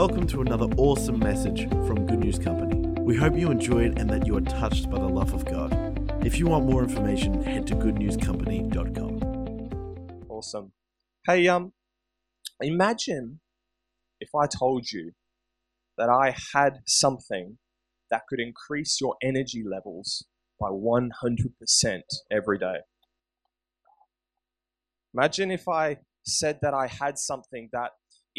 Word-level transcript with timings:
Welcome 0.00 0.24
to 0.28 0.40
another 0.40 0.64
awesome 0.78 1.18
message 1.18 1.68
from 1.68 2.06
Good 2.06 2.20
News 2.20 2.38
Company. 2.38 2.88
We 3.02 3.16
hope 3.16 3.36
you 3.36 3.50
enjoyed 3.50 3.98
and 3.98 4.08
that 4.08 4.26
you 4.26 4.34
are 4.34 4.40
touched 4.40 4.88
by 4.88 4.98
the 4.98 5.06
love 5.06 5.34
of 5.34 5.44
God. 5.44 5.74
If 6.24 6.38
you 6.38 6.46
want 6.46 6.64
more 6.64 6.82
information, 6.82 7.42
head 7.42 7.66
to 7.66 7.74
goodnewscompany.com. 7.74 10.22
Awesome. 10.30 10.72
Hey, 11.26 11.46
um, 11.48 11.74
imagine 12.62 13.40
if 14.20 14.30
I 14.34 14.46
told 14.46 14.90
you 14.90 15.12
that 15.98 16.08
I 16.08 16.34
had 16.54 16.78
something 16.86 17.58
that 18.10 18.22
could 18.26 18.40
increase 18.40 19.02
your 19.02 19.16
energy 19.22 19.62
levels 19.62 20.24
by 20.58 20.70
100% 20.70 21.10
every 22.30 22.56
day. 22.56 22.76
Imagine 25.12 25.50
if 25.50 25.68
I 25.68 25.98
said 26.24 26.60
that 26.62 26.72
I 26.72 26.86
had 26.86 27.18
something 27.18 27.68
that 27.74 27.90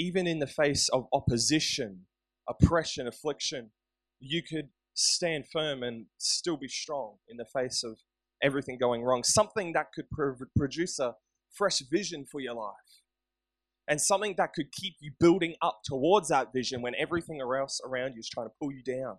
even 0.01 0.25
in 0.25 0.39
the 0.39 0.47
face 0.47 0.89
of 0.89 1.05
opposition, 1.13 2.07
oppression, 2.49 3.07
affliction, 3.07 3.69
you 4.19 4.41
could 4.41 4.69
stand 4.95 5.45
firm 5.47 5.83
and 5.83 6.07
still 6.17 6.57
be 6.57 6.67
strong 6.67 7.17
in 7.29 7.37
the 7.37 7.45
face 7.45 7.83
of 7.83 7.99
everything 8.43 8.77
going 8.79 9.03
wrong. 9.03 9.23
Something 9.23 9.73
that 9.73 9.87
could 9.93 10.09
pr- 10.09 10.31
produce 10.57 10.97
a 10.99 11.15
fresh 11.55 11.79
vision 11.91 12.25
for 12.25 12.39
your 12.39 12.55
life. 12.55 12.73
And 13.87 14.01
something 14.01 14.35
that 14.37 14.53
could 14.53 14.71
keep 14.71 14.95
you 15.01 15.11
building 15.19 15.55
up 15.61 15.81
towards 15.85 16.29
that 16.29 16.53
vision 16.53 16.81
when 16.81 16.93
everything 16.97 17.39
else 17.41 17.79
around 17.85 18.13
you 18.13 18.19
is 18.19 18.29
trying 18.29 18.47
to 18.47 18.53
pull 18.59 18.71
you 18.71 18.83
down. 18.83 19.17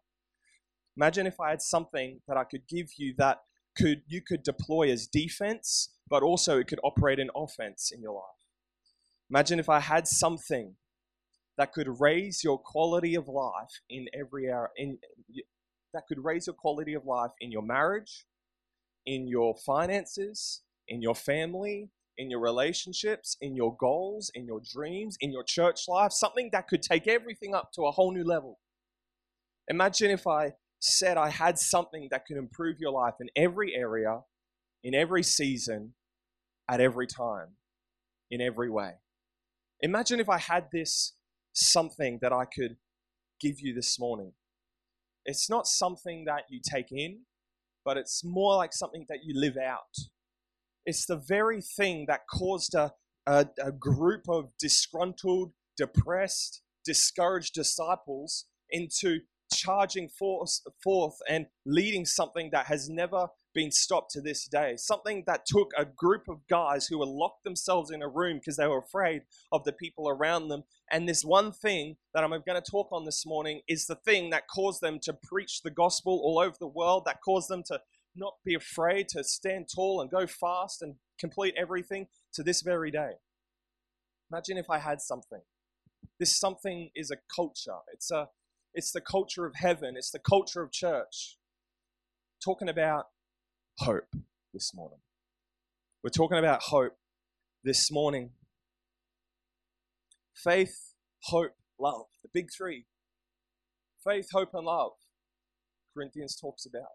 Imagine 0.97 1.27
if 1.27 1.39
I 1.41 1.51
had 1.51 1.63
something 1.63 2.21
that 2.27 2.37
I 2.37 2.45
could 2.45 2.67
give 2.69 2.89
you 2.97 3.15
that 3.19 3.39
could 3.77 4.03
you 4.07 4.21
could 4.21 4.43
deploy 4.43 4.91
as 4.91 5.07
defense, 5.07 5.95
but 6.09 6.23
also 6.23 6.59
it 6.59 6.67
could 6.67 6.81
operate 6.85 7.19
in 7.19 7.31
offense 7.35 7.91
in 7.95 8.03
your 8.03 8.15
life. 8.15 8.42
Imagine 9.33 9.59
if 9.59 9.71
I 9.71 9.81
had 9.81 10.07
something 10.07 10.75
that 11.57 11.73
could 11.73 11.89
raise 12.01 12.45
your 12.45 12.59
quality 12.59 13.15
of 13.15 13.29
life 13.29 13.81
in 13.89 14.07
every 14.13 14.53
hour, 14.53 14.71
in, 14.77 14.99
that 15.95 16.03
could 16.07 16.23
raise 16.23 16.47
your 16.47 16.55
quality 16.55 16.93
of 16.93 17.07
life 17.07 17.31
in 17.41 17.51
your 17.51 17.63
marriage, 17.63 18.27
in 19.07 19.27
your 19.27 19.55
finances, 19.65 20.61
in 20.87 21.01
your 21.01 21.15
family, 21.15 21.89
in 22.19 22.31
your 22.31 22.41
relationships, 22.41 23.39
in 23.41 23.57
your 23.57 23.75
goals, 23.79 24.31
in 24.35 24.45
your 24.45 24.61
dreams, 24.71 25.17
in 25.23 25.33
your 25.33 25.45
church 25.45 25.89
life, 25.89 26.13
something 26.13 26.51
that 26.53 26.69
could 26.69 26.83
take 26.83 27.09
everything 27.09 27.55
up 27.55 27.71
to 27.75 27.87
a 27.87 27.91
whole 27.91 28.13
new 28.13 28.25
level. 28.25 28.59
Imagine 29.69 30.11
if 30.11 30.27
I 30.27 30.53
said 30.79 31.17
I 31.17 31.31
had 31.31 31.59
something 31.59 32.09
that 32.11 32.27
could 32.27 32.37
improve 32.37 32.77
your 32.79 32.93
life 32.93 33.15
in 33.19 33.31
every 33.35 33.75
area, 33.75 34.21
in 34.85 34.95
every 34.95 35.23
season, 35.23 35.95
at 36.69 36.83
every 36.83 37.07
time, 37.07 37.57
in 38.31 38.43
every 38.43 38.69
way. 38.69 38.97
Imagine 39.83 40.21
if 40.21 40.29
I 40.29 40.39
had 40.39 40.67
this 40.73 41.15
something 41.53 42.21
that 42.23 42.33
I 42.33 42.45
could 42.45 42.77
give 43.41 43.61
you 43.61 43.75
this 43.75 43.99
morning. 43.99 44.33
It's 45.25 45.51
not 45.51 45.67
something 45.67 46.25
that 46.27 46.45
you 46.49 46.61
take 46.65 46.93
in, 46.93 47.23
but 47.85 47.97
it's 47.97 48.23
more 48.25 48.55
like 48.55 48.73
something 48.73 49.07
that 49.09 49.25
you 49.25 49.39
live 49.39 49.57
out. 49.57 49.97
It's 50.87 51.05
the 51.05 51.17
very 51.17 51.61
thing 51.61 52.07
that 52.07 52.21
caused 52.31 52.75
a, 52.75 52.93
a, 53.27 53.47
a 53.61 53.73
group 53.73 54.29
of 54.29 54.51
disgruntled, 54.57 55.53
depressed, 55.77 56.63
discouraged 56.85 57.55
disciples 57.55 58.47
into 58.71 59.21
charging 59.53 60.09
forth, 60.09 60.61
forth 60.83 61.17
and 61.29 61.47
leading 61.67 62.07
something 62.07 62.51
that 62.53 62.67
has 62.67 62.89
never 62.89 63.27
been 63.55 63.71
stopped 63.71 64.11
to 64.13 64.21
this 64.21 64.47
day. 64.47 64.75
Something 64.77 65.25
that 65.27 65.47
took 65.47 65.73
a 65.77 65.85
group 65.85 66.29
of 66.29 66.47
guys 66.49 66.87
who 66.87 66.99
were 66.99 67.07
locked 67.07 67.45
themselves 67.45 67.91
in 67.91 68.03
a 68.03 68.09
room 68.09 68.39
because 68.39 68.57
they 68.57 68.67
were 68.67 68.79
afraid 68.79 69.23
of 69.51 69.65
the 69.65 69.73
people 69.73 70.09
around 70.09 70.49
them. 70.49 70.65
And 70.91 71.09
this 71.09 71.25
one 71.25 71.53
thing 71.53 71.97
that 72.15 72.25
I'm 72.25 72.31
going 72.31 72.61
to 72.61 72.71
talk 72.71 72.89
on 72.93 73.05
this 73.05 73.25
morning 73.27 73.63
is 73.69 73.87
the 73.87 73.97
thing 73.97 74.31
that 74.31 74.49
caused 74.49 74.81
them 74.81 74.99
to 75.03 75.13
preach 75.13 75.63
the 75.63 75.71
gospel 75.71 76.21
all 76.25 76.39
over 76.39 76.57
the 76.59 76.67
world, 76.67 77.05
that 77.07 77.21
caused 77.25 77.49
them 77.49 77.63
to 77.69 77.81
not 78.15 78.35
be 78.45 78.55
afraid 78.55 79.09
to 79.09 79.25
stand 79.25 79.67
tall 79.75 80.01
and 80.01 80.11
go 80.11 80.27
fast 80.27 80.83
and 80.83 80.97
complete 81.19 81.55
everything 81.57 82.07
to 82.35 82.43
this 82.43 82.63
very 82.63 82.91
day. 82.91 83.13
Imagine 84.31 84.59
if 84.59 84.71
I 84.71 84.79
had 84.79 85.01
something. 85.01 85.41
This 86.19 86.39
something 86.39 86.91
is 86.95 87.11
a 87.11 87.17
culture. 87.35 87.79
It's 87.93 88.11
a 88.11 88.29
it's 88.75 88.93
the 88.93 89.01
culture 89.01 89.45
of 89.45 89.55
heaven. 89.57 89.95
It's 89.97 90.11
the 90.11 90.19
culture 90.19 90.63
of 90.63 90.73
church. 90.73 91.37
Talking 92.43 92.69
about 92.69 93.07
hope 93.79 94.15
this 94.53 94.73
morning. 94.75 94.99
We're 96.03 96.11
talking 96.11 96.39
about 96.39 96.63
hope 96.65 96.97
this 97.65 97.91
morning. 97.91 98.31
Faith, 100.35 100.95
hope, 101.25 101.53
love. 101.79 102.07
The 102.23 102.31
big 102.33 102.49
three. 102.57 102.87
Faith, 104.05 104.29
hope, 104.33 104.51
and 104.55 104.67
love. 104.67 104.93
Corinthians 105.95 106.37
talks 106.41 106.67
about. 106.67 106.91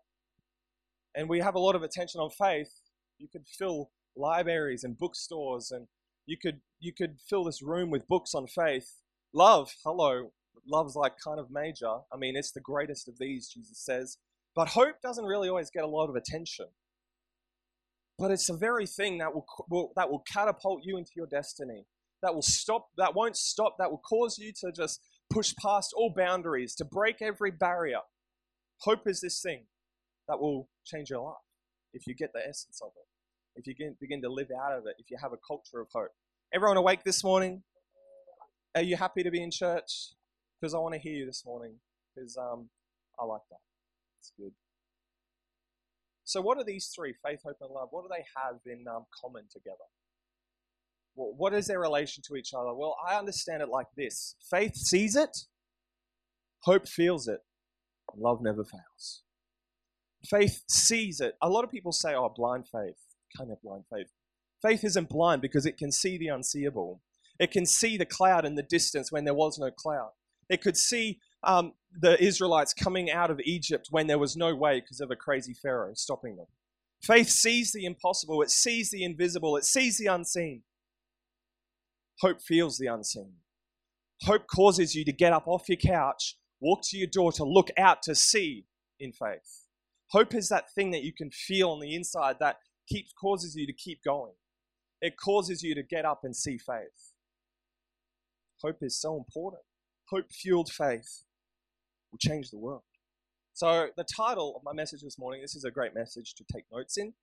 And 1.15 1.29
we 1.29 1.39
have 1.39 1.55
a 1.55 1.59
lot 1.59 1.75
of 1.75 1.83
attention 1.83 2.19
on 2.19 2.29
faith. 2.29 2.71
You 3.17 3.27
could 3.31 3.47
fill 3.47 3.91
libraries 4.15 4.83
and 4.83 4.97
bookstores 4.97 5.71
and 5.71 5.87
you 6.25 6.37
could 6.37 6.59
you 6.79 6.91
could 6.93 7.17
fill 7.27 7.43
this 7.43 7.61
room 7.63 7.89
with 7.89 8.07
books 8.07 8.35
on 8.35 8.47
faith. 8.47 8.97
Love, 9.33 9.71
hello. 9.83 10.31
Love's 10.67 10.95
like 10.95 11.13
kind 11.23 11.39
of 11.39 11.49
major. 11.49 11.99
I 12.11 12.17
mean, 12.17 12.35
it's 12.35 12.51
the 12.51 12.59
greatest 12.59 13.07
of 13.07 13.17
these, 13.19 13.47
Jesus 13.47 13.79
says. 13.83 14.17
But 14.57 14.69
hope 14.69 14.95
doesn't 15.03 15.23
really 15.23 15.49
always 15.49 15.69
get 15.69 15.83
a 15.83 15.87
lot 15.87 16.09
of 16.09 16.15
attention. 16.15 16.65
But 18.17 18.31
it's 18.31 18.47
the 18.47 18.57
very 18.57 18.87
thing 18.87 19.19
that 19.19 19.31
will, 19.31 19.45
will, 19.69 19.91
that 19.95 20.09
will 20.09 20.23
catapult 20.33 20.81
you 20.83 20.97
into 20.97 21.11
your 21.15 21.27
destiny. 21.27 21.85
That 22.23 22.33
will 22.33 22.41
stop, 22.41 22.87
that 22.97 23.13
won't 23.13 23.37
stop, 23.37 23.75
that 23.77 23.91
will 23.91 23.99
cause 23.99 24.39
you 24.39 24.51
to 24.61 24.71
just 24.71 24.99
push 25.31 25.53
past 25.61 25.93
all 25.95 26.11
boundaries, 26.17 26.73
to 26.77 26.85
break 26.85 27.21
every 27.21 27.51
barrier. 27.51 27.99
Hope 28.81 29.07
is 29.07 29.21
this 29.21 29.39
thing 29.43 29.65
that 30.27 30.39
will 30.39 30.69
change 30.83 31.11
your 31.11 31.23
life 31.23 31.35
if 31.93 32.07
you 32.07 32.15
get 32.15 32.33
the 32.33 32.39
essence 32.39 32.79
of 32.81 32.89
it, 32.95 33.59
if 33.59 33.67
you 33.67 33.75
begin, 33.75 33.95
begin 34.01 34.21
to 34.23 34.29
live 34.29 34.49
out 34.59 34.75
of 34.75 34.87
it, 34.87 34.95
if 34.97 35.11
you 35.11 35.17
have 35.21 35.33
a 35.33 35.37
culture 35.47 35.81
of 35.81 35.87
hope. 35.93 36.09
Everyone 36.51 36.77
awake 36.77 37.03
this 37.03 37.23
morning? 37.23 37.61
Are 38.73 38.81
you 38.81 38.97
happy 38.97 39.21
to 39.21 39.29
be 39.29 39.43
in 39.43 39.51
church? 39.51 40.13
Because 40.59 40.73
I 40.73 40.79
want 40.79 40.95
to 40.95 40.99
hear 40.99 41.13
you 41.13 41.27
this 41.27 41.43
morning, 41.45 41.75
because 42.15 42.35
um, 42.37 42.69
I 43.19 43.25
like 43.25 43.41
that. 43.51 43.57
It's 44.27 44.33
good. 44.37 44.51
So, 46.25 46.41
what 46.41 46.57
are 46.57 46.63
these 46.63 46.91
three 46.93 47.13
faith, 47.25 47.39
hope, 47.45 47.57
and 47.61 47.71
love? 47.71 47.89
What 47.91 48.03
do 48.03 48.09
they 48.09 48.25
have 48.35 48.59
in 48.65 48.85
um, 48.87 49.05
common 49.21 49.43
together? 49.51 49.77
Well, 51.15 51.33
what 51.37 51.53
is 51.53 51.67
their 51.67 51.79
relation 51.79 52.21
to 52.27 52.35
each 52.35 52.53
other? 52.53 52.73
Well, 52.73 52.95
I 53.07 53.15
understand 53.15 53.61
it 53.61 53.69
like 53.69 53.87
this 53.95 54.35
faith 54.51 54.75
sees 54.75 55.15
it, 55.15 55.35
hope 56.63 56.87
feels 56.87 57.27
it, 57.27 57.39
love 58.15 58.41
never 58.41 58.63
fails. 58.65 59.23
Faith 60.25 60.63
sees 60.67 61.21
it. 61.21 61.35
A 61.41 61.49
lot 61.49 61.63
of 61.63 61.71
people 61.71 61.93
say, 61.93 62.13
oh, 62.13 62.33
blind 62.35 62.65
faith. 62.67 62.97
Kind 63.37 63.51
of 63.51 63.61
blind 63.61 63.83
faith. 63.91 64.07
Faith 64.61 64.83
isn't 64.83 65.09
blind 65.09 65.41
because 65.41 65.65
it 65.65 65.77
can 65.77 65.91
see 65.91 66.17
the 66.17 66.27
unseeable. 66.27 67.01
It 67.39 67.51
can 67.51 67.65
see 67.65 67.97
the 67.97 68.05
cloud 68.05 68.45
in 68.45 68.55
the 68.55 68.63
distance 68.63 69.11
when 69.11 69.23
there 69.23 69.33
was 69.33 69.57
no 69.57 69.71
cloud. 69.71 70.09
It 70.49 70.61
could 70.61 70.75
see 70.75 71.19
um, 71.47 71.73
the 71.99 72.21
Israelites 72.21 72.73
coming 72.73 73.09
out 73.09 73.31
of 73.31 73.39
Egypt 73.39 73.87
when 73.89 74.05
there 74.05 74.19
was 74.19 74.35
no 74.35 74.53
way 74.53 74.81
because 74.81 74.99
of 74.99 75.09
a 75.09 75.15
crazy 75.15 75.53
Pharaoh 75.53 75.93
stopping 75.95 76.35
them. 76.35 76.45
Faith 77.01 77.29
sees 77.29 77.71
the 77.71 77.85
impossible, 77.85 78.41
it 78.41 78.51
sees 78.51 78.91
the 78.91 79.03
invisible, 79.03 79.55
it 79.55 79.63
sees 79.63 79.97
the 79.97 80.07
unseen. 80.07 80.63
Hope 82.19 82.41
feels 82.41 82.77
the 82.77 82.87
unseen. 82.87 83.33
Hope 84.23 84.47
causes 84.47 84.93
you 84.93 85.05
to 85.05 85.11
get 85.11 85.31
up 85.31 85.47
off 85.47 85.69
your 85.69 85.77
couch, 85.77 86.37
walk 86.59 86.81
to 86.83 86.97
your 86.97 87.07
door 87.07 87.31
to 87.31 87.43
look 87.43 87.69
out 87.77 88.01
to 88.03 88.13
see 88.13 88.65
in 88.99 89.11
faith. 89.11 89.67
Hope 90.11 90.33
is 90.33 90.49
that 90.49 90.73
thing 90.73 90.91
that 90.91 91.03
you 91.03 91.13
can 91.13 91.31
feel 91.31 91.69
on 91.69 91.79
the 91.79 91.95
inside 91.95 92.37
that 92.39 92.57
keeps 92.89 93.13
causes 93.13 93.55
you 93.55 93.65
to 93.67 93.73
keep 93.73 94.03
going. 94.03 94.33
It 95.01 95.15
causes 95.17 95.61
you 95.61 95.75
to 95.75 95.83
get 95.83 96.05
up 96.05 96.21
and 96.23 96.35
see 96.35 96.57
faith. 96.57 97.13
Hope 98.63 98.77
is 98.81 98.99
so 98.99 99.15
important. 99.15 99.61
Hope 100.09 100.31
fueled 100.31 100.71
faith 100.71 101.25
will 102.11 102.19
change 102.19 102.49
the 102.49 102.57
world. 102.57 102.83
So, 103.53 103.87
the 103.97 104.03
title 104.03 104.53
of 104.55 104.63
my 104.63 104.73
message 104.73 105.01
this 105.01 105.17
morning, 105.17 105.41
this 105.41 105.55
is 105.55 105.63
a 105.63 105.71
great 105.71 105.95
message 105.95 106.35
to 106.35 106.43
take 106.51 106.65
notes 106.71 106.97
in. 106.97 107.13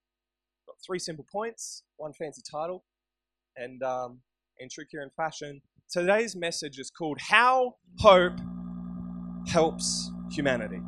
Got 0.67 0.77
three 0.85 0.99
simple 0.99 1.25
points, 1.31 1.85
one 1.97 2.13
fancy 2.13 2.43
title, 2.51 2.85
and 3.57 3.83
um, 3.83 4.21
in 4.59 4.69
true 4.69 4.85
Kieran 4.91 5.11
fashion. 5.17 5.63
Today's 5.91 6.35
message 6.35 6.79
is 6.79 6.91
called 6.91 7.19
How 7.21 7.77
Hope 7.99 8.39
Helps 9.47 10.11
Humanity. 10.33 10.81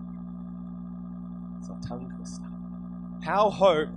It's 1.60 1.69
a 1.69 1.88
tongue 1.88 2.12
twister. 2.16 2.44
How 3.25 3.50
Hope 3.50 3.88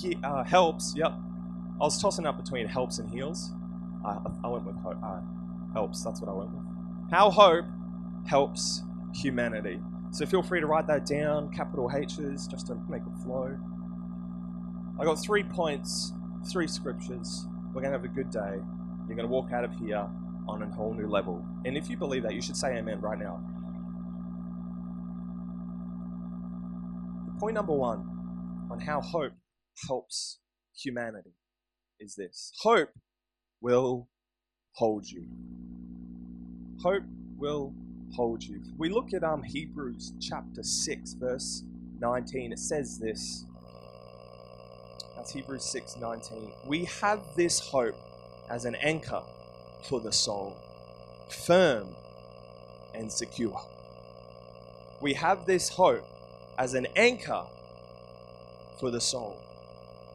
he, 0.00 0.18
uh, 0.22 0.44
helps, 0.44 0.94
yep. 0.96 1.12
I 1.12 1.84
was 1.84 2.00
tossing 2.00 2.26
up 2.26 2.42
between 2.42 2.66
helps 2.66 2.98
and 2.98 3.08
heals. 3.08 3.52
Uh, 4.04 4.18
I 4.44 4.48
went 4.48 4.66
with 4.66 4.76
hope, 4.76 4.96
uh, 5.02 5.20
helps, 5.72 6.02
that's 6.02 6.20
what 6.20 6.28
I 6.28 6.34
went 6.34 6.50
with. 6.50 6.64
How 7.10 7.30
Hope 7.30 7.64
helps 8.26 8.82
humanity. 9.14 9.80
So 10.10 10.26
feel 10.26 10.42
free 10.42 10.60
to 10.60 10.66
write 10.66 10.86
that 10.88 11.06
down, 11.06 11.50
capital 11.52 11.90
H's, 11.94 12.46
just 12.46 12.66
to 12.66 12.74
make 12.88 13.02
it 13.02 13.22
flow. 13.22 13.56
I 15.00 15.04
got 15.04 15.14
three 15.14 15.42
points, 15.42 16.12
three 16.50 16.68
scriptures. 16.68 17.46
We're 17.68 17.80
going 17.80 17.92
to 17.92 17.98
have 17.98 18.04
a 18.04 18.08
good 18.08 18.30
day. 18.30 18.60
You're 19.06 19.16
going 19.16 19.28
to 19.28 19.32
walk 19.32 19.52
out 19.52 19.64
of 19.64 19.72
here 19.74 20.06
on 20.48 20.62
a 20.62 20.66
whole 20.74 20.94
new 20.94 21.08
level. 21.08 21.44
And 21.64 21.76
if 21.76 21.88
you 21.88 21.96
believe 21.96 22.22
that, 22.24 22.34
you 22.34 22.42
should 22.42 22.56
say 22.56 22.76
amen 22.76 23.00
right 23.00 23.18
now. 23.18 23.40
Point 27.40 27.54
number 27.54 27.72
one 27.72 28.68
on 28.70 28.80
how 28.80 29.00
hope 29.00 29.32
helps 29.88 30.38
humanity 30.76 31.34
is 31.98 32.14
this 32.14 32.52
hope 32.60 32.90
will 33.60 34.08
hold 34.74 35.06
you. 35.08 35.26
Hope 36.82 37.02
will 37.36 37.74
hold 38.12 38.42
you. 38.44 38.60
We 38.76 38.88
look 38.88 39.12
at 39.12 39.24
um, 39.24 39.42
Hebrews 39.42 40.12
chapter 40.20 40.62
6, 40.62 41.14
verse 41.14 41.64
19. 42.00 42.52
It 42.52 42.58
says 42.58 42.98
this. 42.98 43.44
That's 45.16 45.32
Hebrews 45.32 45.64
6 45.64 45.96
19. 45.98 46.52
We 46.66 46.84
have 47.00 47.20
this 47.36 47.60
hope 47.60 47.96
as 48.50 48.64
an 48.64 48.74
anchor 48.76 49.22
for 49.88 50.00
the 50.00 50.12
soul, 50.12 50.56
firm 51.28 51.88
and 52.94 53.10
secure. 53.10 53.60
We 55.00 55.14
have 55.14 55.46
this 55.46 55.68
hope 55.68 56.04
as 56.58 56.74
an 56.74 56.86
anchor 56.96 57.44
for 58.78 58.90
the 58.90 59.00
soul, 59.00 59.38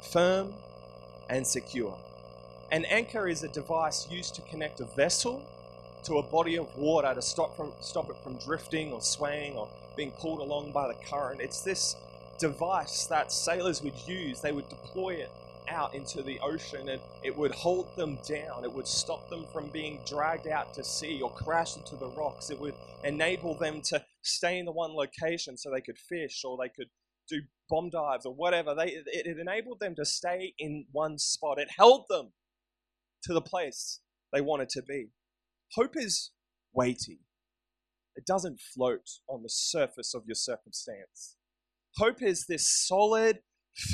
firm 0.01 0.53
and 1.29 1.45
secure. 1.45 1.97
An 2.71 2.85
anchor 2.85 3.27
is 3.27 3.44
a 3.44 3.47
device 3.47 4.09
used 4.11 4.35
to 4.35 4.41
connect 4.41 4.81
a 4.81 4.85
vessel 4.85 5.45
to 6.03 6.17
a 6.17 6.23
body 6.23 6.57
of 6.57 6.75
water 6.77 7.13
to 7.13 7.21
stop, 7.21 7.55
from, 7.55 7.73
stop 7.81 8.09
it 8.09 8.17
from 8.23 8.38
drifting 8.38 8.91
or 8.91 9.01
swaying 9.01 9.55
or 9.55 9.67
being 9.95 10.11
pulled 10.11 10.39
along 10.39 10.71
by 10.71 10.88
the 10.88 10.95
current. 11.09 11.41
It's 11.41 11.61
this 11.61 11.95
device 12.39 13.05
that 13.07 13.31
sailors 13.31 13.81
would 13.81 13.97
use. 14.07 14.41
They 14.41 14.51
would 14.51 14.69
deploy 14.69 15.15
it 15.15 15.31
out 15.69 15.94
into 15.94 16.21
the 16.21 16.39
ocean 16.39 16.89
and 16.89 17.01
it 17.23 17.35
would 17.35 17.51
hold 17.51 17.95
them 17.95 18.17
down. 18.27 18.63
It 18.63 18.71
would 18.71 18.88
stop 18.88 19.29
them 19.29 19.45
from 19.51 19.69
being 19.69 19.99
dragged 20.05 20.47
out 20.47 20.73
to 20.75 20.83
sea 20.83 21.21
or 21.21 21.31
crash 21.31 21.75
into 21.75 21.95
the 21.95 22.09
rocks. 22.09 22.49
It 22.49 22.59
would 22.59 22.75
enable 23.03 23.55
them 23.55 23.81
to 23.83 24.03
stay 24.21 24.59
in 24.59 24.65
the 24.65 24.71
one 24.71 24.94
location 24.94 25.57
so 25.57 25.69
they 25.69 25.81
could 25.81 25.97
fish 25.97 26.44
or 26.45 26.57
they 26.57 26.69
could 26.69 26.88
do 27.27 27.41
bomb 27.69 27.89
dives 27.89 28.25
or 28.25 28.33
whatever. 28.33 28.73
They, 28.75 28.88
it, 28.88 29.05
it 29.07 29.39
enabled 29.39 29.79
them 29.79 29.95
to 29.95 30.05
stay 30.05 30.53
in 30.57 30.85
one 30.91 31.17
spot. 31.17 31.59
It 31.59 31.69
held 31.77 32.05
them 32.09 32.31
to 33.23 33.33
the 33.33 33.41
place 33.41 33.99
they 34.31 34.41
wanted 34.41 34.69
to 34.69 34.81
be. 34.81 35.09
Hope 35.73 35.95
is 35.95 36.31
weighty. 36.73 37.19
It 38.15 38.25
doesn't 38.25 38.59
float 38.59 39.07
on 39.27 39.43
the 39.43 39.49
surface 39.49 40.13
of 40.13 40.23
your 40.25 40.35
circumstance. 40.35 41.35
Hope 41.97 42.21
is 42.21 42.45
this 42.47 42.67
solid, 42.67 43.39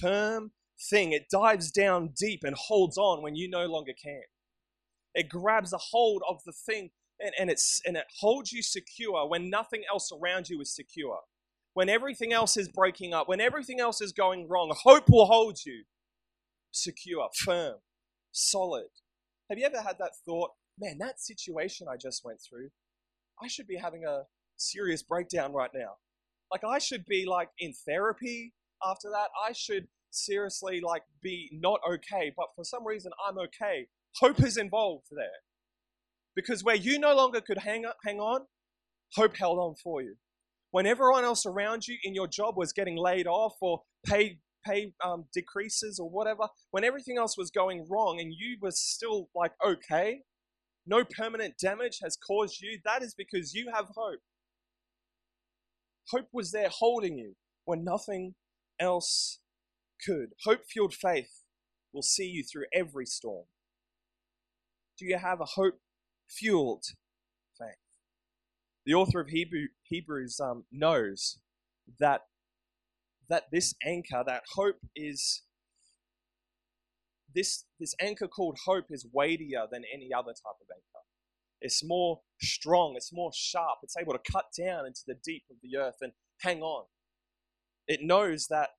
firm 0.02 0.52
thing. 0.90 1.12
It 1.12 1.30
dives 1.30 1.72
down 1.72 2.14
deep 2.18 2.42
and 2.44 2.56
holds 2.56 2.98
on 2.98 3.22
when 3.22 3.36
you 3.36 3.50
no 3.50 3.66
longer 3.66 3.94
can. 4.02 4.24
It 5.14 5.30
grabs 5.30 5.74
a 5.74 5.78
hold 5.78 6.24
of 6.28 6.42
the 6.46 6.54
thing 6.54 6.92
and, 7.20 7.34
and, 7.40 7.50
it's, 7.50 7.82
and 7.86 7.96
it 7.96 8.06
holds 8.20 8.52
you 8.52 8.62
secure 8.62 9.28
when 9.28 9.50
nothing 9.50 9.84
else 9.90 10.12
around 10.12 10.50
you 10.50 10.60
is 10.62 10.74
secure. 10.74 11.20
When 11.74 11.90
everything 11.90 12.34
else 12.34 12.56
is 12.56 12.70
breaking 12.70 13.14
up, 13.14 13.28
when 13.28 13.42
everything 13.42 13.80
else 13.80 14.00
is 14.00 14.12
going 14.12 14.48
wrong, 14.48 14.74
hope 14.84 15.10
will 15.10 15.26
hold 15.26 15.60
you 15.66 15.84
secure, 16.72 17.30
firm, 17.36 17.76
solid. 18.32 18.90
Have 19.50 19.58
you 19.58 19.66
ever 19.66 19.82
had 19.82 19.98
that 20.00 20.12
thought, 20.26 20.52
man, 20.80 20.98
that 21.00 21.20
situation 21.20 21.88
I 21.92 21.98
just 21.98 22.24
went 22.24 22.40
through, 22.42 22.70
I 23.42 23.48
should 23.48 23.68
be 23.68 23.78
having 23.78 24.04
a 24.06 24.24
serious 24.58 25.04
breakdown 25.04 25.54
right 25.54 25.72
now. 25.74 25.96
Like 26.52 26.64
I 26.64 26.80
should 26.80 27.06
be 27.06 27.26
like 27.26 27.50
in 27.60 27.74
therapy 27.88 28.54
after 28.86 29.10
that. 29.10 29.30
I 29.48 29.54
should 29.54 29.88
seriously 30.12 30.82
like 30.82 31.04
be 31.22 31.50
not 31.52 31.80
okay, 31.90 32.32
but 32.36 32.48
for 32.56 32.64
some 32.64 32.86
reason 32.86 33.12
I'm 33.28 33.38
okay. 33.40 33.88
Hope 34.20 34.42
is 34.44 34.58
involved 34.58 35.08
there. 35.12 35.28
Because 36.36 36.64
where 36.64 36.76
you 36.76 37.00
no 37.00 37.16
longer 37.16 37.42
could 37.42 37.60
hang, 37.60 37.86
hang 38.06 38.20
on, 38.20 38.42
hope 39.16 39.36
held 39.38 39.60
on 39.60 39.76
for 39.84 40.02
you. 40.02 40.16
When 40.72 40.88
everyone 40.88 41.24
else 41.24 41.46
around 41.46 41.88
you 41.88 41.98
in 42.04 42.16
your 42.16 42.28
job 42.28 42.58
was 42.58 42.74
getting 42.74 42.98
laid 42.98 43.28
off 43.28 43.54
or 43.62 43.82
pay, 44.06 44.40
pay 44.66 44.94
um, 45.04 45.26
decreases 45.34 46.00
or 46.00 46.10
whatever, 46.10 46.48
when 46.72 46.84
everything 46.84 47.18
else 47.18 47.38
was 47.38 47.52
going 47.52 47.86
wrong 47.90 48.20
and 48.20 48.34
you 48.36 48.58
were 48.60 48.72
still 48.72 49.30
like 49.36 49.52
okay, 49.64 50.22
no 50.86 51.04
permanent 51.06 51.56
damage 51.58 52.00
has 52.04 52.18
caused 52.18 52.62
you, 52.62 52.80
that 52.84 53.02
is 53.02 53.14
because 53.16 53.54
you 53.54 53.72
have 53.74 53.88
hope. 53.96 54.20
Hope 56.10 56.28
was 56.34 56.52
there 56.52 56.70
holding 56.70 57.18
you 57.18 57.36
when 57.66 57.84
nothing 57.84 58.36
else 58.80 59.40
could. 60.06 60.34
Hope 60.44 60.62
fueled 60.66 60.94
faith 60.94 61.44
will 61.94 62.02
see 62.02 62.26
you 62.26 62.44
through 62.44 62.66
every 62.74 63.06
storm. 63.06 63.46
Do 64.98 65.06
you 65.06 65.18
have 65.18 65.40
a 65.40 65.46
hope 65.46 65.80
fueled 66.30 66.84
faith? 67.58 67.76
The 68.86 68.94
author 68.94 69.22
of 69.22 69.30
Hebrew, 69.30 69.68
Hebrews 69.84 70.40
um, 70.42 70.66
knows 70.72 71.40
that, 72.00 72.22
that 73.30 73.44
this 73.52 73.74
anchor, 73.86 74.24
that 74.26 74.44
hope 74.56 74.80
is 74.96 75.44
this, 77.36 77.66
this 77.80 77.96
anchor 78.00 78.28
called 78.28 78.58
hope 78.66 78.86
is 78.90 79.08
weightier 79.12 79.66
than 79.72 79.84
any 79.94 80.10
other 80.14 80.32
type 80.32 80.60
of 80.62 80.68
anchor. 80.72 81.04
It's 81.62 81.84
more 81.84 82.20
strong, 82.42 82.96
it's 82.98 83.14
more 83.14 83.32
sharp, 83.34 83.80
it's 83.84 83.96
able 83.98 84.14
to 84.14 84.32
cut 84.32 84.46
down 84.58 84.86
into 84.86 85.02
the 85.08 85.16
deep 85.24 85.44
of 85.50 85.58
the 85.64 85.78
earth 85.78 85.98
and 86.02 86.12
hang 86.42 86.62
on. 86.62 86.86
It 87.88 88.02
knows 88.02 88.48
that 88.48 88.70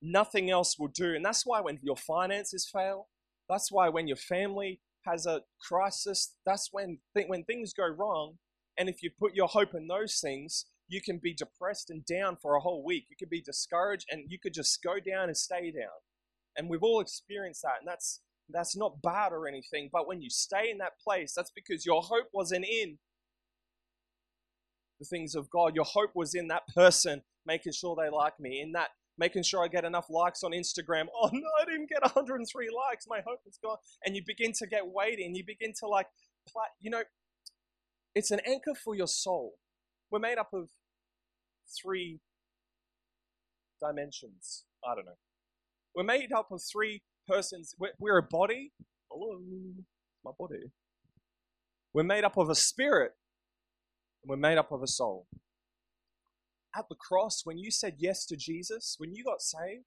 nothing 0.00 0.50
else 0.50 0.78
will 0.78 0.88
do. 0.88 1.14
And 1.14 1.24
that's 1.24 1.44
why 1.44 1.60
when 1.60 1.78
your 1.82 1.96
finances 1.96 2.68
fail, 2.72 3.08
that's 3.48 3.72
why 3.72 3.88
when 3.88 4.06
your 4.06 4.16
family 4.16 4.80
has 5.04 5.26
a 5.26 5.42
crisis, 5.66 6.34
that's 6.44 6.68
when, 6.70 6.98
th- 7.16 7.28
when 7.28 7.44
things 7.44 7.72
go 7.72 7.86
wrong. 7.86 8.34
And 8.78 8.88
if 8.88 9.02
you 9.02 9.10
put 9.16 9.34
your 9.34 9.48
hope 9.48 9.74
in 9.74 9.88
those 9.88 10.20
things, 10.20 10.66
you 10.86 11.00
can 11.02 11.18
be 11.18 11.34
depressed 11.34 11.90
and 11.90 12.04
down 12.04 12.36
for 12.40 12.54
a 12.54 12.60
whole 12.60 12.84
week. 12.84 13.06
You 13.10 13.16
could 13.18 13.30
be 13.30 13.42
discouraged 13.42 14.06
and 14.10 14.24
you 14.28 14.38
could 14.38 14.54
just 14.54 14.82
go 14.82 14.98
down 15.00 15.28
and 15.28 15.36
stay 15.36 15.70
down. 15.70 15.98
And 16.58 16.68
we've 16.68 16.82
all 16.82 17.00
experienced 17.00 17.62
that. 17.62 17.76
And 17.80 17.88
that's, 17.88 18.20
that's 18.50 18.76
not 18.76 19.00
bad 19.00 19.32
or 19.32 19.48
anything. 19.48 19.88
But 19.92 20.06
when 20.06 20.20
you 20.20 20.28
stay 20.28 20.70
in 20.70 20.78
that 20.78 20.98
place, 21.02 21.32
that's 21.34 21.52
because 21.52 21.86
your 21.86 22.02
hope 22.02 22.28
wasn't 22.32 22.66
in 22.66 22.98
the 24.98 25.06
things 25.06 25.34
of 25.34 25.48
God. 25.48 25.74
Your 25.74 25.84
hope 25.84 26.10
was 26.14 26.34
in 26.34 26.48
that 26.48 26.62
person 26.74 27.22
making 27.46 27.72
sure 27.72 27.96
they 27.96 28.10
like 28.10 28.38
me, 28.40 28.60
in 28.60 28.72
that 28.72 28.88
making 29.16 29.42
sure 29.42 29.62
I 29.62 29.68
get 29.68 29.84
enough 29.84 30.06
likes 30.10 30.42
on 30.42 30.52
Instagram. 30.52 31.06
Oh 31.20 31.30
no, 31.32 31.48
I 31.60 31.64
didn't 31.64 31.88
get 31.88 32.02
103 32.02 32.68
likes. 32.90 33.06
My 33.08 33.20
hope 33.26 33.40
is 33.46 33.58
gone. 33.62 33.76
And 34.04 34.14
you 34.14 34.22
begin 34.26 34.52
to 34.58 34.66
get 34.66 34.86
weighty 34.86 35.24
and 35.24 35.36
you 35.36 35.44
begin 35.46 35.72
to 35.80 35.86
like, 35.86 36.06
you 36.80 36.90
know, 36.90 37.02
it's 38.14 38.30
an 38.30 38.40
anchor 38.46 38.74
for 38.74 38.94
your 38.94 39.06
soul. 39.06 39.54
We're 40.10 40.18
made 40.20 40.38
up 40.38 40.50
of 40.52 40.68
three 41.80 42.20
dimensions. 43.80 44.64
I 44.84 44.94
don't 44.94 45.04
know. 45.04 45.18
We're 45.98 46.04
made 46.04 46.30
up 46.32 46.52
of 46.52 46.62
three 46.62 47.02
persons. 47.26 47.74
We're, 47.76 47.90
we're 47.98 48.18
a 48.18 48.22
body. 48.22 48.70
Hello, 49.10 49.40
my 50.24 50.30
body. 50.38 50.70
We're 51.92 52.04
made 52.04 52.22
up 52.22 52.36
of 52.36 52.48
a 52.48 52.54
spirit. 52.54 53.14
And 54.22 54.30
we're 54.30 54.36
made 54.36 54.58
up 54.58 54.70
of 54.70 54.80
a 54.80 54.86
soul 54.86 55.26
at 56.76 56.88
the 56.88 56.94
cross, 56.94 57.40
when 57.42 57.58
you 57.58 57.72
said 57.72 57.96
yes 57.98 58.24
to 58.26 58.36
Jesus, 58.36 58.94
when 58.98 59.12
you 59.12 59.24
got 59.24 59.42
saved, 59.42 59.84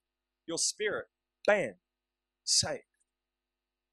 your 0.48 0.58
spirit, 0.58 1.06
bam, 1.48 1.76
saved. 2.44 2.84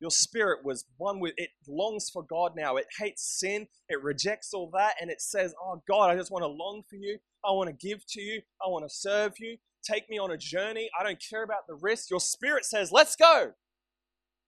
Your 0.01 0.11
spirit 0.11 0.65
was 0.65 0.87
one 0.97 1.21
with 1.21 1.35
it 1.37 1.51
longs 1.69 2.11
for 2.11 2.25
God 2.25 2.53
now. 2.57 2.77
It 2.77 2.87
hates 2.99 3.39
sin. 3.39 3.69
It 3.89 4.03
rejects 4.03 4.53
all 4.53 4.71
that. 4.75 4.95
And 5.01 5.09
it 5.11 5.21
says, 5.21 5.55
Oh 5.61 5.83
God, 5.89 6.11
I 6.11 6.17
just 6.17 6.33
want 6.33 6.43
to 6.43 6.49
long 6.49 6.83
for 6.91 6.97
you. 6.97 7.19
I 7.45 7.53
want 7.53 7.69
to 7.69 7.87
give 7.87 8.05
to 8.07 8.21
you. 8.21 8.43
I 8.65 8.69
want 8.69 8.89
to 8.89 8.95
serve 8.95 9.35
you. 9.39 9.59
Take 9.83 10.09
me 10.11 10.19
on 10.19 10.31
a 10.31 10.37
journey. 10.37 10.91
I 10.99 11.05
don't 11.05 11.23
care 11.31 11.43
about 11.43 11.67
the 11.67 11.75
risk. 11.75 12.11
Your 12.11 12.21
spirit 12.21 12.65
says, 12.65 12.93
Let's 12.93 13.17
go. 13.17 13.53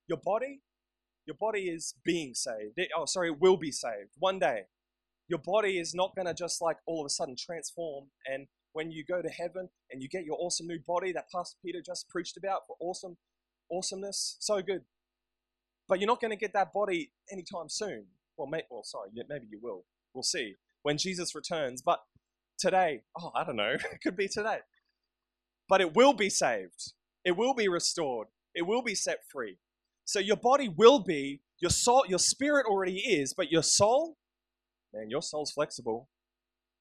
Your 0.08 0.18
body, 0.24 0.60
your 1.26 1.36
body 1.38 1.68
is 1.68 1.94
being 2.04 2.34
saved. 2.34 2.74
It, 2.76 2.90
oh, 2.96 3.06
sorry, 3.06 3.30
will 3.30 3.56
be 3.56 3.70
saved 3.70 4.10
one 4.18 4.38
day 4.38 4.64
your 5.30 5.38
body 5.38 5.78
is 5.78 5.94
not 5.94 6.14
going 6.16 6.26
to 6.26 6.34
just 6.34 6.60
like 6.60 6.76
all 6.86 7.00
of 7.00 7.06
a 7.06 7.08
sudden 7.08 7.36
transform. 7.38 8.06
And 8.26 8.48
when 8.72 8.90
you 8.90 9.04
go 9.04 9.22
to 9.22 9.28
heaven 9.28 9.68
and 9.90 10.02
you 10.02 10.08
get 10.08 10.24
your 10.24 10.36
awesome 10.40 10.66
new 10.66 10.80
body 10.86 11.12
that 11.12 11.30
Pastor 11.32 11.56
Peter 11.64 11.80
just 11.84 12.08
preached 12.08 12.36
about 12.36 12.62
for 12.66 12.76
awesome, 12.80 13.16
awesomeness, 13.72 14.36
so 14.40 14.60
good. 14.60 14.82
But 15.88 16.00
you're 16.00 16.08
not 16.08 16.20
going 16.20 16.32
to 16.32 16.36
get 16.36 16.52
that 16.54 16.72
body 16.72 17.12
anytime 17.30 17.68
soon. 17.68 18.06
Well, 18.36 18.48
may, 18.48 18.62
well, 18.70 18.82
sorry, 18.82 19.10
maybe 19.28 19.46
you 19.48 19.60
will. 19.62 19.84
We'll 20.12 20.24
see 20.24 20.56
when 20.82 20.98
Jesus 20.98 21.34
returns. 21.34 21.80
But 21.80 22.00
today, 22.58 23.02
oh, 23.16 23.30
I 23.34 23.44
don't 23.44 23.56
know, 23.56 23.70
it 23.92 24.00
could 24.02 24.16
be 24.16 24.26
today. 24.26 24.58
But 25.70 25.80
it 25.80 25.94
will 25.94 26.12
be 26.12 26.28
saved. 26.28 26.92
It 27.24 27.36
will 27.38 27.54
be 27.54 27.68
restored. 27.68 28.28
It 28.54 28.66
will 28.66 28.82
be 28.82 28.94
set 28.94 29.20
free. 29.32 29.56
So 30.04 30.18
your 30.18 30.36
body 30.36 30.68
will 30.68 30.98
be 30.98 31.40
your 31.60 31.70
soul. 31.70 32.04
Your 32.06 32.18
spirit 32.18 32.66
already 32.66 32.98
is, 32.98 33.32
but 33.32 33.50
your 33.50 33.62
soul 33.62 34.16
man, 34.92 35.10
your 35.10 35.22
soul's 35.22 35.52
flexible. 35.52 36.08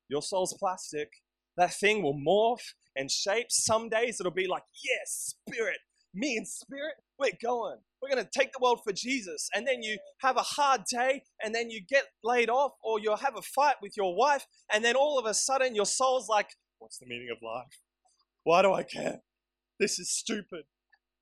Your 0.07 0.21
soul's 0.21 0.55
plastic. 0.59 1.09
That 1.57 1.73
thing 1.73 2.01
will 2.01 2.15
morph 2.15 2.73
and 2.95 3.11
shape. 3.11 3.47
Some 3.49 3.89
days 3.89 4.19
it'll 4.19 4.31
be 4.31 4.47
like, 4.47 4.63
yes, 4.83 5.35
spirit, 5.47 5.77
me 6.13 6.37
and 6.37 6.47
spirit, 6.47 6.95
we're 7.19 7.31
going. 7.41 7.77
we're 8.01 8.09
going 8.09 8.23
to 8.23 8.29
take 8.33 8.51
the 8.53 8.59
world 8.61 8.79
for 8.83 8.93
Jesus. 8.93 9.49
And 9.53 9.67
then 9.67 9.83
you 9.83 9.97
have 10.21 10.37
a 10.37 10.41
hard 10.41 10.81
day, 10.91 11.23
and 11.43 11.53
then 11.53 11.69
you 11.69 11.81
get 11.87 12.05
laid 12.23 12.49
off, 12.49 12.71
or 12.83 12.99
you'll 12.99 13.17
have 13.17 13.37
a 13.37 13.41
fight 13.41 13.75
with 13.81 13.95
your 13.97 14.15
wife, 14.15 14.45
and 14.73 14.83
then 14.83 14.95
all 14.95 15.19
of 15.19 15.25
a 15.25 15.33
sudden 15.33 15.75
your 15.75 15.85
soul's 15.85 16.27
like, 16.27 16.49
What's 16.79 16.97
the 16.97 17.07
meaning 17.07 17.27
of 17.29 17.39
life? 17.43 17.77
Why 18.43 18.61
do 18.61 18.73
I 18.73 18.83
care? 18.83 19.19
This 19.79 19.99
is 19.99 20.11
stupid. 20.11 20.63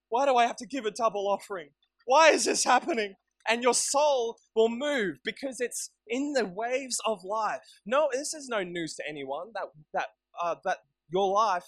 Why 0.10 0.26
do 0.26 0.36
I 0.36 0.46
have 0.46 0.56
to 0.58 0.68
give 0.68 0.86
a 0.86 0.92
double 0.92 1.28
offering? 1.28 1.70
Why 2.06 2.30
is 2.30 2.46
this 2.46 2.64
happening? 2.64 3.16
And 3.50 3.64
your 3.64 3.74
soul 3.74 4.38
will 4.56 4.70
move 4.70 5.18
because 5.24 5.60
it's 5.60 5.92
in 6.08 6.34
the 6.34 6.46
waves 6.46 7.00
of 7.06 7.24
life. 7.24 7.60
No, 7.86 8.10
this 8.12 8.34
is 8.34 8.48
no 8.50 8.64
news 8.64 8.96
to 8.96 9.04
anyone 9.08 9.48
that 9.54 9.68
that 9.94 10.08
uh, 10.42 10.56
that 10.66 10.80
your 11.10 11.32
life 11.32 11.66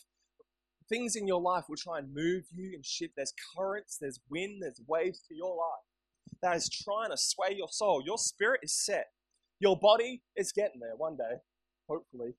things 0.90 1.16
in 1.16 1.28
your 1.28 1.40
life 1.40 1.66
will 1.70 1.78
try 1.78 2.00
and 2.00 2.14
move 2.14 2.44
you 2.54 2.72
and 2.74 2.86
shift. 2.86 3.14
There's 3.16 3.34
currents, 3.56 3.98
there's 4.02 4.20
wind, 4.30 4.64
there's 4.64 4.82
waves 4.88 5.22
to 5.30 5.36
your 5.36 5.56
life 5.56 5.86
that 6.42 6.56
is 6.56 6.70
trying 6.70 7.12
to 7.12 7.18
sway 7.18 7.56
your 7.56 7.70
soul. 7.70 8.02
Your 8.06 8.18
spirit 8.18 8.62
is 8.64 8.74
set. 8.74 9.08
Your 9.60 9.78
body 9.78 10.24
is 10.36 10.52
getting 10.52 10.80
there 10.80 10.96
one 10.98 11.16
day, 11.16 11.38
hopefully. 11.88 12.34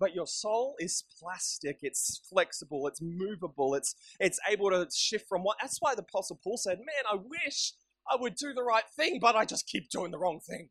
But 0.00 0.14
your 0.14 0.26
soul 0.26 0.76
is 0.78 1.04
plastic, 1.20 1.78
it's 1.82 2.20
flexible, 2.30 2.86
it's 2.86 3.00
movable, 3.02 3.74
it's 3.74 3.94
it's 4.20 4.38
able 4.48 4.70
to 4.70 4.86
shift 4.94 5.28
from 5.28 5.42
what 5.42 5.56
that's 5.60 5.78
why 5.80 5.94
the 5.94 6.02
apostle 6.02 6.38
Paul 6.42 6.56
said, 6.56 6.78
Man, 6.78 7.04
I 7.10 7.16
wish 7.16 7.74
I 8.10 8.16
would 8.16 8.36
do 8.36 8.52
the 8.54 8.62
right 8.62 8.88
thing, 8.96 9.18
but 9.20 9.36
I 9.36 9.44
just 9.44 9.66
keep 9.66 9.90
doing 9.90 10.10
the 10.10 10.18
wrong 10.18 10.40
thing. 10.40 10.70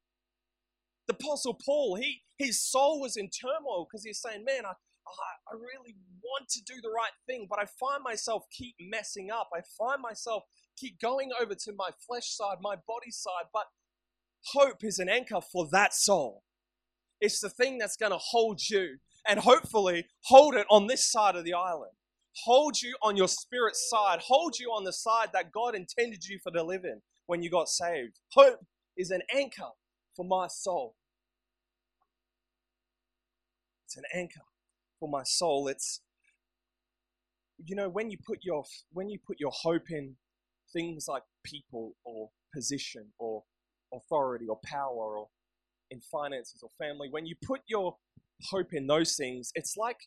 The 1.08 1.14
apostle 1.14 1.54
Paul, 1.54 1.96
he 1.96 2.22
his 2.38 2.62
soul 2.62 3.02
was 3.02 3.18
in 3.18 3.30
turmoil 3.30 3.88
because 3.90 4.06
he's 4.06 4.22
saying, 4.22 4.46
Man, 4.46 4.66
I, 4.66 4.70
I, 4.72 5.52
I 5.52 5.56
really 5.56 5.96
want 6.24 6.50
to 6.50 6.62
do 6.64 6.76
the 6.82 6.90
right 6.90 7.12
thing, 7.28 7.48
but 7.50 7.60
I 7.60 7.66
find 7.66 8.04
myself 8.04 8.44
keep 8.52 8.76
messing 8.80 9.30
up. 9.32 9.50
I 9.54 9.62
find 9.78 10.02
myself 10.02 10.44
keep 10.78 11.00
going 11.00 11.32
over 11.42 11.56
to 11.56 11.74
my 11.76 11.90
flesh 12.08 12.30
side, 12.36 12.58
my 12.62 12.76
body 12.76 13.12
side. 13.12 13.46
But 13.54 13.66
hope 14.54 14.84
is 14.84 15.00
an 15.00 15.10
anchor 15.10 15.42
for 15.42 15.68
that 15.72 15.94
soul. 15.94 16.44
It's 17.20 17.40
the 17.40 17.50
thing 17.50 17.78
that's 17.78 17.98
going 17.98 18.12
to 18.12 18.20
hold 18.20 18.62
you 18.70 18.98
and 19.28 19.40
hopefully 19.40 20.06
hold 20.26 20.56
it 20.56 20.66
on 20.70 20.88
this 20.88 21.06
side 21.10 21.36
of 21.36 21.44
the 21.44 21.54
island. 21.54 21.92
Hold 22.46 22.82
you 22.82 22.96
on 23.02 23.18
your 23.18 23.28
spirit 23.28 23.76
side. 23.76 24.20
Hold 24.28 24.60
you 24.60 24.68
on 24.70 24.84
the 24.84 24.94
side 24.94 25.30
that 25.34 25.52
God 25.52 25.76
intended 25.76 26.26
you 26.26 26.40
for 26.44 26.52
to 26.52 26.64
live 26.64 26.84
in 26.84 27.02
when 27.26 27.42
you 27.42 27.50
got 27.50 27.68
saved. 27.68 28.20
Hope 28.34 28.60
is 28.96 29.12
an 29.12 29.22
anchor 29.34 29.72
for 30.16 30.26
my 30.26 30.48
soul. 30.48 30.96
It's 33.86 33.98
an 33.98 34.04
anchor 34.14 34.42
for 35.00 35.10
my 35.10 35.24
soul. 35.24 35.68
It's 35.68 36.02
you 37.66 37.76
know 37.76 37.90
when 37.90 38.12
you 38.12 38.18
put 38.26 38.40
your 38.44 38.64
when 38.92 39.10
you 39.10 39.18
put 39.26 39.40
your 39.40 39.52
hope 39.52 39.90
in 39.90 40.16
things 40.74 41.06
like 41.08 41.24
people 41.44 41.94
or 42.04 42.30
position 42.54 43.08
or 43.18 43.44
authority 43.94 44.46
or 44.48 44.60
power 44.66 45.18
or 45.18 45.28
in 45.90 46.02
finances 46.02 46.62
or 46.62 46.70
family, 46.78 47.08
when 47.10 47.26
you 47.26 47.36
put 47.46 47.62
your 47.68 47.96
hope 48.50 48.74
in 48.74 48.88
those 48.88 49.16
things, 49.16 49.52
it's 49.56 49.76
like 49.78 49.98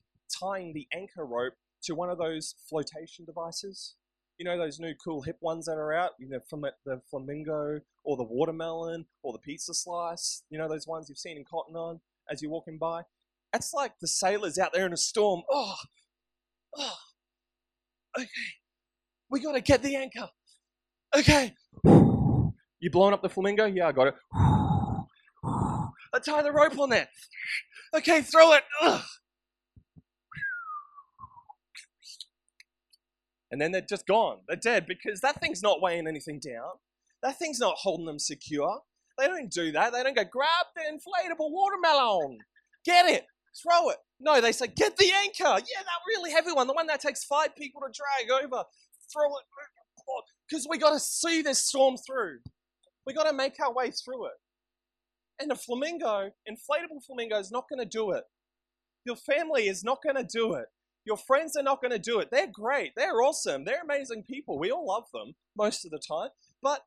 tying 0.40 0.72
the 0.72 0.86
anchor 0.94 1.24
rope 1.26 1.54
to 1.84 1.94
one 1.94 2.10
of 2.10 2.18
those 2.18 2.54
flotation 2.68 3.24
devices. 3.24 3.94
You 4.38 4.44
know 4.46 4.56
those 4.56 4.78
new 4.78 4.94
cool 5.04 5.22
hip 5.22 5.36
ones 5.40 5.66
that 5.66 5.76
are 5.76 5.92
out, 5.92 6.12
you 6.18 6.28
know, 6.28 6.40
from 6.48 6.62
the 6.62 7.02
flamingo 7.10 7.80
or 8.04 8.16
the 8.16 8.24
watermelon 8.24 9.04
or 9.22 9.32
the 9.32 9.38
pizza 9.38 9.74
slice. 9.74 10.44
You 10.48 10.58
know 10.58 10.68
those 10.68 10.86
ones 10.86 11.08
you've 11.08 11.18
seen 11.18 11.36
in 11.36 11.44
Cotton 11.44 11.76
On 11.76 12.00
as 12.30 12.40
you're 12.40 12.50
walking 12.50 12.78
by. 12.78 13.02
It's 13.54 13.74
like 13.74 13.92
the 14.00 14.06
sailors 14.08 14.58
out 14.58 14.72
there 14.72 14.86
in 14.86 14.92
a 14.92 14.96
storm. 14.96 15.42
Oh, 15.50 15.74
oh, 16.78 16.96
okay, 18.18 18.28
we 19.28 19.40
got 19.40 19.52
to 19.52 19.60
get 19.60 19.82
the 19.82 19.96
anchor. 19.96 20.28
Okay, 21.14 21.52
you 21.84 22.90
blowing 22.90 23.12
up 23.12 23.20
the 23.20 23.28
flamingo? 23.28 23.66
Yeah, 23.66 23.88
I 23.88 23.92
got 23.92 24.06
it. 24.06 24.14
I 26.12 26.18
tie 26.24 26.42
the 26.42 26.52
rope 26.52 26.78
on 26.78 26.90
there. 26.90 27.08
Okay, 27.94 28.22
throw 28.22 28.52
it. 28.52 28.62
Ugh. 28.82 29.02
And 33.50 33.60
then 33.60 33.72
they're 33.72 33.80
just 33.80 34.06
gone. 34.06 34.38
They're 34.46 34.56
dead 34.56 34.86
because 34.86 35.20
that 35.20 35.40
thing's 35.40 35.62
not 35.62 35.82
weighing 35.82 36.06
anything 36.06 36.38
down. 36.38 36.70
That 37.22 37.38
thing's 37.38 37.58
not 37.58 37.74
holding 37.76 38.06
them 38.06 38.18
secure. 38.18 38.80
They 39.18 39.26
don't 39.26 39.50
do 39.50 39.72
that. 39.72 39.92
They 39.92 40.02
don't 40.02 40.14
go, 40.14 40.24
grab 40.24 40.66
the 40.76 40.82
inflatable 40.82 41.50
watermelon. 41.50 42.38
Get 42.84 43.06
it. 43.06 43.26
Throw 43.60 43.90
it. 43.90 43.96
No, 44.20 44.40
they 44.40 44.52
say, 44.52 44.68
get 44.68 44.96
the 44.96 45.10
anchor. 45.12 45.42
Yeah, 45.44 45.80
that 45.80 46.00
really 46.08 46.30
heavy 46.30 46.52
one, 46.52 46.68
the 46.68 46.72
one 46.72 46.86
that 46.86 47.00
takes 47.00 47.24
five 47.24 47.56
people 47.56 47.82
to 47.82 47.88
drag 47.92 48.30
over. 48.44 48.64
Throw 49.12 49.26
it. 49.26 49.44
Because 50.48 50.66
we 50.68 50.78
got 50.78 50.92
to 50.92 51.00
see 51.00 51.42
this 51.42 51.64
storm 51.64 51.96
through. 51.96 52.38
We 53.06 53.12
got 53.12 53.24
to 53.24 53.32
make 53.32 53.60
our 53.60 53.72
way 53.72 53.90
through 53.90 54.26
it. 54.26 54.32
And 55.40 55.50
a 55.50 55.56
flamingo, 55.56 56.30
inflatable 56.48 57.04
flamingo, 57.06 57.38
is 57.38 57.50
not 57.50 57.64
going 57.68 57.80
to 57.80 57.88
do 57.88 58.10
it. 58.10 58.24
Your 59.06 59.16
family 59.16 59.68
is 59.68 59.82
not 59.82 60.02
going 60.02 60.16
to 60.16 60.28
do 60.30 60.54
it. 60.54 60.66
Your 61.06 61.16
friends 61.16 61.56
are 61.56 61.62
not 61.62 61.80
going 61.80 61.92
to 61.92 61.98
do 61.98 62.18
it. 62.20 62.28
They're 62.30 62.50
great. 62.52 62.92
They're 62.94 63.22
awesome. 63.22 63.64
They're 63.64 63.82
amazing 63.82 64.24
people. 64.28 64.58
We 64.58 64.70
all 64.70 64.86
love 64.86 65.04
them 65.14 65.32
most 65.56 65.86
of 65.86 65.90
the 65.90 66.00
time. 66.06 66.28
But 66.62 66.80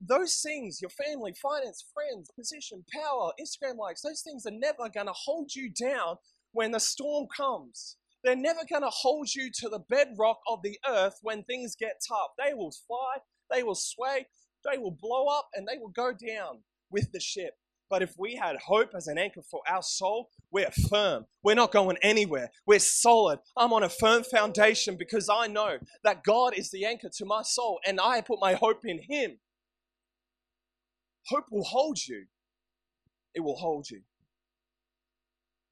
those 0.00 0.40
things, 0.44 0.80
your 0.82 0.90
family, 0.90 1.32
finance, 1.40 1.84
friends, 1.94 2.30
position, 2.38 2.84
power, 2.92 3.32
Instagram 3.40 3.78
likes, 3.78 4.02
those 4.02 4.22
things 4.22 4.44
are 4.44 4.50
never 4.50 4.90
going 4.92 5.06
to 5.06 5.14
hold 5.14 5.54
you 5.54 5.70
down 5.70 6.16
when 6.52 6.72
the 6.72 6.80
storm 6.80 7.28
comes. 7.34 7.96
They're 8.22 8.36
never 8.36 8.60
going 8.68 8.82
to 8.82 8.90
hold 8.90 9.34
you 9.34 9.50
to 9.54 9.68
the 9.68 9.78
bedrock 9.88 10.40
of 10.46 10.60
the 10.62 10.78
earth 10.86 11.18
when 11.22 11.44
things 11.44 11.76
get 11.78 12.02
tough. 12.06 12.32
They 12.38 12.52
will 12.52 12.74
fly, 12.86 13.18
they 13.50 13.62
will 13.62 13.74
sway, 13.74 14.26
they 14.70 14.76
will 14.76 14.96
blow 15.00 15.26
up, 15.26 15.48
and 15.54 15.66
they 15.66 15.78
will 15.78 15.88
go 15.88 16.12
down 16.12 16.62
with 16.90 17.12
the 17.12 17.20
ship. 17.20 17.54
But 17.90 18.02
if 18.02 18.14
we 18.16 18.36
had 18.36 18.56
hope 18.56 18.92
as 18.94 19.08
an 19.08 19.18
anchor 19.18 19.42
for 19.42 19.60
our 19.68 19.82
soul, 19.82 20.30
we're 20.52 20.70
firm. 20.88 21.26
We're 21.42 21.56
not 21.56 21.72
going 21.72 21.96
anywhere. 22.02 22.50
We're 22.64 22.78
solid. 22.78 23.40
I'm 23.56 23.72
on 23.72 23.82
a 23.82 23.88
firm 23.88 24.22
foundation 24.22 24.96
because 24.96 25.28
I 25.28 25.48
know 25.48 25.78
that 26.04 26.22
God 26.22 26.54
is 26.56 26.70
the 26.70 26.86
anchor 26.86 27.10
to 27.18 27.24
my 27.24 27.42
soul 27.42 27.80
and 27.84 28.00
I 28.00 28.20
put 28.20 28.38
my 28.40 28.54
hope 28.54 28.82
in 28.84 29.00
Him. 29.08 29.38
Hope 31.26 31.46
will 31.50 31.64
hold 31.64 31.98
you. 32.06 32.26
It 33.34 33.40
will 33.40 33.56
hold 33.56 33.90
you. 33.90 34.02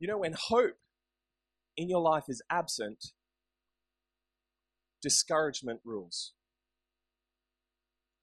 You 0.00 0.08
know, 0.08 0.18
when 0.18 0.34
hope 0.36 0.76
in 1.76 1.88
your 1.88 2.00
life 2.00 2.24
is 2.28 2.42
absent, 2.50 3.12
discouragement 5.02 5.80
rules. 5.84 6.32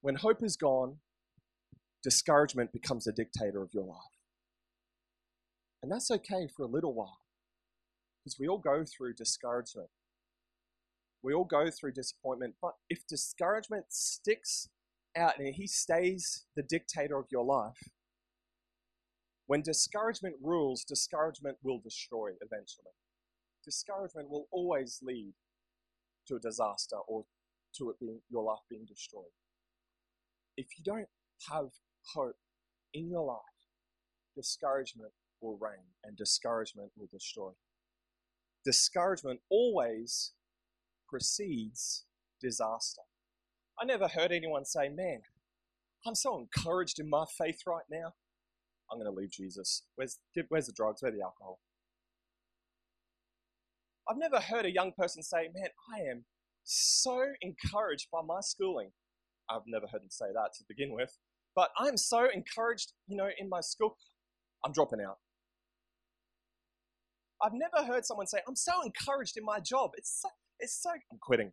When 0.02 0.16
hope 0.16 0.44
is 0.44 0.58
gone, 0.58 0.98
discouragement 2.06 2.72
becomes 2.72 3.08
a 3.08 3.12
dictator 3.12 3.64
of 3.64 3.74
your 3.74 3.84
life. 3.84 3.98
And 5.82 5.92
that's 5.92 6.12
okay 6.12 6.48
for 6.56 6.62
a 6.62 6.68
little 6.68 6.94
while 6.94 7.18
because 8.24 8.38
we 8.40 8.48
all 8.48 8.60
go 8.60 8.86
through 8.86 9.16
discouragement. 9.16 9.90
We 11.24 11.34
all 11.34 11.46
go 11.46 11.72
through 11.72 11.94
disappointment. 11.94 12.54
But 12.62 12.74
if 12.92 13.08
discouragement 13.08 13.86
sticks 13.90 14.70
out 15.18 15.40
and 15.40 15.56
he 15.56 15.66
stays 15.66 16.46
the 16.56 16.62
dictator 16.62 17.18
of 17.18 17.26
your 17.32 17.44
life, 17.44 17.90
when 19.48 19.64
discouragement 19.64 20.36
rules, 20.44 20.84
discouragement 20.84 21.58
will 21.64 21.80
destroy 21.84 22.34
eventually. 22.40 22.94
Discouragement 23.64 24.30
will 24.30 24.46
always 24.52 25.00
lead 25.02 25.34
to 26.28 26.36
a 26.36 26.40
disaster 26.40 26.98
or 27.08 27.26
to 27.80 27.90
it 27.90 28.00
being 28.00 28.20
your 28.30 28.44
life 28.44 28.64
being 28.70 28.86
destroyed. 28.86 29.34
If 30.56 30.68
you 30.78 30.84
don't 30.84 31.08
have 31.50 31.70
hope 32.14 32.36
in 32.94 33.10
your 33.10 33.26
life, 33.26 33.40
discouragement 34.36 35.12
will 35.42 35.58
reign 35.60 35.94
and 36.04 36.18
discouragement 36.18 36.92
will 36.98 37.10
destroy. 37.12 37.52
Discouragement 38.64 39.42
always 39.50 40.34
precedes 41.10 42.06
disaster. 42.42 43.02
I 43.80 43.86
never 43.86 44.08
heard 44.08 44.32
anyone 44.32 44.66
say, 44.66 44.90
Man, 44.90 45.22
I'm 46.06 46.16
so 46.16 46.38
encouraged 46.40 47.00
in 47.00 47.10
my 47.10 47.26
faith 47.38 47.62
right 47.68 47.86
now. 47.92 48.14
I'm 48.92 49.00
going 49.00 49.12
to 49.12 49.16
leave 49.20 49.32
Jesus. 49.32 49.84
Where's, 49.96 50.20
where's 50.50 50.68
the 50.68 50.74
drugs? 50.74 51.02
Where's 51.02 51.16
the 51.16 51.24
alcohol? 51.24 51.60
I've 54.08 54.18
never 54.18 54.40
heard 54.40 54.66
a 54.66 54.74
young 54.74 54.92
person 54.98 55.24
say, 55.24 55.50
Man, 55.54 55.70
I 55.94 56.00
am 56.10 56.26
so 56.64 57.26
encouraged 57.42 58.08
by 58.12 58.22
my 58.26 58.40
schooling. 58.42 58.92
I've 59.50 59.68
never 59.68 59.88
heard 59.88 60.02
them 60.02 60.10
say 60.10 60.28
that 60.34 60.54
to 60.58 60.64
begin 60.68 60.94
with. 60.94 61.18
But 61.56 61.70
I'm 61.78 61.98
so 61.98 62.28
encouraged, 62.34 62.94
you 63.08 63.16
know, 63.16 63.30
in 63.40 63.48
my 63.48 63.62
school, 63.62 63.98
I'm 64.66 64.74
dropping 64.74 65.00
out. 65.02 65.18
I've 67.42 67.54
never 67.54 67.86
heard 67.86 68.06
someone 68.06 68.28
say, 68.28 68.40
I'm 68.48 68.56
so 68.56 68.72
encouraged 68.84 69.38
in 69.38 69.46
my 69.46 69.60
job. 69.60 69.92
It's 69.98 70.22
so, 70.22 70.30
it's 70.60 70.82
so, 70.82 70.90
I'm 70.90 71.20
quitting. 71.22 71.52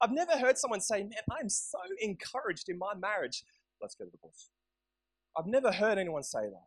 I've 0.00 0.12
never 0.12 0.32
heard 0.32 0.58
someone 0.58 0.80
say, 0.80 1.02
Man, 1.02 1.12
I'm 1.40 1.48
so 1.48 1.78
encouraged 2.00 2.68
in 2.68 2.78
my 2.78 2.94
marriage. 2.94 3.44
Let's 3.80 3.94
go 3.94 4.04
to 4.04 4.10
the 4.10 4.18
boss. 4.22 4.50
I've 5.38 5.46
never 5.46 5.72
heard 5.72 5.98
anyone 5.98 6.22
say 6.22 6.40
that. 6.40 6.66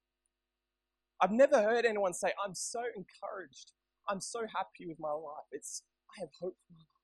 I've 1.21 1.31
never 1.31 1.61
heard 1.61 1.85
anyone 1.85 2.13
say, 2.13 2.31
I'm 2.43 2.55
so 2.55 2.81
encouraged. 2.95 3.73
I'm 4.09 4.19
so 4.21 4.41
happy 4.41 4.87
with 4.87 4.99
my 4.99 5.11
life. 5.11 5.47
It's, 5.51 5.83
I 6.17 6.21
have 6.21 6.29
hope 6.39 6.55
for 6.67 6.73
my 6.73 6.79
life. 6.79 7.03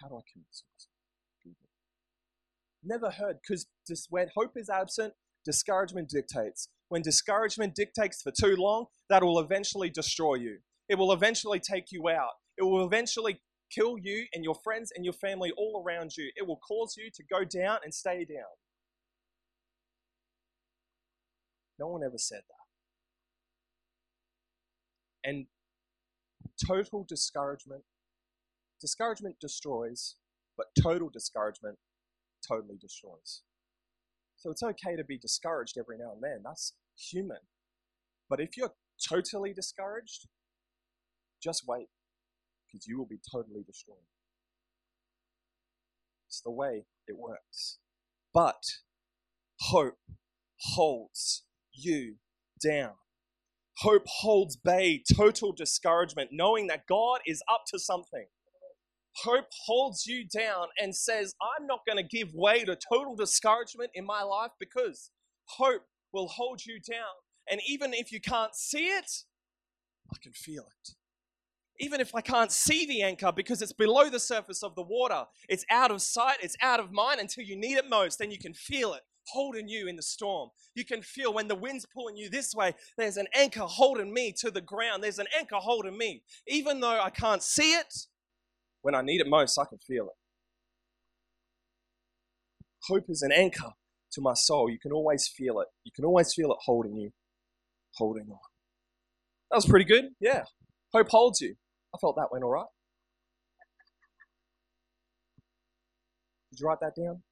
How 0.00 0.08
do 0.08 0.16
I 0.16 0.22
commit 0.32 0.46
suicide? 0.50 0.91
Never 2.84 3.10
heard, 3.10 3.38
because 3.40 3.66
when 4.10 4.28
hope 4.34 4.52
is 4.56 4.68
absent, 4.68 5.14
discouragement 5.44 6.08
dictates. 6.08 6.68
When 6.88 7.02
discouragement 7.02 7.74
dictates 7.74 8.22
for 8.22 8.32
too 8.32 8.56
long, 8.56 8.86
that 9.08 9.22
will 9.22 9.38
eventually 9.38 9.88
destroy 9.88 10.34
you. 10.34 10.58
It 10.88 10.96
will 10.96 11.12
eventually 11.12 11.60
take 11.60 11.92
you 11.92 12.08
out. 12.08 12.32
It 12.58 12.64
will 12.64 12.84
eventually 12.84 13.40
kill 13.70 13.96
you 13.98 14.26
and 14.34 14.44
your 14.44 14.56
friends 14.62 14.92
and 14.94 15.04
your 15.04 15.14
family 15.14 15.52
all 15.56 15.82
around 15.86 16.16
you. 16.16 16.30
It 16.36 16.46
will 16.46 16.58
cause 16.58 16.94
you 16.98 17.10
to 17.14 17.22
go 17.24 17.44
down 17.44 17.78
and 17.84 17.94
stay 17.94 18.24
down. 18.24 18.50
No 21.78 21.86
one 21.88 22.02
ever 22.04 22.18
said 22.18 22.42
that. 25.24 25.30
And 25.30 25.46
total 26.66 27.04
discouragement, 27.08 27.84
discouragement 28.80 29.36
destroys, 29.40 30.16
but 30.56 30.66
total 30.80 31.08
discouragement 31.08 31.78
totally 32.46 32.76
destroys. 32.80 33.42
So 34.36 34.50
it's 34.50 34.62
okay 34.62 34.96
to 34.96 35.04
be 35.04 35.18
discouraged 35.18 35.76
every 35.78 35.98
now 35.98 36.12
and 36.14 36.22
then. 36.22 36.42
That's 36.44 36.74
human. 36.96 37.38
But 38.28 38.40
if 38.40 38.56
you're 38.56 38.74
totally 39.08 39.52
discouraged, 39.52 40.26
just 41.42 41.62
wait, 41.66 41.88
because 42.66 42.86
you 42.86 42.98
will 42.98 43.06
be 43.06 43.20
totally 43.32 43.62
destroyed. 43.64 44.08
It's 46.28 46.40
the 46.40 46.50
way 46.50 46.86
it 47.06 47.16
works. 47.18 47.78
But 48.32 48.62
hope 49.60 49.98
holds 50.60 51.44
you 51.72 52.16
down. 52.64 52.92
Hope 53.78 54.06
holds 54.06 54.56
bay 54.56 55.02
total 55.14 55.52
discouragement, 55.52 56.30
knowing 56.32 56.68
that 56.68 56.86
God 56.86 57.20
is 57.26 57.42
up 57.52 57.62
to 57.68 57.78
something. 57.78 58.26
Hope 59.16 59.46
holds 59.66 60.06
you 60.06 60.26
down 60.26 60.68
and 60.80 60.94
says, 60.94 61.34
I'm 61.40 61.66
not 61.66 61.80
going 61.86 61.98
to 61.98 62.02
give 62.02 62.34
way 62.34 62.64
to 62.64 62.76
total 62.76 63.14
discouragement 63.14 63.90
in 63.94 64.06
my 64.06 64.22
life 64.22 64.52
because 64.58 65.10
hope 65.44 65.82
will 66.12 66.28
hold 66.28 66.64
you 66.64 66.80
down. 66.80 67.14
And 67.50 67.60
even 67.66 67.92
if 67.92 68.12
you 68.12 68.20
can't 68.20 68.54
see 68.54 68.86
it, 68.86 69.10
I 70.12 70.16
can 70.22 70.32
feel 70.32 70.62
it. 70.62 70.94
Even 71.80 72.00
if 72.00 72.14
I 72.14 72.20
can't 72.20 72.52
see 72.52 72.86
the 72.86 73.02
anchor 73.02 73.32
because 73.32 73.60
it's 73.60 73.72
below 73.72 74.08
the 74.08 74.20
surface 74.20 74.62
of 74.62 74.74
the 74.74 74.82
water, 74.82 75.24
it's 75.48 75.64
out 75.70 75.90
of 75.90 76.00
sight, 76.02 76.36
it's 76.42 76.56
out 76.60 76.80
of 76.80 76.92
mind 76.92 77.20
until 77.20 77.44
you 77.44 77.56
need 77.56 77.76
it 77.76 77.88
most, 77.88 78.18
then 78.18 78.30
you 78.30 78.38
can 78.38 78.54
feel 78.54 78.94
it 78.94 79.02
holding 79.26 79.68
you 79.68 79.88
in 79.88 79.96
the 79.96 80.02
storm. 80.02 80.50
You 80.74 80.84
can 80.84 81.02
feel 81.02 81.32
when 81.32 81.48
the 81.48 81.54
wind's 81.54 81.86
pulling 81.86 82.16
you 82.16 82.28
this 82.28 82.54
way, 82.54 82.74
there's 82.96 83.16
an 83.16 83.28
anchor 83.34 83.62
holding 83.62 84.12
me 84.12 84.32
to 84.38 84.50
the 84.50 84.60
ground. 84.60 85.02
There's 85.02 85.18
an 85.18 85.28
anchor 85.36 85.56
holding 85.56 85.96
me. 85.96 86.22
Even 86.46 86.80
though 86.80 87.00
I 87.00 87.10
can't 87.10 87.42
see 87.42 87.74
it, 87.74 88.06
when 88.82 88.94
I 88.94 89.02
need 89.02 89.20
it 89.20 89.26
most, 89.26 89.58
I 89.58 89.64
can 89.64 89.78
feel 89.78 90.04
it. 90.04 90.16
Hope 92.88 93.04
is 93.08 93.22
an 93.22 93.32
anchor 93.32 93.70
to 94.12 94.20
my 94.20 94.34
soul. 94.34 94.68
You 94.70 94.78
can 94.78 94.92
always 94.92 95.28
feel 95.28 95.60
it. 95.60 95.68
You 95.84 95.92
can 95.94 96.04
always 96.04 96.34
feel 96.34 96.50
it 96.50 96.58
holding 96.64 96.96
you, 96.96 97.10
holding 97.94 98.24
on. 98.28 98.38
That 99.50 99.56
was 99.56 99.66
pretty 99.66 99.84
good. 99.84 100.10
Yeah. 100.20 100.44
Hope 100.92 101.08
holds 101.08 101.40
you. 101.40 101.54
I 101.94 101.98
felt 101.98 102.16
that 102.16 102.28
went 102.30 102.44
all 102.44 102.50
right. 102.50 102.66
Did 106.50 106.60
you 106.60 106.66
write 106.66 106.80
that 106.80 106.94
down? 107.00 107.22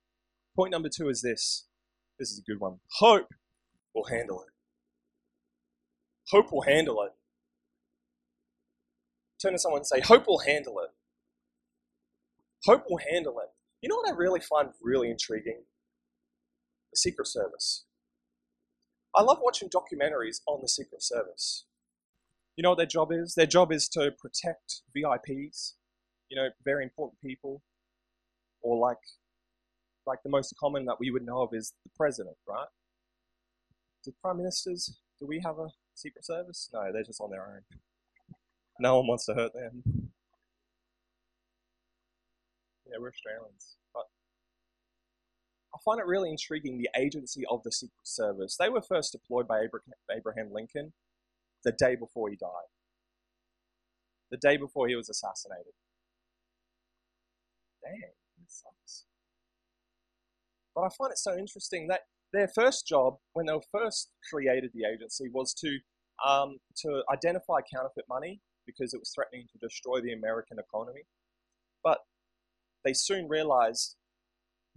Point 0.56 0.70
number 0.70 0.88
two 0.88 1.08
is 1.08 1.20
this 1.20 1.66
this 2.18 2.30
is 2.30 2.38
a 2.38 2.42
good 2.42 2.60
one. 2.60 2.80
Hope 2.98 3.28
will 3.94 4.04
handle 4.04 4.42
it. 4.42 4.52
Hope 6.28 6.52
will 6.52 6.62
handle 6.62 7.02
it. 7.02 7.12
Turn 9.42 9.52
to 9.52 9.58
someone 9.58 9.80
and 9.80 9.86
say, 9.86 10.00
Hope 10.00 10.26
will 10.26 10.40
handle 10.40 10.78
it. 10.80 10.90
Hope 12.66 12.84
will 12.88 13.00
handle 13.10 13.38
it. 13.40 13.48
You 13.80 13.88
know 13.88 13.96
what 13.96 14.08
I 14.08 14.14
really 14.14 14.40
find 14.40 14.70
really 14.82 15.10
intriguing? 15.10 15.62
The 16.92 16.96
Secret 16.96 17.26
Service. 17.26 17.84
I 19.14 19.22
love 19.22 19.38
watching 19.40 19.68
documentaries 19.68 20.40
on 20.46 20.60
the 20.60 20.68
Secret 20.68 21.02
Service. 21.02 21.64
You 22.56 22.62
know 22.62 22.70
what 22.70 22.78
their 22.78 22.86
job 22.86 23.10
is? 23.12 23.34
Their 23.34 23.46
job 23.46 23.72
is 23.72 23.88
to 23.90 24.12
protect 24.12 24.82
VIPs, 24.94 25.74
you 26.28 26.36
know, 26.36 26.50
very 26.64 26.84
important 26.84 27.20
people, 27.20 27.62
or 28.60 28.76
like 28.76 28.98
like 30.06 30.22
the 30.22 30.30
most 30.30 30.54
common 30.58 30.84
that 30.86 30.98
we 30.98 31.10
would 31.10 31.24
know 31.24 31.42
of 31.42 31.50
is 31.52 31.72
the 31.84 31.90
president, 31.96 32.36
right? 32.48 32.66
Do 34.04 34.12
prime 34.22 34.38
ministers, 34.38 34.98
do 35.20 35.26
we 35.26 35.40
have 35.44 35.58
a 35.58 35.68
secret 35.94 36.24
service? 36.24 36.68
No, 36.72 36.90
they're 36.92 37.04
just 37.04 37.20
on 37.20 37.30
their 37.30 37.42
own. 37.42 37.62
No 38.80 38.96
one 38.98 39.06
wants 39.06 39.26
to 39.26 39.34
hurt 39.34 39.52
them. 39.52 39.99
Yeah, 42.90 42.98
we're 43.00 43.08
Australians. 43.10 43.76
But 43.94 44.04
I 45.74 45.78
find 45.84 46.00
it 46.00 46.06
really 46.06 46.30
intriguing 46.30 46.78
the 46.78 46.90
agency 46.98 47.44
of 47.48 47.62
the 47.62 47.70
Secret 47.70 48.06
Service. 48.06 48.56
They 48.58 48.68
were 48.68 48.82
first 48.82 49.12
deployed 49.12 49.46
by 49.46 49.66
Abraham 50.10 50.52
Lincoln 50.52 50.92
the 51.64 51.72
day 51.72 51.94
before 51.94 52.30
he 52.30 52.36
died, 52.36 52.70
the 54.30 54.38
day 54.38 54.56
before 54.56 54.88
he 54.88 54.96
was 54.96 55.08
assassinated. 55.08 55.72
Dang. 57.82 58.10
But 60.74 60.82
I 60.82 60.88
find 60.96 61.12
it 61.12 61.18
so 61.18 61.36
interesting 61.36 61.88
that 61.88 62.02
their 62.32 62.48
first 62.48 62.86
job, 62.86 63.18
when 63.32 63.46
they 63.46 63.52
were 63.52 63.60
first 63.72 64.10
created 64.30 64.70
the 64.72 64.84
agency, 64.84 65.28
was 65.32 65.52
to 65.54 65.78
um, 66.26 66.58
to 66.76 67.02
identify 67.12 67.60
counterfeit 67.74 68.04
money 68.08 68.40
because 68.66 68.94
it 68.94 69.00
was 69.00 69.10
threatening 69.14 69.46
to 69.52 69.58
destroy 69.58 70.00
the 70.00 70.12
American 70.12 70.58
economy. 70.58 71.02
But 71.82 71.98
they 72.84 72.92
soon 72.92 73.28
realized 73.28 73.96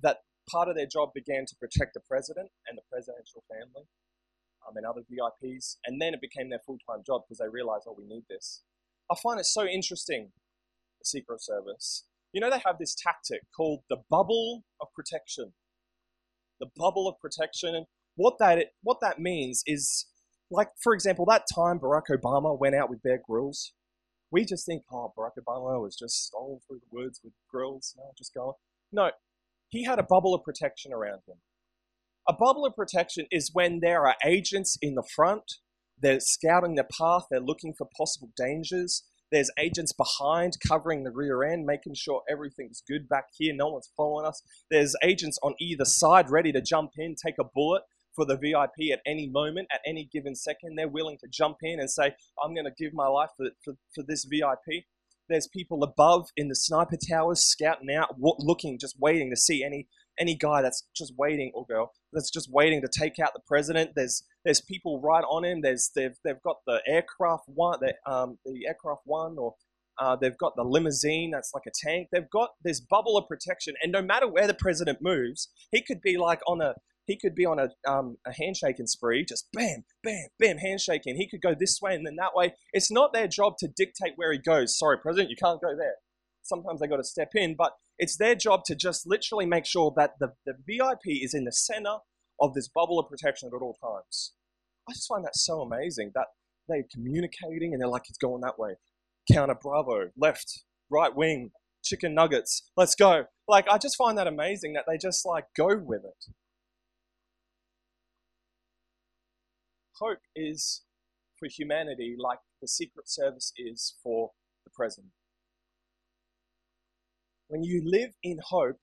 that 0.02 0.22
part 0.50 0.68
of 0.68 0.76
their 0.76 0.86
job 0.86 1.10
began 1.14 1.46
to 1.46 1.56
protect 1.56 1.94
the 1.94 2.00
president 2.00 2.50
and 2.68 2.78
the 2.78 2.82
presidential 2.92 3.44
family 3.50 3.88
um, 4.68 4.76
and 4.76 4.86
other 4.86 5.02
VIPs, 5.02 5.78
and 5.86 6.02
then 6.02 6.14
it 6.14 6.22
became 6.22 6.50
their 6.50 6.62
full 6.66 6.78
time 6.90 7.04
job 7.06 7.22
because 7.26 7.40
they 7.40 7.50
realized, 7.50 7.86
oh, 7.88 7.96
we 7.98 8.06
need 8.06 8.24
this. 8.30 8.62
I 9.12 9.16
find 9.22 9.40
it 9.40 9.46
so 9.46 9.66
interesting, 9.66 10.32
the 11.00 11.06
Secret 11.06 11.42
Service. 11.42 12.06
You 12.32 12.42
know, 12.42 12.50
they 12.50 12.62
have 12.66 12.80
this 12.80 12.96
tactic 12.96 13.42
called 13.56 13.82
the 13.90 13.98
bubble 14.10 14.64
of 14.82 14.88
protection 14.96 15.54
the 16.64 16.70
bubble 16.78 17.08
of 17.08 17.20
protection. 17.20 17.76
And 17.76 17.86
what 18.16 18.36
that 18.40 18.68
what 18.82 19.00
that 19.02 19.20
means 19.20 19.64
is, 19.66 20.08
like 20.50 20.70
for 20.82 20.94
example, 20.94 21.26
that 21.26 21.46
time 21.54 21.80
Barack 21.80 22.10
Obama 22.12 22.58
went 22.58 22.76
out 22.76 22.90
with 22.90 23.04
Bear 23.04 23.22
Grylls. 23.28 23.74
We 24.34 24.46
just 24.46 24.66
think, 24.66 24.82
oh, 24.92 25.14
Barack 25.16 25.38
Obama 25.40 25.80
was 25.80 25.96
just 25.96 26.26
stolen 26.26 26.60
through 26.68 26.80
the 26.80 26.88
woods 26.92 27.22
with 27.24 27.34
Grylls. 27.52 27.94
No, 27.96 28.06
just 28.18 28.34
going. 28.34 28.54
No, 28.92 29.12
he 29.70 29.84
had 29.84 30.00
a 30.00 30.04
bubble 30.04 30.34
of 30.34 30.44
protection 30.44 30.92
around 30.92 31.22
him. 31.28 31.38
A 32.28 32.34
bubble 32.34 32.66
of 32.66 32.76
protection 32.76 33.28
is 33.30 33.52
when 33.54 33.80
there 33.82 34.08
are 34.08 34.16
agents 34.26 34.76
in 34.82 34.96
the 34.96 35.08
front. 35.16 35.44
They're 36.02 36.20
scouting 36.20 36.74
the 36.74 36.84
path. 36.84 37.26
They're 37.30 37.40
looking 37.40 37.76
for 37.78 37.88
possible 37.96 38.32
dangers. 38.36 39.04
There's 39.32 39.52
agents 39.60 39.94
behind 39.94 40.54
covering 40.68 41.04
the 41.04 41.12
rear 41.12 41.44
end, 41.44 41.68
making 41.68 41.94
sure 41.94 42.24
everything's 42.28 42.82
good 42.88 43.08
back 43.08 43.26
here. 43.38 43.54
No 43.56 43.68
one's 43.68 43.92
following 43.96 44.26
us. 44.26 44.42
There's 44.72 44.96
agents 45.04 45.38
on 45.44 45.54
either 45.60 45.86
side 45.86 46.32
ready 46.32 46.52
to 46.54 46.62
jump 46.62 46.92
in, 46.98 47.14
take 47.24 47.36
a 47.40 47.44
bullet 47.44 47.84
for 48.16 48.26
the 48.26 48.38
VIP 48.38 48.92
at 48.92 49.02
any 49.06 49.28
moment, 49.28 49.68
at 49.74 49.82
any 49.86 50.10
given 50.12 50.36
second. 50.36 50.76
They're 50.76 50.88
willing 50.88 51.18
to 51.20 51.28
jump 51.30 51.58
in 51.62 51.80
and 51.80 51.90
say, 51.90 52.16
I'm 52.44 52.54
going 52.54 52.66
to 52.66 52.84
give 52.84 52.94
my 52.94 53.08
life 53.08 53.30
for, 53.38 53.50
for, 53.64 53.74
for 53.94 54.04
this 54.08 54.26
VIP. 54.26 54.86
There's 55.30 55.48
people 55.48 55.84
above 55.84 56.30
in 56.36 56.50
the 56.50 56.56
sniper 56.56 56.98
towers 57.10 57.46
scouting 57.46 57.94
out, 57.94 58.16
looking, 58.20 58.78
just 58.78 58.96
waiting 59.00 59.30
to 59.30 59.38
see 59.38 59.64
any 59.64 59.88
any 60.20 60.36
guy 60.36 60.62
that's 60.62 60.84
just 60.96 61.12
waiting 61.18 61.52
or 61.56 61.66
girl 61.66 61.92
that's 62.12 62.30
just 62.30 62.48
waiting 62.52 62.82
to 62.82 62.88
take 62.88 63.20
out 63.20 63.34
the 63.34 63.42
president. 63.48 63.92
There's 63.96 64.24
there's 64.46 64.62
people 64.62 65.02
right 65.02 65.24
on 65.24 65.44
him. 65.46 65.62
There's 65.62 65.90
they've 65.96 66.16
they've 66.24 66.42
got 66.44 66.58
the 66.68 66.82
aircraft 66.88 67.46
one, 67.48 67.80
the 67.82 67.94
um 68.12 68.38
the 68.46 68.68
aircraft 68.68 69.02
one, 69.06 69.38
or 69.38 69.56
uh, 70.00 70.16
they've 70.16 70.38
got 70.38 70.56
the 70.56 70.64
limousine 70.64 71.32
that's 71.32 71.52
like 71.54 71.64
a 71.68 71.72
tank. 71.86 72.10
They've 72.12 72.30
got 72.30 72.52
this 72.64 72.80
bubble 72.80 73.18
of 73.18 73.28
protection, 73.28 73.76
and 73.82 73.92
no 73.92 74.02
matter 74.02 74.28
where 74.28 74.48
the 74.48 74.54
president 74.54 75.00
moves, 75.02 75.50
he 75.72 75.82
could 75.82 76.02
be 76.02 76.18
like 76.18 76.42
on 76.48 76.62
a 76.62 76.76
he 77.06 77.18
could 77.18 77.36
be 77.36 77.46
on 77.46 77.60
a 77.60 77.70
um, 77.90 78.18
a 78.26 78.34
handshaking 78.34 78.88
spree, 78.88 79.26
just 79.26 79.48
bam, 79.54 79.84
bam, 80.04 80.28
bam, 80.40 80.58
handshaking. 80.58 81.16
He 81.18 81.30
could 81.30 81.42
go 81.42 81.56
this 81.58 81.80
way 81.82 81.96
and 81.96 82.06
then 82.06 82.16
that 82.18 82.36
way. 82.36 82.54
It's 82.72 82.92
not 82.92 83.14
their 83.14 83.28
job 83.28 83.58
to 83.60 83.68
dictate 83.68 84.14
where 84.16 84.32
he 84.32 84.40
goes. 84.40 84.78
Sorry, 84.78 84.98
president, 84.98 85.30
you 85.30 85.36
can't 85.36 85.62
go 85.62 85.76
there. 85.76 85.96
Sometimes 86.44 86.80
they 86.80 86.88
got 86.88 86.98
to 86.98 87.04
step 87.04 87.32
in, 87.36 87.56
but 87.58 87.74
it's 87.98 88.18
their 88.18 88.36
job 88.36 88.64
to 88.66 88.76
just 88.76 89.08
literally 89.08 89.46
make 89.46 89.66
sure 89.66 89.94
that 89.96 90.12
the, 90.20 90.34
the 90.46 90.54
VIP 90.68 91.24
is 91.24 91.34
in 91.34 91.46
the 91.46 91.52
center 91.52 91.98
of 92.40 92.54
this 92.54 92.68
bubble 92.68 93.00
of 93.00 93.10
protection 93.10 93.50
at 93.54 93.62
all 93.62 93.78
times. 93.82 94.34
I 94.90 94.94
just 94.94 95.08
find 95.08 95.24
that 95.24 95.36
so 95.38 95.62
amazing 95.62 96.12
that 96.16 96.28
they're 96.68 96.84
communicating 96.92 97.74
and 97.74 97.82
they're 97.82 97.88
like, 97.88 98.10
it's 98.10 98.18
going 98.18 98.42
that 98.42 98.60
way. 98.60 98.74
Counter 99.32 99.56
Bravo, 99.56 100.10
left, 100.18 100.64
right 100.90 101.16
wing, 101.16 101.52
chicken 101.84 102.14
nuggets, 102.14 102.70
let's 102.76 102.96
go. 102.96 103.26
Like, 103.48 103.68
I 103.70 103.78
just 103.78 103.96
find 103.96 104.18
that 104.18 104.28
amazing 104.28 104.74
that 104.74 104.86
they 104.88 104.98
just 104.98 105.26
like 105.26 105.46
go 105.56 105.78
with 105.78 106.04
it. 106.04 106.34
Hope 110.00 110.20
is 110.36 110.84
for 111.38 111.48
humanity 111.48 112.16
like 112.18 112.40
the 112.62 112.68
Secret 112.68 113.10
Service 113.10 113.54
is 113.58 113.96
for 114.04 114.32
the 114.66 114.72
president 114.74 115.14
when 117.54 117.64
you 117.64 117.84
live 117.86 118.14
in 118.24 118.40
hope, 118.44 118.78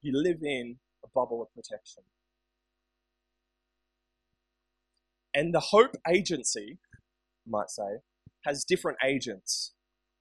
You 0.00 0.12
live 0.14 0.38
in 0.42 0.76
a 1.04 1.08
bubble 1.12 1.42
of 1.42 1.48
protection. 1.54 2.04
And 5.34 5.52
the 5.52 5.60
Hope 5.60 5.96
Agency, 6.08 6.78
might 7.44 7.70
say, 7.70 8.00
has 8.44 8.64
different 8.64 8.98
agents. 9.04 9.74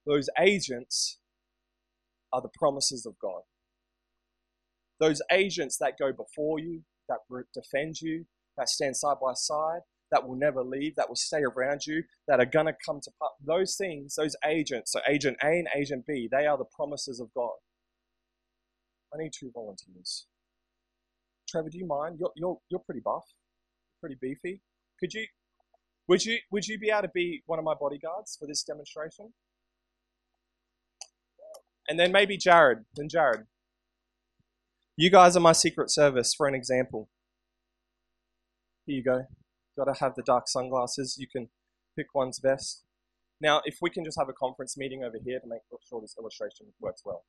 Those 0.07 0.29
agents 0.39 1.19
are 2.33 2.41
the 2.41 2.49
promises 2.57 3.05
of 3.05 3.13
God. 3.21 3.41
Those 4.99 5.21
agents 5.31 5.77
that 5.77 5.99
go 5.99 6.11
before 6.11 6.59
you, 6.59 6.81
that 7.07 7.19
defend 7.53 8.01
you, 8.01 8.25
that 8.57 8.69
stand 8.69 8.95
side 8.97 9.17
by 9.21 9.33
side, 9.33 9.81
that 10.11 10.27
will 10.27 10.35
never 10.35 10.63
leave, 10.63 10.95
that 10.95 11.07
will 11.07 11.15
stay 11.15 11.41
around 11.41 11.85
you, 11.87 12.03
that 12.27 12.39
are 12.39 12.45
going 12.45 12.65
to 12.65 12.75
come 12.85 12.99
to 13.01 13.11
pass. 13.21 13.31
Those 13.45 13.75
things, 13.75 14.15
those 14.15 14.35
agents, 14.45 14.91
so 14.91 14.99
agent 15.07 15.37
A 15.43 15.47
and 15.47 15.67
agent 15.75 16.05
B, 16.05 16.27
they 16.29 16.45
are 16.45 16.57
the 16.57 16.65
promises 16.65 17.19
of 17.19 17.33
God. 17.33 17.55
I 19.13 19.17
need 19.17 19.31
two 19.37 19.51
volunteers. 19.53 20.25
Trevor, 21.47 21.69
do 21.69 21.77
you 21.77 21.87
mind? 21.87 22.17
You're, 22.19 22.31
you're, 22.35 22.57
you're 22.69 22.81
pretty 22.81 23.01
buff, 23.03 23.23
pretty 23.99 24.15
beefy. 24.21 24.61
Could 24.99 25.13
you, 25.13 25.25
would 26.07 26.25
you, 26.25 26.37
would 26.51 26.67
you 26.67 26.77
be 26.77 26.89
able 26.89 27.03
to 27.03 27.11
be 27.13 27.41
one 27.45 27.59
of 27.59 27.65
my 27.65 27.73
bodyguards 27.73 28.37
for 28.39 28.47
this 28.47 28.63
demonstration? 28.63 29.33
And 31.87 31.99
then 31.99 32.11
maybe 32.11 32.37
Jared. 32.37 32.85
Then 32.95 33.09
Jared. 33.09 33.47
You 34.95 35.09
guys 35.09 35.35
are 35.35 35.41
my 35.41 35.51
secret 35.53 35.89
service 35.89 36.33
for 36.33 36.47
an 36.47 36.55
example. 36.55 37.09
Here 38.85 38.97
you 38.97 39.03
go. 39.03 39.25
Got 39.77 39.93
to 39.93 39.99
have 39.99 40.15
the 40.15 40.23
dark 40.23 40.47
sunglasses. 40.47 41.17
You 41.19 41.27
can 41.27 41.49
pick 41.95 42.07
one's 42.13 42.39
best. 42.39 42.83
Now, 43.39 43.61
if 43.65 43.77
we 43.81 43.89
can 43.89 44.03
just 44.03 44.19
have 44.19 44.29
a 44.29 44.33
conference 44.33 44.77
meeting 44.77 45.03
over 45.03 45.17
here 45.23 45.39
to 45.39 45.47
make 45.47 45.61
sure 45.87 46.01
this 46.01 46.15
illustration 46.19 46.67
works 46.79 47.01
well. 47.05 47.23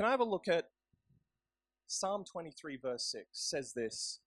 Can 0.00 0.06
I 0.06 0.12
have 0.12 0.20
a 0.20 0.24
look 0.24 0.48
at 0.48 0.70
Psalm 1.86 2.24
23, 2.24 2.78
verse 2.78 3.04
6? 3.12 3.26
Says 3.32 3.74
this 3.74 4.20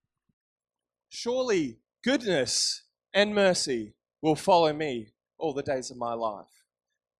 Surely 1.09 1.79
goodness 2.03 2.83
and 3.11 3.33
mercy 3.33 3.95
will 4.21 4.35
follow 4.35 4.71
me 4.71 5.13
all 5.39 5.51
the 5.51 5.63
days 5.63 5.89
of 5.89 5.97
my 5.97 6.13
life. 6.13 6.45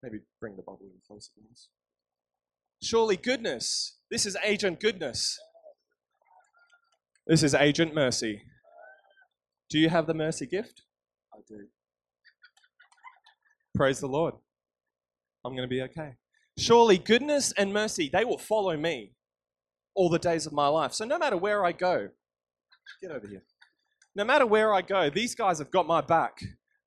Maybe 0.03 0.19
bring 0.39 0.55
the 0.55 0.61
bubble 0.61 0.83
in 0.83 1.01
closer, 1.07 1.31
please. 1.35 1.69
Surely 2.79 3.17
goodness. 3.17 3.97
This 4.11 4.23
is 4.23 4.37
agent 4.45 4.79
goodness. 4.79 5.39
This 7.25 7.41
is 7.41 7.55
agent 7.55 7.95
mercy. 7.95 8.43
Do 9.67 9.79
you 9.79 9.89
have 9.89 10.05
the 10.05 10.13
mercy 10.13 10.45
gift? 10.45 10.83
I 11.33 11.39
do. 11.47 11.69
Praise 13.73 13.99
the 13.99 14.07
Lord. 14.07 14.35
I'm 15.43 15.53
going 15.53 15.67
to 15.67 15.75
be 15.75 15.81
okay. 15.81 16.17
Surely 16.57 16.97
goodness 16.97 17.51
and 17.53 17.73
mercy, 17.73 18.09
they 18.11 18.25
will 18.25 18.37
follow 18.37 18.77
me 18.77 19.13
all 19.95 20.09
the 20.09 20.19
days 20.19 20.45
of 20.45 20.53
my 20.53 20.67
life. 20.67 20.93
So 20.93 21.05
no 21.05 21.17
matter 21.17 21.37
where 21.37 21.65
I 21.65 21.71
go, 21.71 22.09
get 23.01 23.11
over 23.11 23.27
here. 23.27 23.43
No 24.15 24.23
matter 24.23 24.45
where 24.45 24.73
I 24.73 24.81
go, 24.81 25.09
these 25.09 25.33
guys 25.33 25.59
have 25.59 25.71
got 25.71 25.87
my 25.87 26.01
back. 26.01 26.43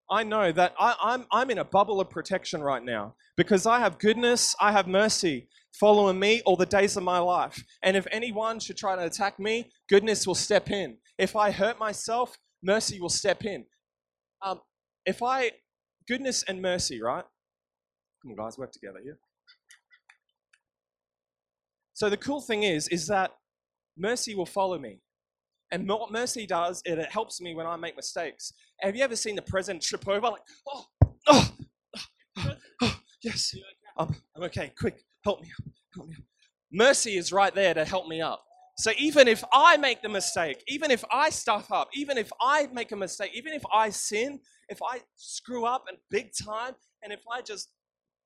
I 0.08 0.22
know 0.22 0.52
that 0.52 0.74
I, 0.78 0.90
am 0.90 0.96
I'm, 1.02 1.26
I'm 1.32 1.50
in 1.50 1.58
a 1.58 1.64
bubble 1.64 2.00
of 2.00 2.08
protection 2.08 2.62
right 2.62 2.84
now 2.84 3.14
because 3.36 3.66
I 3.66 3.80
have 3.80 3.98
goodness, 3.98 4.54
I 4.60 4.70
have 4.70 4.86
mercy 4.86 5.48
following 5.72 6.18
me 6.18 6.42
all 6.46 6.56
the 6.56 6.66
days 6.66 6.96
of 6.96 7.02
my 7.02 7.18
life. 7.18 7.62
And 7.82 7.96
if 7.96 8.06
anyone 8.12 8.60
should 8.60 8.76
try 8.76 8.94
to 8.94 9.04
attack 9.04 9.40
me, 9.40 9.70
goodness 9.88 10.26
will 10.26 10.36
step 10.36 10.70
in. 10.70 10.98
If 11.18 11.34
I 11.34 11.50
hurt 11.50 11.78
myself, 11.78 12.38
mercy 12.62 13.00
will 13.00 13.08
step 13.08 13.44
in. 13.44 13.64
Um, 14.42 14.60
if 15.04 15.22
I, 15.22 15.50
goodness 16.06 16.44
and 16.44 16.62
mercy, 16.62 17.02
right? 17.02 17.24
Come 18.22 18.30
on, 18.30 18.36
guys, 18.36 18.56
work 18.56 18.70
together 18.70 19.00
here. 19.02 19.18
So 21.96 22.10
the 22.10 22.16
cool 22.18 22.42
thing 22.42 22.64
is, 22.64 22.88
is 22.88 23.06
that 23.06 23.30
mercy 23.96 24.34
will 24.34 24.44
follow 24.44 24.78
me. 24.78 25.00
And 25.72 25.88
what 25.88 26.12
mercy 26.12 26.46
does, 26.46 26.82
it, 26.84 26.98
it 26.98 27.10
helps 27.10 27.40
me 27.40 27.54
when 27.54 27.66
I 27.66 27.74
make 27.76 27.96
mistakes. 27.96 28.52
Have 28.82 28.94
you 28.94 29.02
ever 29.02 29.16
seen 29.16 29.34
the 29.34 29.40
president 29.40 29.82
trip 29.82 30.06
over? 30.06 30.28
Like, 30.28 30.42
oh, 30.68 30.84
oh, 31.26 31.54
oh, 32.36 32.52
oh 32.82 33.00
yes, 33.22 33.54
I'm, 33.96 34.14
I'm 34.36 34.42
okay. 34.42 34.74
Quick, 34.78 35.00
help 35.24 35.40
me, 35.40 35.48
help 35.94 36.08
me. 36.10 36.16
Mercy 36.70 37.16
is 37.16 37.32
right 37.32 37.54
there 37.54 37.72
to 37.72 37.86
help 37.86 38.08
me 38.08 38.20
up. 38.20 38.44
So 38.76 38.90
even 38.98 39.26
if 39.26 39.42
I 39.54 39.78
make 39.78 40.02
the 40.02 40.10
mistake, 40.10 40.62
even 40.68 40.90
if 40.90 41.02
I 41.10 41.30
stuff 41.30 41.72
up, 41.72 41.88
even 41.94 42.18
if 42.18 42.30
I 42.42 42.68
make 42.74 42.92
a 42.92 42.96
mistake, 42.96 43.30
even 43.34 43.54
if 43.54 43.62
I 43.72 43.88
sin, 43.88 44.40
if 44.68 44.80
I 44.82 45.00
screw 45.14 45.64
up 45.64 45.84
and 45.88 45.96
big 46.10 46.32
time, 46.44 46.74
and 47.02 47.10
if 47.10 47.20
I 47.32 47.40
just 47.40 47.70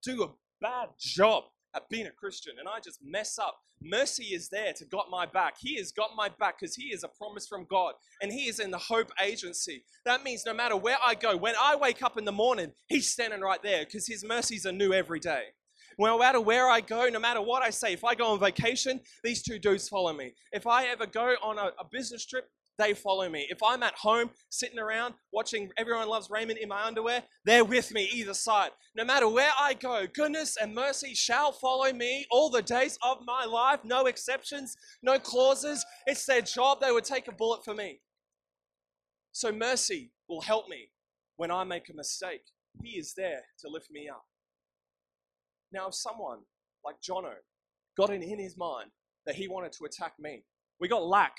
do 0.03 0.25
a 0.25 0.31
bad 0.61 0.89
job, 0.99 1.45
at 1.75 1.89
being 1.89 2.07
a 2.07 2.11
Christian 2.11 2.55
and 2.59 2.69
I 2.69 2.81
just 2.81 3.01
mess 3.05 3.39
up, 3.39 3.59
mercy 3.83 4.27
is 4.35 4.49
there 4.49 4.73
to 4.75 4.85
got 4.85 5.11
my 5.11 5.27
back. 5.27 5.55
He 5.61 5.77
has 5.77 5.93
got 5.93 6.11
my 6.17 6.29
back 6.29 6.61
because 6.61 6.75
He 6.75 6.85
is 6.85 7.05
a 7.05 7.09
promise 7.09 7.47
from 7.47 7.67
God 7.71 7.95
and 8.23 8.33
He 8.33 8.49
is 8.49 8.61
in 8.61 8.71
the 8.71 8.79
hope 8.79 9.11
agency. 9.23 9.85
That 10.05 10.25
means 10.25 10.45
no 10.47 10.55
matter 10.55 10.77
where 10.77 10.99
I 11.05 11.15
go, 11.15 11.37
when 11.37 11.55
I 11.61 11.77
wake 11.77 12.03
up 12.03 12.19
in 12.19 12.25
the 12.25 12.33
morning, 12.33 12.73
He's 12.89 13.11
standing 13.11 13.41
right 13.41 13.63
there 13.63 13.85
because 13.85 14.07
His 14.07 14.25
mercies 14.25 14.67
are 14.67 14.73
new 14.73 14.93
every 14.93 15.21
day. 15.21 15.45
No 15.99 16.19
matter 16.19 16.41
where 16.41 16.69
I 16.69 16.81
go, 16.81 17.09
no 17.09 17.19
matter 17.19 17.43
what 17.43 17.63
I 17.63 17.71
say, 17.71 17.93
if 17.93 18.05
I 18.05 18.15
go 18.15 18.29
on 18.29 18.41
vacation, 18.41 19.01
these 19.23 19.43
two 19.43 19.59
dudes 19.59 19.89
follow 19.89 20.13
me. 20.15 20.33
If 20.51 20.67
I 20.67 20.87
ever 20.87 21.05
go 21.05 21.35
on 21.43 21.59
a, 21.59 21.73
a 21.79 21.85
business 21.91 22.25
trip, 22.25 22.49
they 22.81 22.95
follow 22.95 23.29
me. 23.29 23.47
If 23.51 23.63
I'm 23.63 23.83
at 23.83 23.95
home 23.95 24.31
sitting 24.49 24.79
around 24.79 25.15
watching 25.33 25.71
Everyone 25.77 26.09
Loves 26.09 26.31
Raymond 26.31 26.59
in 26.59 26.69
my 26.69 26.85
underwear, 26.85 27.23
they're 27.45 27.65
with 27.65 27.93
me 27.93 28.09
either 28.13 28.35
side. 28.35 28.71
No 28.97 29.05
matter 29.05 29.29
where 29.29 29.51
I 29.59 29.75
go, 29.75 30.07
goodness 30.13 30.57
and 30.57 30.75
mercy 30.75 31.15
shall 31.15 31.53
follow 31.53 31.93
me 31.93 32.27
all 32.31 32.49
the 32.51 32.63
days 32.63 32.99
of 33.03 33.19
my 33.27 33.45
life. 33.45 33.81
No 33.85 34.07
exceptions, 34.07 34.77
no 35.03 35.19
clauses. 35.19 35.85
It's 36.07 36.25
their 36.25 36.41
job. 36.41 36.81
They 36.81 36.91
would 36.91 37.05
take 37.05 37.29
a 37.29 37.33
bullet 37.33 37.65
for 37.65 37.75
me. 37.75 38.01
So 39.33 39.53
mercy 39.53 40.13
will 40.29 40.41
help 40.41 40.69
me 40.69 40.91
when 41.37 41.51
I 41.51 41.65
make 41.65 41.89
a 41.89 41.95
mistake. 41.95 42.43
He 42.83 42.99
is 42.99 43.15
there 43.15 43.43
to 43.61 43.69
lift 43.69 43.91
me 43.91 44.09
up. 44.09 44.25
Now, 45.73 45.89
if 45.89 45.95
someone 45.95 46.39
like 46.85 46.97
Jono 47.01 47.35
got 47.97 48.11
it 48.11 48.23
in 48.23 48.39
his 48.39 48.57
mind 48.57 48.91
that 49.27 49.35
he 49.35 49.49
wanted 49.49 49.73
to 49.73 49.85
attack 49.85 50.15
me, 50.19 50.45
we 50.81 50.89
got 50.89 51.05
lack 51.05 51.37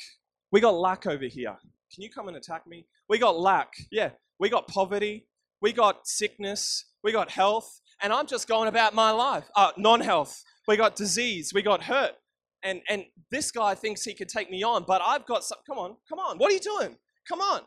we 0.52 0.60
got 0.60 0.76
lack 0.76 1.08
over 1.08 1.26
here. 1.26 1.58
Can 1.94 2.04
you 2.04 2.10
come 2.10 2.28
and 2.28 2.38
attack 2.38 2.68
me? 2.68 2.86
We 3.10 3.18
got 3.18 3.38
lack. 3.40 3.74
Yeah. 3.92 4.12
We 4.40 4.50
got 4.50 4.68
poverty. 4.68 5.28
We 5.62 5.74
got 5.74 6.08
sickness. 6.08 6.86
We 7.04 7.12
got 7.12 7.32
health. 7.32 7.82
And 8.02 8.12
I'm 8.12 8.28
just 8.28 8.48
going 8.48 8.68
about 8.68 8.94
my 8.94 9.12
life. 9.12 9.50
Uh, 9.56 9.72
non 9.78 10.02
health. 10.02 10.44
We 10.68 10.78
got 10.78 10.96
disease. 10.96 11.52
We 11.54 11.62
got 11.62 11.84
hurt. 11.84 12.14
And, 12.64 12.82
and 12.90 13.06
this 13.32 13.52
guy 13.52 13.76
thinks 13.76 14.04
he 14.04 14.14
could 14.14 14.30
take 14.30 14.52
me 14.52 14.64
on, 14.64 14.84
but 14.88 15.02
I've 15.04 15.26
got 15.26 15.44
some. 15.44 15.58
Come 15.66 15.80
on, 15.80 15.96
come 16.08 16.20
on. 16.20 16.38
What 16.38 16.52
are 16.52 16.54
you 16.54 16.60
doing? 16.60 16.96
Come 17.28 17.42
on. 17.42 17.62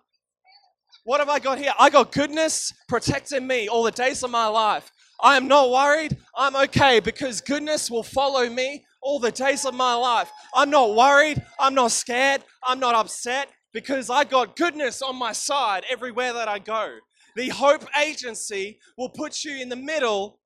What 1.05 1.18
have 1.18 1.29
I 1.29 1.38
got 1.40 1.59
here? 1.59 1.73
I 1.79 1.90
got 1.90 2.12
goodness 2.12 2.73
protecting 2.88 3.47
me 3.47 3.68
all 3.68 3.83
the 3.83 3.90
days 3.90 4.23
of 4.23 4.31
my 4.31 4.47
life. 4.47 4.90
I 5.20 5.37
am 5.37 5.49
not 5.49 5.70
worried. 5.70 6.16
I'm 6.37 6.55
okay 6.57 7.01
because 7.01 7.40
goodness 7.40 7.90
will 7.90 8.03
follow 8.03 8.49
me 8.49 8.85
all 9.05 9.21
the 9.21 9.31
days 9.31 9.64
of 9.64 9.75
my 9.75 9.95
life. 9.95 10.33
I'm 10.55 10.71
not 10.71 10.97
worried. 10.97 11.40
I'm 11.61 11.75
not 11.75 11.93
scared. 11.93 12.43
I'm 12.67 12.81
not 12.81 12.95
upset 12.95 13.49
because 13.73 14.09
I 14.09 14.25
got 14.25 14.57
goodness 14.57 15.03
on 15.03 15.17
my 15.17 15.33
side 15.33 15.85
everywhere 15.90 16.33
that 16.33 16.49
I 16.49 16.59
go. 16.59 16.97
The 17.37 17.51
Hope 17.51 17.85
Agency 18.03 18.81
will 18.97 19.11
put 19.11 19.45
you 19.45 19.61
in 19.61 19.69
the 19.69 19.77
middle 19.77 20.40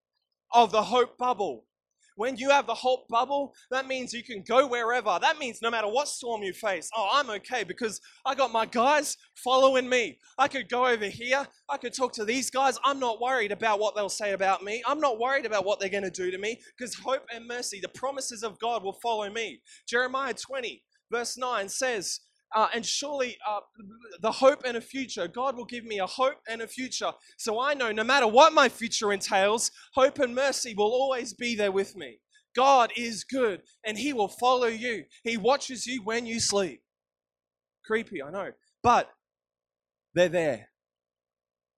of 0.53 0.73
the 0.73 0.83
hope 0.83 1.17
bubble. 1.19 1.65
When 2.19 2.37
you 2.37 2.51
have 2.51 2.67
the 2.67 2.75
hope 2.75 3.07
bubble, 3.07 3.55
that 3.71 3.87
means 3.87 4.13
you 4.13 4.25
can 4.25 4.43
go 4.43 4.67
wherever. 4.67 5.21
That 5.23 5.39
means 5.39 5.63
no 5.63 5.71
matter 5.71 5.87
what 5.87 6.09
storm 6.09 6.43
you 6.43 6.53
face, 6.53 6.91
oh, 6.97 7.09
I'm 7.13 7.31
okay 7.31 7.63
because 7.63 8.01
I 8.27 8.35
got 8.35 8.51
my 8.51 8.67
guys 8.67 9.17
following 9.37 9.89
me. 9.89 10.19
I 10.37 10.49
could 10.49 10.69
go 10.69 10.85
over 10.85 11.05
here. 11.05 11.47
I 11.69 11.77
could 11.77 11.95
talk 11.95 12.13
to 12.15 12.25
these 12.25 12.51
guys. 12.51 12.77
I'm 12.85 12.99
not 12.99 13.21
worried 13.21 13.53
about 13.53 13.79
what 13.79 13.95
they'll 13.95 14.09
say 14.09 14.33
about 14.33 14.65
me. 14.65 14.83
I'm 14.85 14.99
not 14.99 15.21
worried 15.21 15.47
about 15.47 15.65
what 15.65 15.79
they're 15.79 15.89
going 15.89 16.03
to 16.03 16.11
do 16.11 16.33
to 16.33 16.39
me 16.39 16.61
because 16.77 16.93
hope 16.97 17.25
and 17.33 17.47
mercy, 17.47 17.79
the 17.79 17.89
promises 17.89 18.43
of 18.43 18.59
God 18.59 18.83
will 18.83 18.99
follow 19.01 19.31
me. 19.31 19.61
Jeremiah 19.87 20.35
20, 20.35 20.83
verse 21.13 21.39
9 21.39 21.69
says, 21.69 22.19
uh, 22.55 22.69
and 22.75 22.85
surely 22.85 23.37
uh, 23.47 23.61
the 24.21 24.33
hope 24.33 24.63
and 24.65 24.77
a 24.77 24.81
future. 24.81 25.29
God 25.29 25.57
will 25.57 25.65
give 25.65 25.85
me 25.85 25.99
a 25.99 26.07
hope 26.07 26.39
and 26.49 26.63
a 26.63 26.67
future. 26.67 27.13
So 27.37 27.61
I 27.61 27.75
know 27.75 27.93
no 27.93 28.05
matter 28.05 28.27
what 28.27 28.53
my 28.53 28.69
future 28.69 29.13
entails, 29.13 29.71
hope 29.95 30.19
and 30.19 30.35
mercy 30.35 30.75
will 30.75 30.91
always 30.91 31.35
be 31.35 31.55
there 31.55 31.73
with 31.73 31.97
me. 31.97 32.21
God 32.57 32.91
is 32.97 33.25
good 33.25 33.63
and 33.85 33.99
He 33.99 34.13
will 34.13 34.29
follow 34.29 34.67
you. 34.67 35.05
He 35.25 35.37
watches 35.37 35.87
you 35.87 36.03
when 36.03 36.27
you 36.27 36.41
sleep. 36.41 36.83
Creepy, 37.85 38.23
I 38.23 38.31
know. 38.31 38.53
But 38.83 39.11
they're 40.15 40.29
there. 40.29 40.69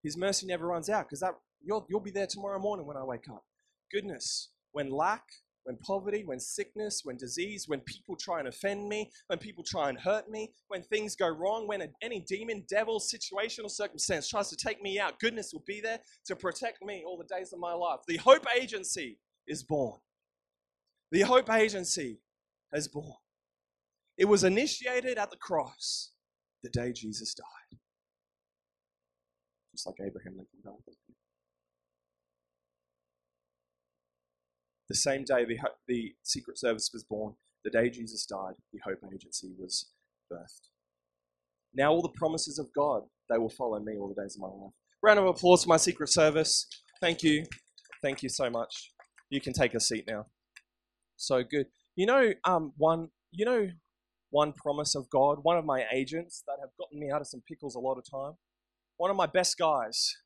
His 0.03 0.17
mercy 0.17 0.47
never 0.47 0.67
runs 0.67 0.89
out 0.89 1.07
because 1.07 1.21
that 1.21 1.35
you'll, 1.63 1.87
you'll 1.91 2.01
be 2.01 2.11
there 2.11 2.27
tomorrow 2.27 2.59
morning 2.59 2.87
when 2.87 2.97
I 2.97 3.05
wake 3.05 3.29
up. 3.29 3.45
Goodness, 3.93 4.51
when 4.73 4.91
lack, 4.91 5.25
when 5.65 5.77
poverty, 5.79 6.25
when 6.25 6.41
sickness, 6.41 7.03
when 7.05 7.17
disease, 7.17 7.65
when 7.69 7.81
people 7.81 8.17
try 8.17 8.39
and 8.39 8.49
offend 8.49 8.89
me, 8.89 9.11
when 9.27 9.39
people 9.39 9.65
try 9.65 9.89
and 9.89 9.99
hurt 9.99 10.29
me, 10.31 10.53
when 10.69 10.83
things 10.83 11.15
go 11.17 11.29
wrong, 11.29 11.67
when 11.67 11.87
any 12.03 12.21
demon, 12.21 12.65
devil, 12.69 12.99
situation, 12.99 13.65
or 13.65 13.69
circumstance 13.69 14.29
tries 14.29 14.49
to 14.49 14.57
take 14.57 14.83
me 14.83 14.99
out, 14.99 15.21
goodness 15.21 15.51
will 15.53 15.65
be 15.67 15.81
there 15.81 16.01
to 16.27 16.37
protect 16.37 16.83
me 16.83 17.03
all 17.07 17.19
the 17.19 17.35
days 17.35 17.53
of 17.53 17.59
my 17.59 17.73
life. 17.73 18.01
The 18.07 18.17
Hope 18.17 18.47
Agency 18.59 19.19
is 19.47 19.63
born. 19.63 20.01
The 21.11 21.23
Hope 21.23 21.51
Agency 21.53 22.21
has 22.73 22.89
born. 22.89 23.17
It 24.17 24.27
was 24.27 24.45
initiated 24.45 25.19
at 25.19 25.31
the 25.31 25.37
cross 25.37 26.13
the 26.63 26.71
day 26.71 26.93
Jesus 26.93 27.35
died. 27.35 27.79
Just 29.73 29.87
like 29.87 29.97
Abraham 30.07 30.37
Lincoln 30.37 30.61
The 34.91 34.97
same 34.97 35.23
day 35.23 35.45
the, 35.45 35.57
the 35.87 36.17
Secret 36.25 36.59
Service 36.59 36.91
was 36.93 37.05
born, 37.05 37.35
the 37.63 37.71
day 37.71 37.91
Jesus 37.91 38.27
died, 38.27 38.55
the 38.73 38.81
Hope 38.85 38.99
Agency 39.15 39.53
was 39.57 39.93
birthed. 40.31 40.67
Now 41.73 41.93
all 41.93 42.03
the 42.03 42.09
promises 42.09 42.59
of 42.59 42.67
God, 42.77 43.03
they 43.29 43.39
will 43.39 43.51
follow 43.51 43.79
me 43.79 43.97
all 43.97 44.13
the 44.13 44.21
days 44.21 44.35
of 44.35 44.43
my 44.43 44.49
life. 44.49 44.73
Round 45.01 45.21
of 45.21 45.27
applause 45.27 45.63
for 45.63 45.69
my 45.69 45.77
Secret 45.77 46.09
Service. 46.09 46.67
Thank 47.01 47.23
you. 47.23 47.45
Thank 48.03 48.25
you 48.25 48.29
so 48.29 48.51
much. 48.51 48.91
You 49.31 49.41
can 49.41 49.53
take 49.53 49.75
a 49.75 49.81
seat 49.81 50.07
now. 50.09 50.27
So 51.17 51.45
good. 51.45 51.67
You 51.95 52.07
know, 52.07 52.33
um, 52.45 52.73
one, 52.77 53.11
you 53.31 53.45
know, 53.45 53.69
one 54.31 54.53
promise 54.55 54.97
of 54.97 55.09
God, 55.09 55.39
one 55.43 55.57
of 55.57 55.65
my 55.65 55.85
agents 55.93 56.43
that 56.49 56.57
have 56.61 56.71
gotten 56.77 56.99
me 56.99 57.13
out 57.13 57.21
of 57.21 57.29
some 57.29 57.43
pickles 57.47 57.77
a 57.77 57.81
lot 57.81 57.97
of 57.97 58.05
time, 58.11 58.33
one 58.97 59.13
of 59.13 59.17
my 59.17 59.27
best 59.27 59.57
guys, 59.57 60.17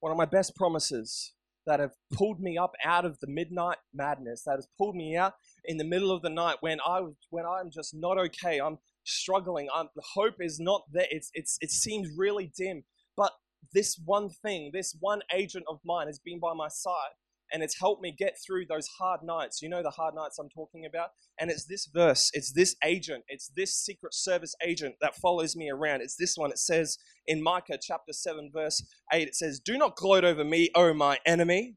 one 0.00 0.10
of 0.10 0.18
my 0.18 0.24
best 0.24 0.56
promises 0.56 1.32
that 1.66 1.80
have 1.80 1.92
pulled 2.12 2.40
me 2.40 2.58
up 2.58 2.72
out 2.84 3.04
of 3.04 3.18
the 3.20 3.26
midnight 3.26 3.78
madness, 3.94 4.42
that 4.44 4.56
has 4.56 4.68
pulled 4.78 4.96
me 4.96 5.16
out 5.16 5.34
in 5.64 5.76
the 5.76 5.84
middle 5.84 6.10
of 6.10 6.22
the 6.22 6.30
night 6.30 6.56
when 6.60 6.78
I 6.86 7.00
was 7.00 7.14
when 7.30 7.44
I'm 7.46 7.70
just 7.70 7.94
not 7.94 8.18
okay. 8.18 8.60
I'm 8.60 8.78
struggling. 9.04 9.68
I'm, 9.74 9.88
the 9.94 10.02
hope 10.14 10.36
is 10.40 10.58
not 10.60 10.82
there. 10.92 11.06
It's 11.10 11.30
it's 11.34 11.58
it 11.60 11.70
seems 11.70 12.08
really 12.16 12.50
dim. 12.56 12.84
But 13.16 13.32
this 13.72 14.00
one 14.04 14.28
thing, 14.30 14.70
this 14.72 14.96
one 14.98 15.22
agent 15.32 15.64
of 15.68 15.80
mine 15.84 16.06
has 16.06 16.18
been 16.18 16.40
by 16.40 16.54
my 16.54 16.68
side 16.68 17.14
and 17.52 17.62
it's 17.62 17.78
helped 17.78 18.02
me 18.02 18.14
get 18.16 18.36
through 18.44 18.66
those 18.66 18.88
hard 18.98 19.22
nights. 19.22 19.60
You 19.60 19.68
know 19.68 19.82
the 19.82 19.90
hard 19.90 20.14
nights 20.14 20.38
I'm 20.38 20.48
talking 20.48 20.86
about? 20.86 21.10
And 21.38 21.50
it's 21.50 21.64
this 21.64 21.86
verse, 21.86 22.30
it's 22.32 22.52
this 22.52 22.76
agent, 22.84 23.24
it's 23.28 23.48
this 23.56 23.74
Secret 23.74 24.14
Service 24.14 24.54
agent 24.64 24.96
that 25.00 25.16
follows 25.16 25.54
me 25.54 25.70
around. 25.70 26.00
It's 26.00 26.16
this 26.16 26.36
one. 26.36 26.50
It 26.50 26.58
says 26.58 26.98
in 27.26 27.42
Micah 27.42 27.78
chapter 27.80 28.12
7, 28.12 28.50
verse 28.52 28.84
8, 29.12 29.28
it 29.28 29.36
says, 29.36 29.60
Do 29.60 29.76
not 29.76 29.96
gloat 29.96 30.24
over 30.24 30.44
me, 30.44 30.70
O 30.74 30.94
my 30.94 31.18
enemy. 31.26 31.76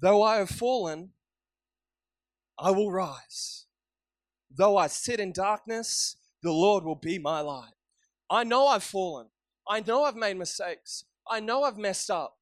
Though 0.00 0.22
I 0.22 0.36
have 0.36 0.50
fallen, 0.50 1.10
I 2.58 2.70
will 2.70 2.90
rise. 2.90 3.66
Though 4.50 4.76
I 4.76 4.86
sit 4.86 5.20
in 5.20 5.32
darkness, 5.32 6.16
the 6.42 6.52
Lord 6.52 6.84
will 6.84 6.94
be 6.94 7.18
my 7.18 7.40
light. 7.40 7.72
I 8.30 8.44
know 8.44 8.66
I've 8.66 8.84
fallen. 8.84 9.28
I 9.68 9.80
know 9.80 10.04
I've 10.04 10.16
made 10.16 10.36
mistakes. 10.36 11.04
I 11.28 11.40
know 11.40 11.62
I've 11.62 11.78
messed 11.78 12.10
up. 12.10 12.36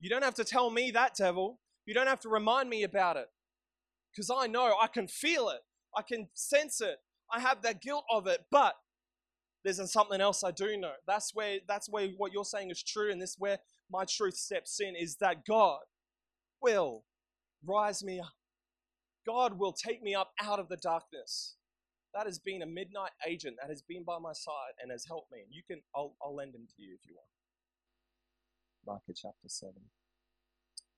You 0.00 0.10
don't 0.10 0.24
have 0.24 0.34
to 0.34 0.44
tell 0.44 0.70
me 0.70 0.90
that, 0.92 1.14
devil. 1.14 1.60
You 1.86 1.94
don't 1.94 2.06
have 2.06 2.20
to 2.20 2.28
remind 2.28 2.68
me 2.70 2.82
about 2.82 3.16
it. 3.16 3.26
Because 4.12 4.30
I 4.30 4.46
know, 4.46 4.74
I 4.80 4.88
can 4.88 5.06
feel 5.06 5.50
it, 5.50 5.60
I 5.96 6.02
can 6.02 6.28
sense 6.34 6.80
it, 6.80 6.96
I 7.32 7.38
have 7.40 7.62
that 7.62 7.80
guilt 7.80 8.04
of 8.10 8.26
it, 8.26 8.46
but 8.50 8.74
there's 9.62 9.92
something 9.92 10.20
else 10.20 10.42
I 10.42 10.50
do 10.50 10.76
know. 10.76 10.92
That's 11.06 11.34
where 11.34 11.58
that's 11.68 11.88
where 11.88 12.08
what 12.16 12.32
you're 12.32 12.44
saying 12.44 12.70
is 12.70 12.82
true, 12.82 13.12
and 13.12 13.20
this 13.20 13.36
where 13.38 13.58
my 13.90 14.04
truth 14.04 14.34
steps 14.36 14.80
in 14.80 14.94
is 14.96 15.16
that 15.16 15.44
God 15.44 15.80
will 16.62 17.04
rise 17.64 18.02
me 18.02 18.20
up. 18.20 18.32
God 19.26 19.58
will 19.58 19.72
take 19.72 20.02
me 20.02 20.14
up 20.14 20.32
out 20.42 20.58
of 20.58 20.68
the 20.68 20.76
darkness. 20.76 21.56
That 22.14 22.26
has 22.26 22.40
been 22.40 22.62
a 22.62 22.66
midnight 22.66 23.12
agent 23.28 23.56
that 23.60 23.70
has 23.70 23.82
been 23.82 24.02
by 24.02 24.18
my 24.18 24.32
side 24.32 24.74
and 24.82 24.90
has 24.90 25.04
helped 25.06 25.30
me. 25.30 25.38
And 25.40 25.48
You 25.50 25.62
can 25.68 25.82
I'll, 25.94 26.16
I'll 26.22 26.34
lend 26.34 26.54
him 26.54 26.66
to 26.66 26.82
you 26.82 26.94
if 26.94 27.06
you 27.06 27.14
want. 27.14 27.28
Micah 28.90 29.14
chapter 29.14 29.48
7, 29.48 29.72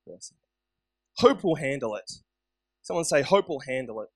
verse 0.08 0.32
8. 1.20 1.26
Hope 1.28 1.44
will 1.44 1.56
handle 1.56 1.94
it. 1.94 2.10
Someone 2.80 3.04
say, 3.04 3.20
Hope 3.20 3.48
will 3.48 3.62
handle 3.68 4.00
it. 4.00 4.08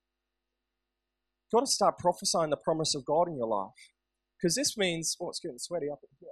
You've 1.51 1.59
got 1.59 1.65
to 1.67 1.71
start 1.71 1.99
prophesying 1.99 2.49
the 2.49 2.57
promise 2.57 2.95
of 2.95 3.05
God 3.05 3.27
in 3.27 3.37
your 3.37 3.47
life. 3.47 3.93
Because 4.37 4.55
this 4.55 4.77
means, 4.77 5.15
oh, 5.21 5.29
it's 5.29 5.39
getting 5.39 5.59
sweaty 5.59 5.89
up 5.91 5.99
here. 6.19 6.29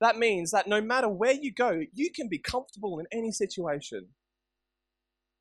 That 0.00 0.16
means 0.16 0.52
that 0.52 0.68
no 0.68 0.80
matter 0.80 1.08
where 1.08 1.32
you 1.32 1.52
go, 1.52 1.82
you 1.92 2.10
can 2.14 2.28
be 2.28 2.38
comfortable 2.38 2.98
in 3.00 3.06
any 3.12 3.32
situation. 3.32 4.08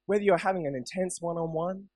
Whether 0.05 0.23
you're 0.23 0.37
having 0.37 0.65
an 0.67 0.75
intense 0.75 1.19
one 1.21 1.37
on 1.37 1.53
one, 1.53 1.89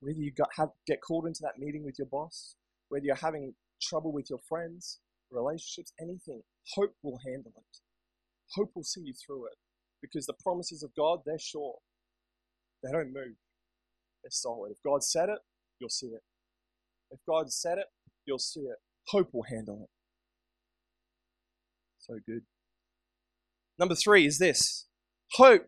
whether 0.00 0.18
you 0.18 0.32
got, 0.32 0.48
have, 0.56 0.70
get 0.86 1.00
called 1.00 1.26
into 1.26 1.40
that 1.42 1.58
meeting 1.58 1.84
with 1.84 1.96
your 1.98 2.08
boss, 2.08 2.56
whether 2.88 3.04
you're 3.04 3.14
having 3.16 3.54
trouble 3.82 4.12
with 4.12 4.28
your 4.28 4.38
friends, 4.48 5.00
relationships, 5.30 5.92
anything, 6.00 6.42
hope 6.74 6.94
will 7.02 7.18
handle 7.26 7.52
it. 7.56 7.80
Hope 8.54 8.70
will 8.74 8.84
see 8.84 9.02
you 9.02 9.14
through 9.14 9.46
it 9.46 9.54
because 10.02 10.26
the 10.26 10.34
promises 10.42 10.82
of 10.82 10.90
God, 10.96 11.20
they're 11.24 11.38
sure. 11.38 11.76
They 12.82 12.90
don't 12.92 13.12
move, 13.12 13.36
they're 14.22 14.30
solid. 14.30 14.72
If 14.72 14.78
God 14.84 15.04
said 15.04 15.28
it, 15.28 15.38
you'll 15.78 15.90
see 15.90 16.06
it. 16.08 16.22
If 17.10 17.20
God 17.28 17.52
said 17.52 17.78
it, 17.78 17.86
you'll 18.26 18.38
see 18.38 18.60
it. 18.60 18.76
Hope 19.08 19.30
will 19.32 19.44
handle 19.50 19.80
it. 19.82 19.90
So 21.98 22.14
good. 22.26 22.42
Number 23.78 23.94
three 23.94 24.26
is 24.26 24.38
this 24.38 24.86
hope 25.32 25.66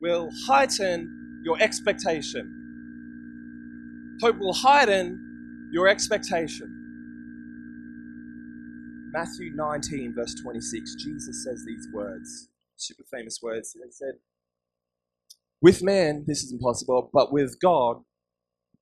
will 0.00 0.30
heighten 0.46 1.42
your 1.44 1.60
expectation. 1.60 2.62
Hope 4.20 4.38
will 4.38 4.54
heighten 4.54 5.70
your 5.72 5.88
expectation. 5.88 6.73
Matthew 9.14 9.52
19, 9.54 10.12
verse 10.12 10.34
26, 10.42 10.96
Jesus 10.96 11.44
says 11.44 11.64
these 11.64 11.86
words, 11.94 12.48
super 12.74 13.04
famous 13.12 13.38
words. 13.40 13.72
He 13.72 13.80
said, 13.92 14.14
With 15.62 15.84
man, 15.84 16.24
this 16.26 16.42
is 16.42 16.50
impossible, 16.50 17.10
but 17.12 17.32
with 17.32 17.60
God, 17.60 17.98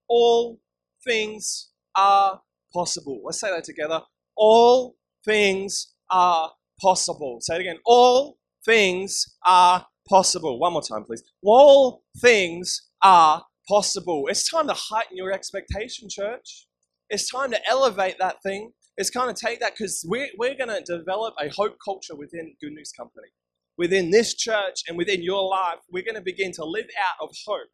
all 0.09 0.59
things 1.05 1.69
are 1.95 2.41
possible. 2.73 3.21
Let's 3.23 3.41
say 3.41 3.51
that 3.51 3.65
together. 3.65 4.01
All 4.35 4.97
things 5.23 5.93
are 6.11 6.53
possible. 6.81 7.37
Say 7.43 7.57
it 7.57 7.61
again. 7.61 7.81
All 7.85 8.39
things 8.65 9.37
are 9.45 9.87
possible. 10.09 10.59
One 10.59 10.73
more 10.73 10.81
time, 10.81 11.05
please. 11.05 11.23
All 11.45 12.05
things 12.23 12.89
are 13.05 13.45
possible. 13.69 14.29
It's 14.29 14.51
time 14.51 14.67
to 14.69 14.75
heighten 14.75 15.15
your 15.15 15.31
expectation, 15.31 16.09
church. 16.09 16.69
It's 17.11 17.31
time 17.31 17.51
to 17.51 17.61
elevate 17.69 18.17
that 18.19 18.43
thing 18.43 18.73
is 19.03 19.11
kind 19.11 19.29
of 19.29 19.37
take 19.37 19.61
that 19.61 19.73
because 19.77 20.05
we're, 20.09 20.29
we're 20.39 20.55
going 20.55 20.71
to 20.71 20.81
develop 20.81 21.35
a 21.41 21.49
hope 21.49 21.77
culture 21.85 22.15
within 22.15 22.55
Good 22.61 22.73
News 22.73 22.93
Company. 22.97 23.29
Within 23.77 24.11
this 24.11 24.35
church 24.35 24.83
and 24.87 24.97
within 24.97 25.23
your 25.23 25.49
life, 25.49 25.81
we're 25.91 26.05
going 26.05 26.15
to 26.15 26.23
begin 26.23 26.53
to 26.53 26.65
live 26.65 26.87
out 26.99 27.27
of 27.27 27.35
hope. 27.47 27.69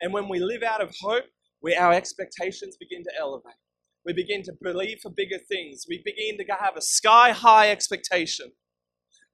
And 0.00 0.12
when 0.12 0.28
we 0.28 0.40
live 0.40 0.62
out 0.62 0.82
of 0.82 0.92
hope, 1.00 1.24
we, 1.62 1.76
our 1.76 1.92
expectations 1.92 2.76
begin 2.78 3.04
to 3.04 3.12
elevate. 3.18 3.60
We 4.04 4.12
begin 4.12 4.42
to 4.44 4.52
believe 4.60 4.98
for 5.02 5.10
bigger 5.10 5.38
things. 5.38 5.84
We 5.88 6.02
begin 6.04 6.38
to 6.38 6.54
have 6.54 6.76
a 6.76 6.82
sky 6.82 7.30
high 7.30 7.70
expectation. 7.70 8.52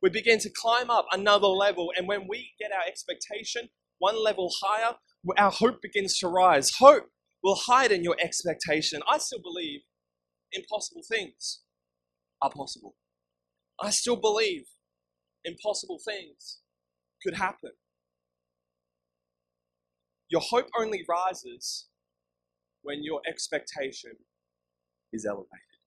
We 0.02 0.10
begin 0.10 0.38
to 0.40 0.50
climb 0.50 0.90
up 0.90 1.06
another 1.12 1.46
level. 1.46 1.90
And 1.96 2.06
when 2.06 2.26
we 2.28 2.52
get 2.60 2.72
our 2.72 2.86
expectation 2.86 3.68
one 3.98 4.22
level 4.22 4.50
higher, 4.62 4.96
our 5.38 5.50
hope 5.50 5.80
begins 5.80 6.18
to 6.18 6.28
rise. 6.28 6.72
Hope 6.78 7.04
will 7.42 7.54
hide 7.54 7.92
in 7.92 8.02
your 8.02 8.16
expectation. 8.20 9.00
I 9.08 9.18
still 9.18 9.40
believe 9.42 9.80
impossible 10.54 11.02
things 11.08 11.60
are 12.40 12.50
possible. 12.50 12.94
I 13.80 13.90
still 13.90 14.16
believe 14.16 14.64
impossible 15.44 15.98
things 16.04 16.60
could 17.22 17.34
happen. 17.34 17.72
Your 20.28 20.40
hope 20.40 20.68
only 20.78 21.04
rises 21.08 21.88
when 22.82 23.02
your 23.02 23.20
expectation 23.28 24.12
is 25.12 25.26
elevated. 25.26 25.80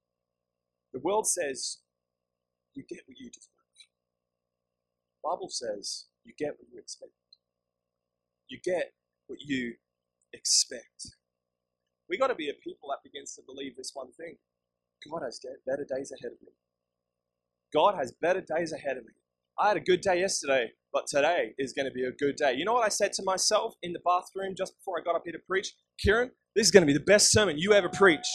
The 0.93 0.99
world 0.99 1.27
says 1.27 1.79
you 2.73 2.83
get 2.87 3.01
what 3.07 3.17
you 3.17 3.29
deserve. 3.29 3.51
The 5.23 5.29
Bible 5.29 5.49
says 5.49 6.05
you 6.23 6.33
get 6.37 6.51
what 6.57 6.67
you 6.71 6.79
expect. 6.79 7.11
You 8.49 8.59
get 8.63 8.93
what 9.27 9.39
you 9.41 9.73
expect. 10.33 11.15
We 12.09 12.17
got 12.17 12.27
to 12.27 12.35
be 12.35 12.49
a 12.49 12.53
people 12.53 12.89
that 12.89 13.03
begins 13.03 13.35
to 13.35 13.41
believe 13.45 13.75
this 13.75 13.91
one 13.93 14.11
thing. 14.13 14.37
God 15.09 15.21
has 15.23 15.39
better 15.65 15.85
days 15.89 16.11
ahead 16.11 16.31
of 16.31 16.41
me. 16.41 16.53
God 17.73 17.95
has 17.95 18.13
better 18.21 18.41
days 18.41 18.71
ahead 18.71 18.97
of 18.97 19.03
me. 19.03 19.11
I 19.59 19.69
had 19.69 19.77
a 19.77 19.81
good 19.81 20.01
day 20.01 20.19
yesterday. 20.19 20.71
but 20.93 21.05
today 21.07 21.53
is 21.59 21.73
going 21.73 21.85
to 21.85 21.91
be 21.91 22.05
a 22.05 22.11
good 22.11 22.35
day. 22.37 22.53
You 22.53 22.65
know 22.65 22.73
what 22.73 22.85
I 22.85 22.89
said 22.89 23.13
to 23.13 23.23
myself 23.23 23.75
in 23.83 23.93
the 23.93 23.99
bathroom 23.99 24.55
just 24.57 24.75
before 24.77 24.99
I 24.99 25.03
got 25.03 25.15
up 25.15 25.23
here 25.25 25.33
to 25.33 25.39
preach? 25.47 25.73
Kieran, 25.99 26.31
this 26.55 26.65
is 26.67 26.71
going 26.71 26.81
to 26.81 26.87
be 26.87 26.93
the 26.93 27.03
best 27.05 27.31
sermon 27.31 27.57
you 27.57 27.73
ever 27.73 27.89
preached. 27.89 28.31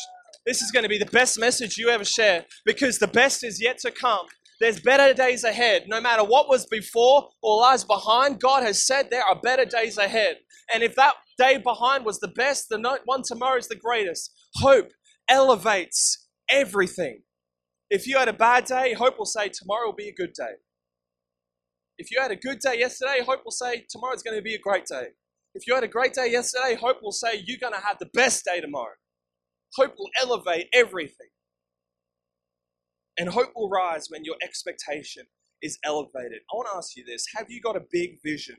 This 0.46 0.62
is 0.62 0.70
going 0.70 0.82
to 0.82 0.88
be 0.88 0.98
the 0.98 1.06
best 1.06 1.40
message 1.40 1.78
you 1.78 1.88
ever 1.88 2.04
share 2.04 2.44
because 2.64 2.98
the 2.98 3.08
best 3.08 3.42
is 3.42 3.60
yet 3.60 3.78
to 3.78 3.90
come. 3.90 4.26
There's 4.60 4.80
better 4.80 5.12
days 5.12 5.42
ahead. 5.44 5.84
No 5.88 6.00
matter 6.00 6.22
what 6.22 6.48
was 6.48 6.66
before 6.66 7.28
or 7.42 7.60
lies 7.60 7.84
behind, 7.84 8.40
God 8.40 8.62
has 8.62 8.86
said 8.86 9.08
there 9.10 9.24
are 9.24 9.40
better 9.40 9.64
days 9.64 9.98
ahead. 9.98 10.36
And 10.72 10.82
if 10.82 10.94
that 10.96 11.14
day 11.38 11.58
behind 11.58 12.04
was 12.04 12.20
the 12.20 12.28
best, 12.28 12.68
the 12.68 13.00
one 13.06 13.22
tomorrow 13.26 13.58
is 13.58 13.68
the 13.68 13.76
greatest. 13.76 14.30
Hope 14.56 14.90
elevates 15.28 16.21
everything. 16.52 17.22
If 17.90 18.06
you 18.06 18.18
had 18.18 18.28
a 18.28 18.32
bad 18.32 18.64
day, 18.66 18.94
hope 18.94 19.18
will 19.18 19.26
say 19.26 19.48
tomorrow 19.48 19.86
will 19.86 19.94
be 19.94 20.08
a 20.08 20.14
good 20.14 20.32
day. 20.34 20.54
If 21.98 22.10
you 22.10 22.20
had 22.20 22.30
a 22.30 22.36
good 22.36 22.58
day 22.60 22.78
yesterday, 22.78 23.20
hope 23.26 23.40
will 23.44 23.52
say 23.52 23.84
tomorrow's 23.88 24.22
going 24.22 24.36
to 24.36 24.42
be 24.42 24.54
a 24.54 24.58
great 24.58 24.86
day. 24.86 25.08
If 25.54 25.66
you 25.66 25.74
had 25.74 25.84
a 25.84 25.88
great 25.88 26.14
day 26.14 26.30
yesterday, 26.30 26.76
hope 26.80 27.02
will 27.02 27.12
say 27.12 27.42
you're 27.44 27.58
going 27.60 27.74
to 27.74 27.86
have 27.86 27.98
the 27.98 28.10
best 28.14 28.44
day 28.44 28.60
tomorrow. 28.60 28.94
Hope 29.76 29.94
will 29.98 30.10
elevate 30.20 30.68
everything. 30.72 31.28
And 33.18 33.28
hope 33.28 33.52
will 33.54 33.68
rise 33.68 34.06
when 34.08 34.24
your 34.24 34.36
expectation 34.42 35.24
is 35.60 35.78
elevated. 35.84 36.40
I 36.50 36.56
want 36.56 36.68
to 36.72 36.76
ask 36.78 36.96
you 36.96 37.04
this 37.04 37.26
Have 37.36 37.46
you 37.50 37.60
got 37.60 37.76
a 37.76 37.82
big 37.90 38.18
vision 38.24 38.56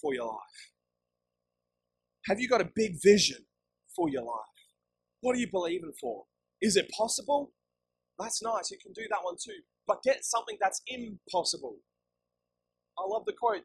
for 0.00 0.14
your 0.14 0.26
life? 0.26 0.72
Have 2.26 2.40
you 2.40 2.48
got 2.48 2.60
a 2.62 2.70
big 2.74 2.96
vision 3.02 3.44
for 3.94 4.08
your 4.08 4.22
life? 4.22 4.58
What 5.20 5.36
are 5.36 5.38
you 5.38 5.50
believing 5.50 5.92
for? 6.00 6.24
Is 6.60 6.76
it 6.76 6.90
possible? 6.96 7.52
That's 8.18 8.42
nice. 8.42 8.70
You 8.70 8.78
can 8.82 8.92
do 8.92 9.02
that 9.10 9.20
one 9.22 9.36
too. 9.42 9.60
But 9.86 10.02
get 10.02 10.24
something 10.24 10.56
that's 10.60 10.82
impossible. 10.86 11.76
I 12.98 13.02
love 13.08 13.24
the 13.26 13.32
quote. 13.32 13.64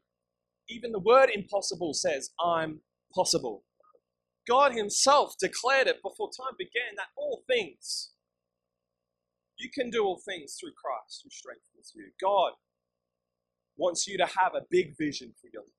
Even 0.69 0.91
the 0.91 0.99
word 0.99 1.29
impossible 1.33 1.93
says, 1.93 2.31
I'm 2.43 2.81
possible. 3.13 3.63
God 4.47 4.73
Himself 4.73 5.35
declared 5.39 5.87
it 5.87 6.01
before 6.03 6.29
time 6.29 6.55
began 6.57 6.95
that 6.97 7.07
all 7.17 7.43
things, 7.47 8.11
you 9.57 9.69
can 9.73 9.89
do 9.89 10.03
all 10.03 10.21
things 10.25 10.57
through 10.59 10.71
Christ 10.81 11.21
who 11.23 11.29
strengthens 11.31 11.93
you. 11.95 12.05
God 12.21 12.53
wants 13.77 14.07
you 14.07 14.17
to 14.17 14.25
have 14.25 14.53
a 14.55 14.65
big 14.69 14.97
vision 14.97 15.33
for 15.41 15.49
your 15.53 15.63
life. 15.63 15.69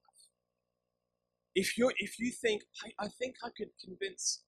If 1.55 1.79
you 1.79 1.93
if 1.99 2.19
you 2.19 2.33
think 2.33 2.63
I, 2.85 3.07
I 3.07 3.09
think 3.09 3.37
I 3.45 3.51
could 3.57 3.71
convince, 3.85 4.43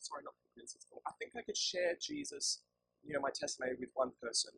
sorry, 0.00 0.22
not 0.24 0.34
I 1.06 1.12
think 1.18 1.32
I 1.36 1.42
could 1.42 1.56
share 1.56 1.96
Jesus, 2.00 2.62
you 3.04 3.14
know, 3.14 3.20
my 3.20 3.30
testimony 3.34 3.72
with 3.78 3.90
one 3.94 4.12
person. 4.22 4.52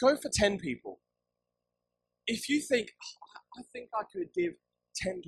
Go 0.00 0.16
for 0.16 0.30
ten 0.32 0.58
people 0.58 1.00
if 2.26 2.48
you 2.48 2.60
think, 2.60 2.88
oh, 3.02 3.60
I 3.60 3.62
think 3.72 3.90
I 3.94 4.02
could 4.12 4.28
give 4.34 4.54
$10 5.04 5.22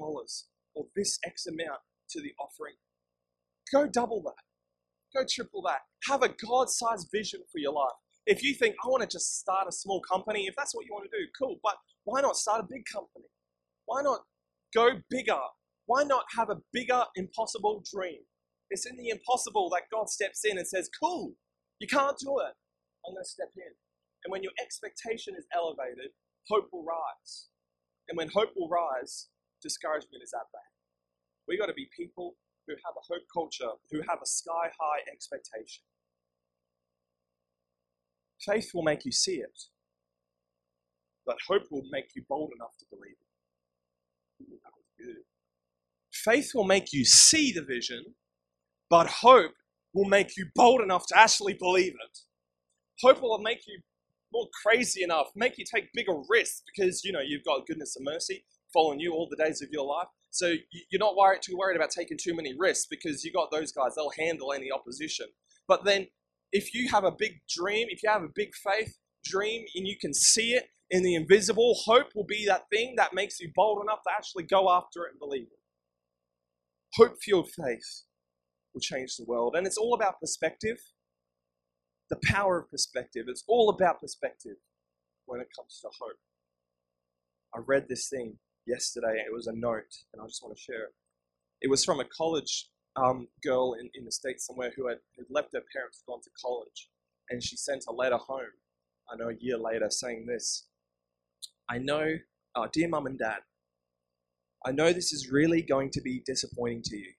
or 0.75 0.87
this 0.94 1.18
X 1.25 1.46
amount 1.46 1.81
to 2.11 2.20
the 2.20 2.33
offering, 2.38 2.75
go 3.72 3.87
double 3.87 4.22
that. 4.22 4.44
Go 5.14 5.27
triple 5.29 5.62
that. 5.62 5.81
Have 6.09 6.22
a 6.22 6.29
God 6.29 6.70
sized 6.70 7.09
vision 7.12 7.40
for 7.51 7.59
your 7.59 7.72
life. 7.72 7.94
If 8.27 8.42
you 8.42 8.55
think, 8.55 8.75
I 8.85 8.88
want 8.88 9.03
to 9.03 9.09
just 9.09 9.38
start 9.38 9.68
a 9.68 9.72
small 9.72 10.01
company, 10.01 10.46
if 10.46 10.55
that's 10.57 10.75
what 10.75 10.85
you 10.85 10.92
want 10.92 11.09
to 11.11 11.16
do, 11.16 11.27
cool. 11.38 11.59
But 11.62 11.75
why 12.05 12.20
not 12.20 12.37
start 12.37 12.61
a 12.61 12.66
big 12.68 12.85
company? 12.92 13.27
Why 13.87 14.03
not 14.03 14.20
go 14.75 14.90
bigger? 15.11 15.38
Why 15.87 16.03
not 16.03 16.25
have 16.37 16.51
a 16.51 16.57
bigger, 16.72 17.05
impossible 17.14 17.85
dream? 17.92 18.20
It's 18.70 18.87
in 18.87 18.96
the 18.96 19.11
impossible 19.11 19.70
that 19.70 19.90
God 19.92 20.09
steps 20.11 20.44
in 20.44 20.59
and 20.59 20.66
says, 20.66 20.90
Cool, 21.00 21.35
you 21.79 21.87
can't 21.87 22.18
do 22.18 22.38
it. 22.40 22.55
I'm 23.07 23.14
going 23.14 23.24
to 23.24 23.29
step 23.29 23.52
in. 23.57 23.72
And 24.24 24.33
when 24.33 24.42
your 24.42 24.52
expectation 24.61 25.35
is 25.38 25.46
elevated, 25.55 26.11
hope 26.48 26.68
will 26.72 26.85
rise. 26.85 27.48
And 28.09 28.16
when 28.16 28.29
hope 28.29 28.50
will 28.57 28.68
rise, 28.68 29.29
discouragement 29.62 30.22
is 30.22 30.33
at 30.35 30.46
bay. 30.52 30.68
We've 31.48 31.61
got 31.61 31.66
to 31.66 31.74
be 31.74 31.88
people 31.96 32.37
who 32.66 32.74
have 32.85 32.94
a 32.98 33.07
hope 33.12 33.22
culture, 33.33 33.79
who 33.90 34.00
have 34.09 34.18
a 34.22 34.26
sky 34.26 34.70
high 34.81 35.00
expectation. 35.12 35.85
Faith 38.40 38.70
will 38.74 38.83
make 38.83 39.05
you 39.05 39.12
see 39.12 39.37
it, 39.37 39.62
but 41.24 41.37
hope 41.48 41.64
will 41.70 41.85
make 41.90 42.11
you 42.14 42.22
bold 42.29 42.50
enough 42.57 42.76
to 42.79 42.87
believe 42.90 43.16
it. 43.16 44.44
Ooh, 44.44 44.59
that 44.64 44.72
was 44.76 44.87
good. 44.98 45.24
Faith 46.12 46.52
will 46.55 46.64
make 46.64 46.92
you 46.92 47.05
see 47.05 47.52
the 47.52 47.62
vision, 47.62 48.14
but 48.90 49.07
hope 49.07 49.53
will 49.94 50.09
make 50.09 50.37
you 50.37 50.46
bold 50.55 50.81
enough 50.81 51.07
to 51.09 51.18
actually 51.18 51.55
believe 51.55 51.92
it. 51.92 52.18
Hope 53.03 53.22
will 53.22 53.38
make 53.38 53.66
you 53.66 53.81
more 54.33 54.49
crazy 54.64 55.03
enough, 55.03 55.29
make 55.35 55.59
you 55.59 55.64
take 55.64 55.92
bigger 55.94 56.14
risks 56.29 56.62
because 56.66 57.05
you 57.05 57.12
know 57.12 57.20
you've 57.20 57.44
got 57.44 57.66
goodness 57.66 57.96
and 57.96 58.05
mercy 58.05 58.44
following 58.72 59.01
you 59.01 59.12
all 59.12 59.29
the 59.31 59.42
days 59.42 59.62
of 59.62 59.68
your 59.70 59.87
life. 59.87 60.09
So 60.31 60.55
you're 60.90 60.99
not 60.99 61.16
worried, 61.16 61.40
too 61.42 61.57
worried 61.57 61.77
about 61.77 61.90
taking 61.90 62.18
too 62.22 62.35
many 62.35 62.55
risks 62.59 62.87
because 62.90 63.25
you 63.25 63.33
got 63.33 63.51
those 63.51 63.72
guys. 63.72 63.94
They'll 63.94 64.11
handle 64.18 64.53
any 64.53 64.70
opposition. 64.70 65.27
But 65.66 65.85
then, 65.85 66.09
if 66.53 66.75
you 66.75 66.88
have 66.90 67.05
a 67.05 67.11
big 67.11 67.40
dream, 67.49 67.88
if 67.90 68.03
you 68.03 68.11
have 68.11 68.22
a 68.22 68.29
big 68.35 68.51
faith 68.55 68.99
dream, 69.25 69.64
and 69.75 69.87
you 69.87 69.96
can 69.99 70.12
see 70.14 70.53
it 70.53 70.68
in 70.90 71.03
the 71.03 71.14
invisible, 71.14 71.75
hope 71.85 72.09
will 72.14 72.27
be 72.27 72.44
that 72.46 72.64
thing 72.72 72.94
that 72.96 73.14
makes 73.14 73.40
you 73.40 73.51
bold 73.55 73.83
enough 73.83 74.03
to 74.05 74.11
actually 74.16 74.44
go 74.44 74.70
after 74.70 75.05
it 75.05 75.12
and 75.12 75.18
believe 75.18 75.46
it. 75.46 75.59
Hope-fueled 76.94 77.49
faith 77.51 78.05
will 78.77 78.81
change 78.83 79.17
the 79.17 79.25
world, 79.25 79.57
and 79.57 79.67
it's 79.67 79.79
all 79.79 79.95
about 79.95 80.21
perspective 80.21 80.79
the 82.09 82.19
power 82.25 82.59
of 82.59 82.71
perspective. 82.71 83.27
It's 83.29 83.45
all 83.49 83.71
about 83.71 84.01
perspective 84.01 84.57
when 85.25 85.41
it 85.41 85.49
comes 85.57 85.81
to 85.83 85.89
hope. 86.01 86.19
I 87.55 87.61
read 87.67 87.87
this 87.89 88.09
thing 88.09 88.39
yesterday. 88.67 89.23
It 89.27 89.33
was 89.33 89.47
a 89.47 89.53
note, 89.53 89.93
and 90.12 90.23
I 90.23 90.27
just 90.27 90.43
want 90.43 90.57
to 90.57 90.62
share 90.62 90.85
it. 90.85 90.95
It 91.62 91.71
was 91.71 91.85
from 91.85 92.01
a 92.01 92.05
college 92.05 92.69
um, 92.97 93.29
girl 93.43 93.75
in, 93.75 93.91
in 93.95 94.05
the 94.05 94.12
States 94.12 94.47
somewhere 94.47 94.73
who 94.77 94.89
had, 94.89 94.99
had 95.17 95.27
left 95.31 95.55
her 95.55 95.62
parents, 95.75 96.03
gone 96.07 96.21
to 96.23 96.31
college, 96.41 96.91
and 97.31 97.43
she 97.43 97.57
sent 97.57 97.85
a 97.89 97.93
letter 97.93 98.19
home, 98.19 98.55
I 99.11 99.17
know 99.17 99.31
a 99.31 99.37
year 99.41 99.59
later, 99.59 99.89
saying 99.91 100.27
this 100.27 100.69
I 101.69 101.79
know, 101.79 102.17
uh, 102.55 102.69
dear 102.73 102.89
mum 102.89 103.07
and 103.07 103.19
dad, 103.19 103.41
I 104.65 104.73
know 104.73 104.93
this 104.93 105.12
is 105.12 105.31
really 105.31 105.62
going 105.62 105.91
to 105.93 106.01
be 106.01 106.23
disappointing 106.25 106.83
to 106.85 106.97
you, 106.97 107.12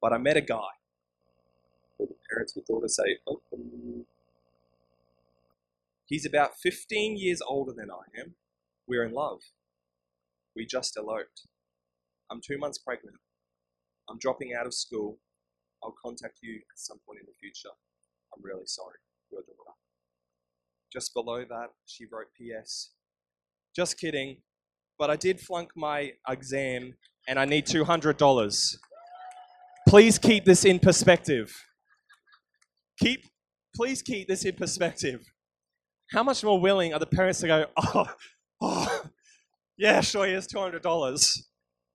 but 0.00 0.12
I 0.12 0.18
met 0.18 0.36
a 0.36 0.40
guy. 0.40 0.68
The 2.08 2.14
parents 2.30 2.54
would 2.56 2.82
to 2.82 2.88
say, 2.88 3.18
oh, 3.28 3.40
um, 3.52 4.04
He's 6.10 6.26
about 6.26 6.56
15 6.60 7.16
years 7.16 7.40
older 7.40 7.72
than 7.72 7.88
I 7.88 8.20
am. 8.20 8.34
We're 8.88 9.04
in 9.04 9.12
love. 9.12 9.38
We 10.56 10.66
just 10.66 10.96
eloped. 10.96 11.46
I'm 12.28 12.40
two 12.44 12.58
months 12.58 12.78
pregnant. 12.78 13.16
I'm 14.08 14.18
dropping 14.18 14.52
out 14.52 14.66
of 14.66 14.74
school. 14.74 15.18
I'll 15.84 15.94
contact 16.04 16.38
you 16.42 16.56
at 16.56 16.78
some 16.78 16.98
point 17.06 17.20
in 17.20 17.26
the 17.26 17.32
future. 17.40 17.70
I'm 18.34 18.42
really 18.42 18.66
sorry. 18.66 18.96
Your 19.30 19.42
daughter. 19.42 19.76
Just 20.92 21.14
below 21.14 21.44
that, 21.48 21.68
she 21.86 22.06
wrote 22.10 22.26
PS. 22.36 22.90
Just 23.74 24.00
kidding, 24.00 24.38
but 24.98 25.10
I 25.10 25.16
did 25.16 25.40
flunk 25.40 25.70
my 25.76 26.14
exam 26.28 26.94
and 27.28 27.38
I 27.38 27.44
need 27.44 27.66
$200. 27.66 28.76
Please 29.88 30.18
keep 30.18 30.44
this 30.44 30.64
in 30.64 30.80
perspective. 30.80 31.69
Keep, 33.02 33.24
please 33.74 34.02
keep 34.02 34.28
this 34.28 34.44
in 34.44 34.54
perspective 34.54 35.24
how 36.12 36.22
much 36.22 36.42
more 36.42 36.60
willing 36.60 36.92
are 36.92 36.98
the 36.98 37.06
parents 37.06 37.40
to 37.40 37.46
go, 37.46 37.66
oh, 37.76 38.06
oh 38.60 39.02
yeah, 39.78 40.00
sure, 40.00 40.26
here's 40.26 40.46
$200. 40.48 41.38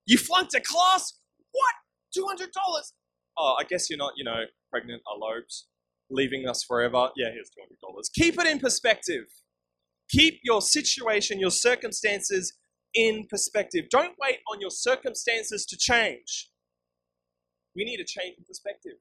You 0.05 0.17
flunked 0.17 0.53
a 0.53 0.61
class? 0.61 1.13
What? 1.51 2.39
$200? 2.39 2.47
Oh, 3.37 3.55
I 3.59 3.63
guess 3.65 3.89
you're 3.89 3.97
not, 3.97 4.13
you 4.15 4.23
know, 4.23 4.43
pregnant, 4.71 5.01
eloped, 5.11 5.63
leaving 6.09 6.47
us 6.47 6.63
forever. 6.63 7.09
Yeah, 7.15 7.29
here's 7.31 7.49
$200. 7.49 8.03
Keep 8.13 8.39
it 8.39 8.47
in 8.47 8.59
perspective. 8.59 9.25
Keep 10.09 10.39
your 10.43 10.61
situation, 10.61 11.39
your 11.39 11.51
circumstances 11.51 12.53
in 12.93 13.25
perspective. 13.29 13.85
Don't 13.89 14.13
wait 14.21 14.37
on 14.51 14.61
your 14.61 14.69
circumstances 14.69 15.65
to 15.65 15.77
change. 15.77 16.49
We 17.75 17.83
need 17.83 17.99
a 17.99 18.05
change 18.05 18.35
in 18.37 18.45
perspective. 18.45 18.93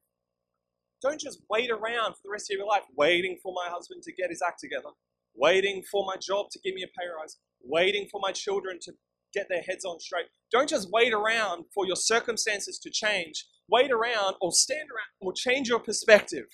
Don't 1.05 1.21
just 1.21 1.39
wait 1.51 1.69
around 1.69 2.13
for 2.13 2.21
the 2.23 2.31
rest 2.31 2.51
of 2.51 2.57
your 2.57 2.65
life, 2.65 2.81
waiting 2.97 3.37
for 3.43 3.53
my 3.53 3.69
husband 3.69 4.01
to 4.01 4.11
get 4.11 4.31
his 4.31 4.41
act 4.41 4.59
together, 4.59 4.89
waiting 5.35 5.83
for 5.91 6.03
my 6.03 6.15
job 6.15 6.47
to 6.49 6.59
give 6.63 6.73
me 6.73 6.81
a 6.81 6.87
pay 6.87 7.05
rise, 7.07 7.37
waiting 7.63 8.07
for 8.11 8.19
my 8.19 8.31
children 8.31 8.79
to 8.81 8.91
get 9.31 9.45
their 9.47 9.61
heads 9.61 9.85
on 9.85 9.99
straight. 9.99 10.25
Don't 10.51 10.67
just 10.67 10.89
wait 10.91 11.13
around 11.13 11.65
for 11.75 11.85
your 11.85 11.95
circumstances 11.95 12.79
to 12.79 12.89
change. 12.89 13.45
Wait 13.69 13.91
around 13.91 14.33
or 14.41 14.51
stand 14.51 14.89
around 14.89 15.05
or 15.21 15.31
change 15.31 15.69
your 15.69 15.77
perspective. 15.79 16.47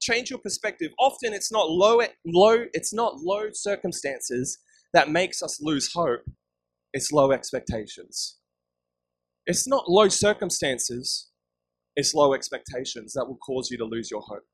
Change 0.00 0.30
your 0.30 0.38
perspective. 0.38 0.92
Often 0.98 1.34
it's 1.34 1.52
not 1.52 1.68
low, 1.68 2.00
low, 2.24 2.64
it's 2.72 2.94
not 2.94 3.16
low 3.18 3.50
circumstances 3.52 4.58
that 4.94 5.10
makes 5.10 5.42
us 5.42 5.60
lose 5.60 5.92
hope. 5.92 6.22
It's 6.94 7.12
low 7.12 7.30
expectations. 7.30 8.38
It's 9.44 9.68
not 9.68 9.90
low 9.90 10.08
circumstances 10.08 11.28
it's 11.96 12.14
low 12.14 12.34
expectations 12.34 13.14
that 13.14 13.26
will 13.26 13.38
cause 13.38 13.70
you 13.70 13.78
to 13.78 13.84
lose 13.84 14.10
your 14.10 14.22
hope. 14.22 14.46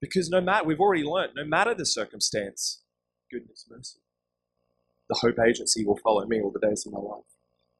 Because 0.00 0.30
no 0.30 0.40
matter, 0.40 0.66
we've 0.66 0.80
already 0.80 1.04
learned, 1.04 1.32
no 1.36 1.44
matter 1.44 1.74
the 1.74 1.86
circumstance, 1.86 2.82
goodness, 3.32 3.66
mercy. 3.70 4.00
the 5.08 5.16
Hope 5.20 5.36
Agency 5.46 5.84
will 5.86 5.98
follow 5.98 6.26
me 6.26 6.40
all 6.42 6.52
the 6.52 6.60
days 6.66 6.86
of 6.86 6.92
my 6.92 7.00
life. 7.00 7.24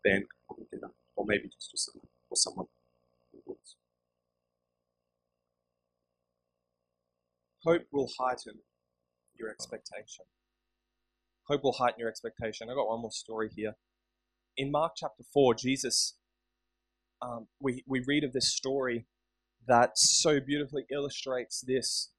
Then 0.04 0.24
or 1.16 1.24
maybe 1.26 1.44
just 1.48 1.70
just 1.70 1.86
someone 1.92 2.08
or 2.30 2.36
someone. 2.36 2.66
Hope 7.64 7.82
will 7.92 8.10
heighten 8.18 8.60
your 9.38 9.50
expectation. 9.50 10.26
Hope 11.48 11.64
will 11.64 11.74
heighten 11.74 12.00
your 12.00 12.08
expectation. 12.08 12.68
I've 12.70 12.76
got 12.76 12.88
one 12.88 13.02
more 13.02 13.12
story 13.12 13.50
here. 13.54 13.74
In 14.56 14.70
Mark 14.70 14.92
chapter 14.96 15.24
four, 15.32 15.54
Jesus, 15.54 16.16
um, 17.24 17.46
we 17.60 17.82
we 17.86 18.02
read 18.06 18.24
of 18.24 18.32
this 18.32 18.52
story 18.52 19.06
that 19.66 19.98
so 19.98 20.40
beautifully 20.40 20.84
illustrates 20.92 21.62
this 21.66 22.10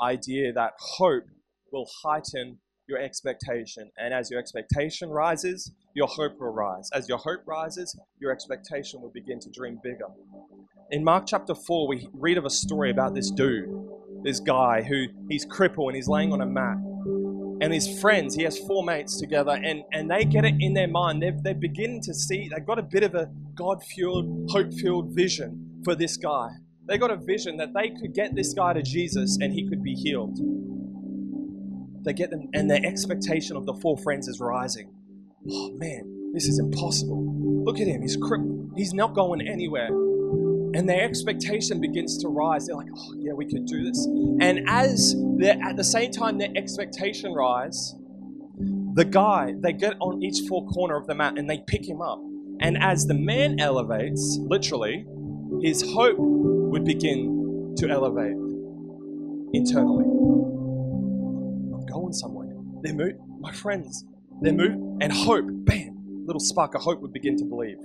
idea 0.00 0.52
that 0.52 0.72
hope 0.78 1.24
will 1.72 1.88
heighten 2.02 2.58
your 2.86 2.98
expectation. 2.98 3.90
And 3.98 4.12
as 4.12 4.30
your 4.30 4.40
expectation 4.40 5.10
rises, 5.10 5.70
your 5.94 6.06
hope 6.06 6.38
will 6.38 6.52
rise. 6.52 6.88
As 6.92 7.08
your 7.08 7.18
hope 7.18 7.40
rises, 7.46 7.98
your 8.20 8.32
expectation 8.32 9.00
will 9.00 9.10
begin 9.10 9.40
to 9.40 9.50
dream 9.50 9.80
bigger. 9.82 10.06
In 10.90 11.02
Mark 11.02 11.24
chapter 11.26 11.54
4, 11.54 11.88
we 11.88 12.08
read 12.12 12.38
of 12.38 12.44
a 12.44 12.50
story 12.50 12.90
about 12.90 13.14
this 13.14 13.30
dude, 13.30 13.70
this 14.22 14.40
guy 14.40 14.82
who 14.82 15.06
he's 15.30 15.44
crippled 15.44 15.88
and 15.88 15.96
he's 15.96 16.08
laying 16.08 16.32
on 16.32 16.40
a 16.40 16.46
mat. 16.46 16.76
And 17.60 17.72
his 17.72 18.00
friends, 18.00 18.34
he 18.34 18.42
has 18.42 18.58
four 18.58 18.84
mates 18.84 19.18
together, 19.18 19.52
and, 19.52 19.82
and 19.92 20.10
they 20.10 20.24
get 20.24 20.44
it 20.44 20.54
in 20.58 20.74
their 20.74 20.88
mind. 20.88 21.22
They're, 21.22 21.36
they 21.42 21.52
begin 21.52 22.00
to 22.02 22.12
see, 22.12 22.48
they've 22.48 22.66
got 22.66 22.78
a 22.78 22.82
bit 22.82 23.02
of 23.02 23.14
a 23.14 23.30
God 23.54 23.82
fueled, 23.82 24.50
hope 24.50 24.72
fueled 24.72 25.14
vision 25.14 25.80
for 25.84 25.94
this 25.94 26.16
guy. 26.16 26.48
They 26.86 26.98
got 26.98 27.10
a 27.10 27.16
vision 27.16 27.56
that 27.58 27.72
they 27.74 27.90
could 27.90 28.12
get 28.12 28.34
this 28.34 28.52
guy 28.52 28.72
to 28.74 28.82
Jesus 28.82 29.38
and 29.40 29.52
he 29.52 29.68
could 29.68 29.82
be 29.82 29.94
healed. 29.94 30.38
They 32.04 32.12
get 32.12 32.30
them, 32.30 32.48
and 32.52 32.70
their 32.70 32.84
expectation 32.84 33.56
of 33.56 33.64
the 33.64 33.74
four 33.74 33.96
friends 33.98 34.28
is 34.28 34.40
rising. 34.40 34.92
Oh 35.50 35.70
man, 35.74 36.32
this 36.34 36.46
is 36.46 36.58
impossible. 36.58 37.64
Look 37.64 37.80
at 37.80 37.86
him, 37.86 38.02
he's 38.02 38.16
crippled. 38.16 38.72
He's 38.76 38.92
not 38.92 39.14
going 39.14 39.46
anywhere. 39.46 39.88
And 40.74 40.88
their 40.88 41.04
expectation 41.04 41.80
begins 41.80 42.18
to 42.18 42.28
rise. 42.28 42.66
They're 42.66 42.76
like, 42.76 42.88
oh 42.94 43.14
yeah, 43.16 43.32
we 43.32 43.46
could 43.46 43.64
do 43.64 43.84
this. 43.84 44.04
And 44.40 44.68
as 44.68 45.14
at 45.42 45.76
the 45.76 45.84
same 45.84 46.10
time 46.10 46.38
their 46.38 46.50
expectation 46.56 47.32
rise, 47.32 47.94
the 48.94 49.04
guy, 49.04 49.54
they 49.58 49.72
get 49.72 49.96
on 50.00 50.22
each 50.22 50.48
four 50.48 50.66
corner 50.66 50.96
of 50.96 51.06
the 51.06 51.14
mat 51.14 51.38
and 51.38 51.48
they 51.48 51.58
pick 51.66 51.88
him 51.88 52.00
up. 52.00 52.20
And 52.60 52.76
as 52.80 53.06
the 53.06 53.14
man 53.14 53.60
elevates, 53.60 54.38
literally, 54.40 55.06
his 55.62 55.82
hope 55.82 56.16
would 56.18 56.84
begin 56.84 57.74
to 57.78 57.88
elevate 57.88 58.36
internally 59.52 60.04
I'm 61.74 61.86
going 61.86 62.12
somewhere. 62.12 62.54
They're 62.82 63.12
my 63.40 63.52
friends, 63.52 64.04
they're 64.40 64.52
and 64.52 65.12
hope, 65.12 65.46
bam, 65.48 66.24
little 66.26 66.40
spark 66.40 66.74
of 66.74 66.82
hope 66.82 67.00
would 67.00 67.12
begin 67.12 67.36
to 67.38 67.44
believe. 67.44 67.78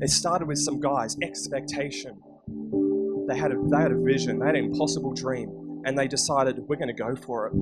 It 0.00 0.10
started 0.10 0.48
with 0.48 0.58
some 0.58 0.80
guys, 0.80 1.16
expectation. 1.22 2.20
They 3.28 3.36
had 3.36 3.52
a, 3.52 3.56
they 3.70 3.76
had 3.76 3.92
a 3.92 3.98
vision, 3.98 4.38
they 4.38 4.46
had 4.46 4.56
an 4.56 4.66
impossible 4.66 5.12
dream, 5.12 5.82
and 5.84 5.98
they 5.98 6.06
decided, 6.06 6.58
we're 6.68 6.76
going 6.76 6.88
to 6.88 6.94
go 6.94 7.16
for 7.16 7.46
it. 7.46 7.52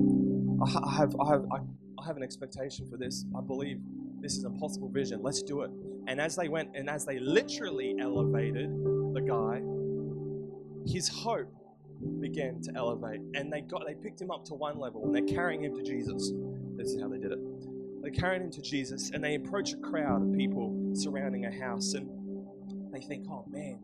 I 0.63 0.95
have, 0.97 1.15
I, 1.19 1.31
have, 1.31 1.45
I 1.51 2.05
have 2.05 2.17
an 2.17 2.23
expectation 2.23 2.87
for 2.89 2.97
this. 2.97 3.25
I 3.37 3.41
believe 3.41 3.79
this 4.21 4.37
is 4.37 4.45
a 4.45 4.49
possible 4.49 4.89
vision. 4.89 5.21
Let's 5.21 5.41
do 5.41 5.61
it. 5.61 5.71
And 6.07 6.21
as 6.21 6.35
they 6.35 6.49
went, 6.49 6.75
and 6.75 6.89
as 6.89 7.05
they 7.05 7.19
literally 7.19 7.95
elevated 7.99 8.69
the 9.13 9.21
guy, 9.21 9.61
his 10.91 11.07
hope 11.07 11.51
began 12.19 12.61
to 12.61 12.71
elevate 12.75 13.21
and 13.33 13.51
they 13.51 13.61
got 13.61 13.85
they 13.87 13.95
picked 13.95 14.21
him 14.21 14.29
up 14.29 14.43
to 14.45 14.53
one 14.53 14.77
level 14.77 15.05
and 15.05 15.15
they're 15.15 15.35
carrying 15.35 15.63
him 15.63 15.75
to 15.75 15.81
Jesus. 15.81 16.31
This 16.75 16.89
is 16.89 17.01
how 17.01 17.07
they 17.07 17.17
did 17.17 17.31
it. 17.31 17.39
They're 18.01 18.11
carrying 18.11 18.43
him 18.43 18.51
to 18.51 18.61
Jesus 18.61 19.11
and 19.11 19.23
they 19.23 19.35
approach 19.35 19.73
a 19.73 19.77
crowd 19.77 20.21
of 20.21 20.37
people 20.37 20.84
surrounding 20.97 21.45
a 21.45 21.51
house 21.51 21.93
and 21.93 22.09
they 22.91 23.01
think, 23.01 23.25
oh 23.29 23.45
man, 23.49 23.79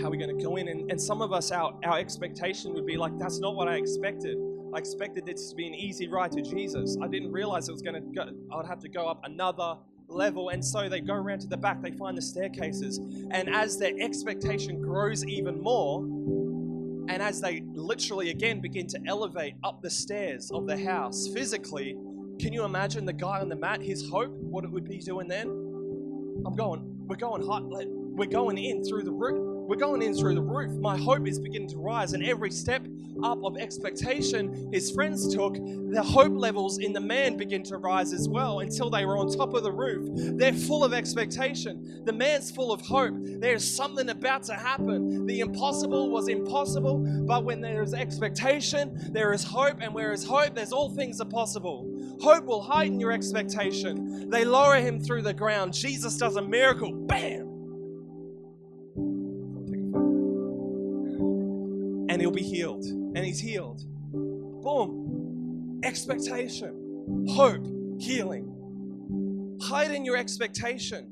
how 0.00 0.08
are 0.08 0.10
we 0.10 0.18
going 0.18 0.36
to 0.36 0.44
go 0.44 0.56
in? 0.56 0.68
And, 0.68 0.90
and 0.90 1.00
some 1.00 1.22
of 1.22 1.32
us, 1.32 1.52
our, 1.52 1.78
our 1.84 1.98
expectation 1.98 2.74
would 2.74 2.86
be 2.86 2.96
like, 2.96 3.18
that's 3.18 3.38
not 3.38 3.54
what 3.54 3.68
I 3.68 3.76
expected. 3.76 4.36
I 4.74 4.78
expected 4.78 5.26
this 5.26 5.50
to 5.50 5.56
be 5.56 5.66
an 5.66 5.74
easy 5.74 6.08
ride 6.08 6.32
to 6.32 6.42
Jesus. 6.42 6.96
I 7.02 7.08
didn't 7.08 7.30
realize 7.30 7.68
it 7.68 7.72
was 7.72 7.82
going 7.82 7.94
to 7.94 8.00
go, 8.00 8.28
I'd 8.54 8.66
have 8.66 8.80
to 8.80 8.88
go 8.88 9.06
up 9.06 9.20
another 9.24 9.76
level. 10.08 10.48
And 10.48 10.64
so 10.64 10.88
they 10.88 11.00
go 11.00 11.14
around 11.14 11.40
to 11.40 11.46
the 11.46 11.56
back, 11.56 11.82
they 11.82 11.92
find 11.92 12.16
the 12.16 12.22
staircases. 12.22 12.98
And 13.30 13.54
as 13.54 13.78
their 13.78 13.92
expectation 14.00 14.80
grows 14.80 15.24
even 15.26 15.60
more, 15.60 16.02
and 17.08 17.22
as 17.22 17.40
they 17.40 17.62
literally 17.72 18.30
again 18.30 18.60
begin 18.60 18.86
to 18.88 19.00
elevate 19.06 19.54
up 19.62 19.82
the 19.82 19.90
stairs 19.90 20.50
of 20.50 20.66
the 20.66 20.78
house 20.82 21.28
physically, 21.28 21.96
can 22.40 22.52
you 22.52 22.64
imagine 22.64 23.04
the 23.04 23.12
guy 23.12 23.40
on 23.40 23.48
the 23.48 23.56
mat, 23.56 23.82
his 23.82 24.08
hope, 24.08 24.32
what 24.32 24.64
it 24.64 24.70
would 24.70 24.88
be 24.88 24.98
doing 24.98 25.28
then? 25.28 25.61
I'm 26.44 26.54
going, 26.56 26.82
we're 27.06 27.16
going 27.16 27.46
hot, 27.46 27.62
we're 27.64 28.26
going 28.26 28.58
in 28.58 28.84
through 28.84 29.04
the 29.04 29.12
roof. 29.12 29.52
We're 29.68 29.76
going 29.76 30.02
in 30.02 30.14
through 30.14 30.34
the 30.34 30.42
roof. 30.42 30.72
My 30.72 30.98
hope 30.98 31.26
is 31.26 31.38
beginning 31.38 31.68
to 31.68 31.78
rise, 31.78 32.12
and 32.12 32.24
every 32.24 32.50
step 32.50 32.86
up 33.22 33.44
of 33.44 33.56
expectation 33.56 34.70
his 34.72 34.90
friends 34.90 35.32
took, 35.32 35.54
the 35.54 36.02
hope 36.02 36.32
levels 36.34 36.78
in 36.78 36.92
the 36.92 37.00
man 37.00 37.36
begin 37.36 37.62
to 37.64 37.76
rise 37.76 38.12
as 38.12 38.28
well 38.28 38.60
until 38.60 38.90
they 38.90 39.04
were 39.04 39.16
on 39.16 39.30
top 39.30 39.54
of 39.54 39.62
the 39.62 39.72
roof. 39.72 40.08
They're 40.36 40.52
full 40.52 40.82
of 40.82 40.92
expectation. 40.92 42.02
The 42.04 42.12
man's 42.12 42.50
full 42.50 42.72
of 42.72 42.80
hope. 42.80 43.14
There's 43.16 43.64
something 43.64 44.08
about 44.10 44.42
to 44.44 44.54
happen. 44.54 45.26
The 45.26 45.40
impossible 45.40 46.10
was 46.10 46.28
impossible, 46.28 46.98
but 47.26 47.44
when 47.44 47.60
there 47.60 47.82
is 47.82 47.94
expectation, 47.94 49.12
there 49.12 49.32
is 49.32 49.44
hope, 49.44 49.78
and 49.80 49.94
where 49.94 50.12
is 50.12 50.24
hope, 50.24 50.54
there's 50.54 50.72
all 50.72 50.90
things 50.90 51.20
are 51.20 51.28
possible. 51.28 51.88
Hope 52.22 52.44
will 52.44 52.62
heighten 52.62 53.00
your 53.00 53.10
expectation. 53.10 54.30
They 54.30 54.44
lower 54.44 54.76
him 54.76 55.00
through 55.00 55.22
the 55.22 55.34
ground. 55.34 55.74
Jesus 55.74 56.16
does 56.16 56.36
a 56.36 56.42
miracle. 56.42 56.92
Bam! 56.92 57.48
And 62.08 62.20
he'll 62.20 62.30
be 62.30 62.42
healed 62.42 62.84
and 62.84 63.18
he's 63.18 63.40
healed. 63.40 63.82
Boom. 64.12 65.80
Expectation, 65.82 67.26
hope, 67.30 67.66
healing. 67.98 69.58
Heighten 69.60 70.04
your 70.04 70.16
expectation. 70.16 71.08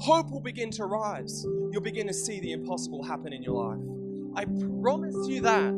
Hope 0.00 0.30
will 0.30 0.40
begin 0.40 0.70
to 0.72 0.84
rise. 0.86 1.44
You'll 1.70 1.82
begin 1.82 2.08
to 2.08 2.14
see 2.14 2.40
the 2.40 2.52
impossible 2.52 3.04
happen 3.04 3.32
in 3.32 3.42
your 3.42 3.62
life. 3.62 3.80
I 4.34 4.46
promise 4.82 5.28
you 5.28 5.42
that 5.42 5.74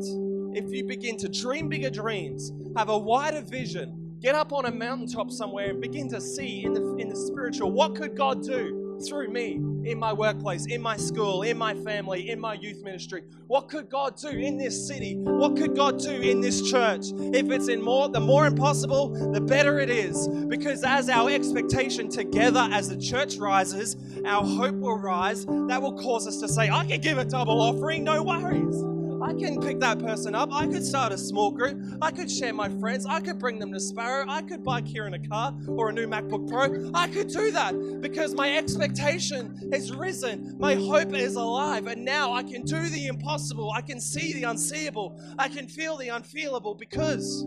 if 0.55 0.73
you 0.73 0.85
begin 0.85 1.19
to 1.19 1.29
dream 1.29 1.69
bigger 1.69 1.91
dreams, 1.91 2.53
have 2.77 2.89
a 2.89 2.97
wider 2.97 3.43
vision, 3.43 4.02
get 4.23 4.35
up 4.37 4.53
on 4.53 4.67
a 4.67 4.71
mountaintop 4.71 5.31
somewhere 5.31 5.71
and 5.71 5.81
begin 5.81 6.09
to 6.09 6.21
see 6.21 6.65
in 6.65 6.73
the, 6.73 6.95
in 6.97 7.09
the 7.09 7.17
spiritual 7.17 7.73
what 7.73 7.97
could 7.97 8.17
God 8.17 8.43
do? 8.43 8.83
through 9.03 9.29
me 9.29 9.55
in 9.85 9.99
my 9.99 10.13
workplace, 10.13 10.67
in 10.67 10.81
my 10.81 10.97
school, 10.97 11.43
in 11.43 11.59
my 11.59 11.75
family, 11.75 12.31
in 12.31 12.39
my 12.39 12.55
youth 12.55 12.83
ministry? 12.83 13.25
What 13.49 13.69
could 13.69 13.91
God 13.91 14.17
do 14.17 14.29
in 14.29 14.57
this 14.57 14.87
city? 14.87 15.17
What 15.17 15.57
could 15.57 15.75
God 15.75 15.99
do 15.99 16.13
in 16.13 16.41
this 16.41 16.71
church? 16.71 17.07
If 17.13 17.51
it's 17.51 17.69
in 17.69 17.83
more, 17.83 18.09
the 18.09 18.21
more 18.21 18.47
impossible, 18.47 19.33
the 19.33 19.41
better 19.41 19.81
it 19.81 19.91
is. 19.91 20.29
Because 20.29 20.85
as 20.85 21.09
our 21.09 21.31
expectation 21.31 22.09
together 22.09 22.69
as 22.73 22.89
the 22.89 22.97
church 22.97 23.37
rises, 23.37 23.97
our 24.25 24.45
hope 24.45 24.77
will 24.77 24.99
rise. 24.99 25.47
That 25.47 25.83
will 25.83 25.95
cause 25.95 26.27
us 26.27 26.39
to 26.39 26.49
say, 26.49 26.71
I 26.71 26.87
can 26.87 27.01
give 27.01 27.19
a 27.19 27.25
double 27.25 27.61
offering, 27.61 28.05
no 28.05 28.23
worries. 28.23 28.92
I 29.23 29.33
can 29.35 29.61
pick 29.61 29.79
that 29.81 30.01
person 30.01 30.35
up. 30.35 30.51
I 30.53 30.67
could 30.67 30.85
start 30.85 31.13
a 31.13 31.19
small 31.19 31.51
group. 31.51 31.81
I 32.03 32.11
could 32.11 32.31
share 32.31 32.53
my 32.53 32.69
friends. 32.81 33.07
I 33.07 33.21
could 33.21 33.39
bring 33.39 33.59
them 33.59 33.73
to 33.73 33.79
Sparrow. 33.79 34.27
I 34.29 34.43
could 34.43 34.65
buy 34.65 34.81
Kieran 34.83 35.15
a 35.15 35.29
car 35.29 35.55
or 35.69 35.91
a 35.91 35.93
new 35.93 36.09
MacBook 36.09 36.49
Pro. 36.49 36.91
I 36.93 37.07
could 37.09 37.29
do 37.29 37.53
that 37.53 38.01
because 38.01 38.35
my 38.35 38.57
expectation 38.57 39.71
has 39.73 39.93
risen. 39.93 40.57
My 40.59 40.75
hope 40.75 41.15
is 41.15 41.37
alive. 41.37 41.87
And 41.87 42.05
now 42.05 42.33
I 42.33 42.43
can 42.43 42.63
do 42.63 42.89
the 42.89 43.07
impossible. 43.07 43.73
I 43.73 43.81
can 43.81 44.01
see 44.01 44.33
the 44.33 44.45
unseeable. 44.45 45.21
I 45.39 45.49
can 45.49 45.69
feel 45.69 45.97
the 45.97 46.09
unfeelable 46.09 46.75
because 46.75 47.47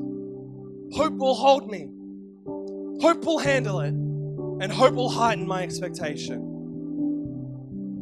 hope 0.94 1.18
will 1.18 1.36
hold 1.36 1.70
me. 1.70 1.90
Hope 3.02 3.26
will 3.26 3.40
handle 3.40 3.82
it. 3.82 3.94
And 3.94 4.72
hope 4.72 4.94
will 4.94 5.10
heighten 5.10 5.46
my 5.46 5.64
expectation. 5.64 6.55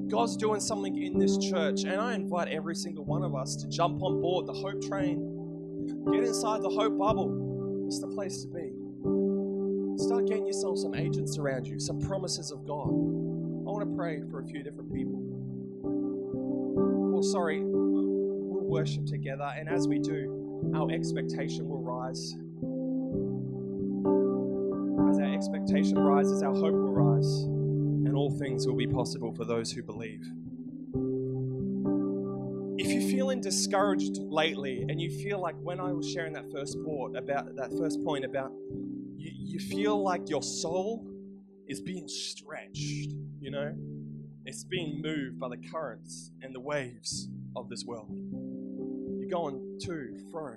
God's 0.07 0.37
doing 0.37 0.59
something 0.59 1.01
in 1.01 1.17
this 1.17 1.37
church, 1.37 1.83
and 1.83 1.99
I 1.99 2.13
invite 2.13 2.47
every 2.49 2.75
single 2.75 3.05
one 3.05 3.23
of 3.23 3.35
us 3.35 3.55
to 3.57 3.67
jump 3.67 4.01
on 4.01 4.21
board 4.21 4.45
the 4.45 4.53
hope 4.53 4.81
train. 4.81 5.29
Get 6.11 6.23
inside 6.23 6.61
the 6.61 6.69
hope 6.69 6.97
bubble. 6.97 7.85
It's 7.87 7.99
the 7.99 8.07
place 8.07 8.41
to 8.43 8.47
be. 8.47 8.73
Start 10.03 10.27
getting 10.27 10.45
yourself 10.45 10.77
some 10.79 10.95
agents 10.95 11.37
around 11.37 11.67
you, 11.67 11.79
some 11.79 11.99
promises 11.99 12.51
of 12.51 12.65
God. 12.65 12.87
I 12.87 13.71
want 13.71 13.89
to 13.89 13.95
pray 13.95 14.21
for 14.29 14.39
a 14.41 14.45
few 14.45 14.63
different 14.63 14.93
people. 14.93 15.19
Well, 17.11 17.23
sorry, 17.23 17.61
we'll 17.63 18.65
worship 18.65 19.05
together, 19.05 19.51
and 19.57 19.69
as 19.69 19.87
we 19.87 19.99
do, 19.99 20.71
our 20.75 20.91
expectation 20.91 21.67
will 21.67 21.81
rise. 21.81 22.35
As 25.09 25.19
our 25.19 25.33
expectation 25.33 25.97
rises, 25.97 26.43
our 26.43 26.53
hope 26.53 26.73
will 26.73 26.91
rise 26.91 27.52
and 28.13 28.19
all 28.19 28.29
things 28.29 28.67
will 28.67 28.75
be 28.75 28.85
possible 28.85 29.33
for 29.33 29.43
those 29.43 29.71
who 29.71 29.81
believe. 29.81 30.21
If 32.77 32.91
you're 32.91 33.09
feeling 33.09 33.41
discouraged 33.41 34.19
lately 34.19 34.85
and 34.87 35.01
you 35.01 35.09
feel 35.09 35.41
like 35.41 35.55
when 35.63 35.79
I 35.79 35.91
was 35.91 36.11
sharing 36.11 36.33
that 36.33 36.45
first 36.51 36.77
point 36.85 37.17
about 37.17 37.55
that 37.55 37.71
first 37.75 38.03
point 38.05 38.23
about 38.23 38.51
you, 39.17 39.31
you 39.33 39.59
feel 39.59 39.99
like 40.03 40.29
your 40.29 40.43
soul 40.43 41.07
is 41.67 41.81
being 41.81 42.07
stretched, 42.07 43.15
you 43.39 43.49
know? 43.49 43.73
It's 44.45 44.63
being 44.63 45.01
moved 45.01 45.39
by 45.39 45.49
the 45.49 45.57
currents 45.71 46.29
and 46.43 46.53
the 46.53 46.59
waves 46.59 47.29
of 47.55 47.67
this 47.67 47.83
world. 47.83 48.11
You're 48.11 49.31
going 49.31 49.79
to, 49.85 50.19
fro. 50.29 50.53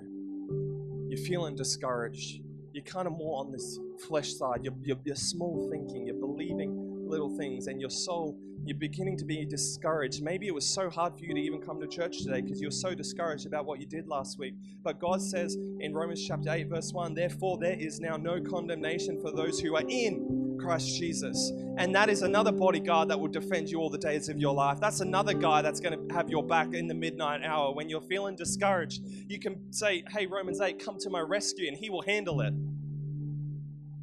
You're 1.09 1.25
feeling 1.25 1.55
discouraged. 1.55 2.39
You're 2.71 2.83
kind 2.83 3.07
of 3.07 3.13
more 3.13 3.39
on 3.39 3.51
this 3.51 3.79
flesh 4.07 4.31
side. 4.35 4.59
You're, 4.61 4.75
you're, 4.83 4.99
you're 5.05 5.15
small 5.15 5.67
thinking. 5.71 6.05
You're 6.05 6.19
believing 6.19 6.86
little 7.07 7.35
things. 7.37 7.67
And 7.67 7.79
your 7.79 7.89
soul, 7.89 8.37
you're 8.65 8.77
beginning 8.77 9.17
to 9.17 9.25
be 9.25 9.45
discouraged. 9.45 10.21
Maybe 10.23 10.47
it 10.47 10.53
was 10.53 10.67
so 10.67 10.89
hard 10.89 11.17
for 11.17 11.25
you 11.25 11.33
to 11.33 11.39
even 11.39 11.61
come 11.61 11.79
to 11.79 11.87
church 11.87 12.19
today 12.19 12.41
because 12.41 12.61
you're 12.61 12.71
so 12.71 12.93
discouraged 12.93 13.45
about 13.45 13.65
what 13.65 13.79
you 13.79 13.85
did 13.85 14.07
last 14.07 14.37
week. 14.39 14.55
But 14.83 14.99
God 14.99 15.21
says 15.21 15.55
in 15.79 15.93
Romans 15.93 16.25
chapter 16.25 16.51
8, 16.51 16.67
verse 16.67 16.91
1, 16.91 17.13
Therefore 17.13 17.57
there 17.57 17.77
is 17.77 17.99
now 17.99 18.17
no 18.17 18.41
condemnation 18.41 19.21
for 19.21 19.31
those 19.31 19.59
who 19.59 19.75
are 19.75 19.85
in 19.87 20.57
Christ 20.57 20.97
Jesus. 20.97 21.51
And 21.77 21.93
that 21.95 22.09
is 22.09 22.23
another 22.23 22.51
bodyguard 22.51 23.09
that 23.09 23.19
will 23.19 23.27
defend 23.27 23.69
you 23.69 23.79
all 23.79 23.89
the 23.89 23.97
days 23.97 24.29
of 24.29 24.37
your 24.37 24.53
life. 24.53 24.79
That's 24.79 24.99
another 24.99 25.33
guy 25.33 25.61
that's 25.61 25.79
going 25.79 26.07
to 26.07 26.13
have 26.15 26.29
your 26.29 26.43
back 26.43 26.73
in 26.73 26.87
the 26.87 26.93
midnight 26.93 27.41
hour 27.43 27.73
when 27.73 27.89
you're 27.89 28.01
feeling 28.01 28.35
discouraged. 28.35 29.01
You 29.27 29.39
can 29.39 29.71
say, 29.71 30.03
Hey, 30.09 30.25
Romans 30.25 30.59
8, 30.59 30.83
come 30.83 30.97
to 30.99 31.09
my 31.09 31.21
rescue, 31.21 31.67
and 31.67 31.77
he 31.77 31.89
will 31.89 32.01
handle 32.01 32.41
it. 32.41 32.53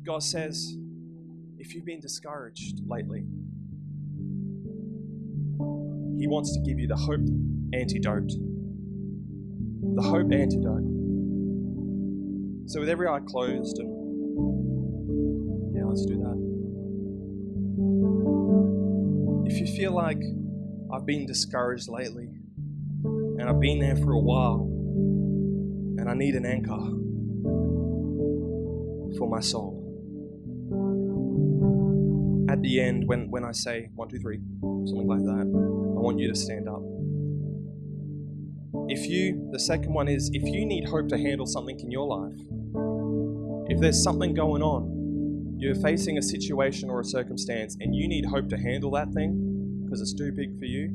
God 0.04 0.22
says, 0.22 0.76
If 1.64 1.74
you've 1.74 1.86
been 1.86 2.00
discouraged 2.00 2.82
lately, 2.86 3.20
he 6.18 6.26
wants 6.26 6.52
to 6.52 6.60
give 6.60 6.78
you 6.78 6.86
the 6.86 6.94
hope 6.94 7.26
antidote. 7.72 8.28
The 9.96 10.02
hope 10.02 10.30
antidote. 10.30 10.84
So, 12.68 12.80
with 12.80 12.90
every 12.90 13.08
eye 13.08 13.20
closed, 13.26 13.78
and 13.78 13.88
yeah, 15.74 15.86
let's 15.86 16.04
do 16.04 16.18
that. 16.18 16.36
If 19.50 19.58
you 19.58 19.66
feel 19.74 19.92
like 19.92 20.20
I've 20.92 21.06
been 21.06 21.24
discouraged 21.24 21.88
lately 21.88 22.28
and 23.04 23.48
I've 23.48 23.58
been 23.60 23.78
there 23.78 23.96
for 23.96 24.12
a 24.12 24.20
while 24.20 24.68
and 25.98 26.10
I 26.10 26.14
need 26.14 26.34
an 26.34 26.44
anchor 26.44 26.76
for 29.16 29.30
my 29.30 29.40
soul. 29.40 29.73
The 32.64 32.80
end, 32.80 33.06
when, 33.06 33.30
when 33.30 33.44
I 33.44 33.52
say 33.52 33.90
one, 33.94 34.08
two, 34.08 34.18
three, 34.18 34.40
something 34.86 35.06
like 35.06 35.20
that, 35.20 35.42
I 35.42 36.00
want 36.00 36.18
you 36.18 36.28
to 36.28 36.34
stand 36.34 36.66
up. 36.66 36.80
If 38.88 39.06
you, 39.06 39.50
the 39.52 39.60
second 39.60 39.92
one 39.92 40.08
is, 40.08 40.30
if 40.32 40.42
you 40.44 40.64
need 40.64 40.88
hope 40.88 41.10
to 41.10 41.18
handle 41.18 41.44
something 41.44 41.78
in 41.78 41.90
your 41.90 42.06
life, 42.06 42.40
if 43.68 43.80
there's 43.80 44.02
something 44.02 44.32
going 44.32 44.62
on, 44.62 45.56
you're 45.58 45.74
facing 45.74 46.16
a 46.16 46.22
situation 46.22 46.88
or 46.88 47.00
a 47.00 47.04
circumstance, 47.04 47.76
and 47.80 47.94
you 47.94 48.08
need 48.08 48.24
hope 48.24 48.48
to 48.48 48.56
handle 48.56 48.90
that 48.92 49.12
thing 49.12 49.82
because 49.84 50.00
it's 50.00 50.14
too 50.14 50.32
big 50.32 50.58
for 50.58 50.64
you, 50.64 50.88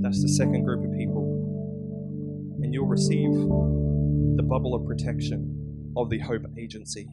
that's 0.00 0.22
the 0.22 0.28
second 0.30 0.64
group 0.64 0.82
of 0.90 0.96
people. 0.96 2.58
And 2.62 2.72
you'll 2.72 2.86
receive 2.86 3.30
the 3.30 4.42
bubble 4.42 4.74
of 4.74 4.86
protection 4.86 5.92
of 5.98 6.08
the 6.08 6.20
Hope 6.20 6.46
Agency. 6.56 7.10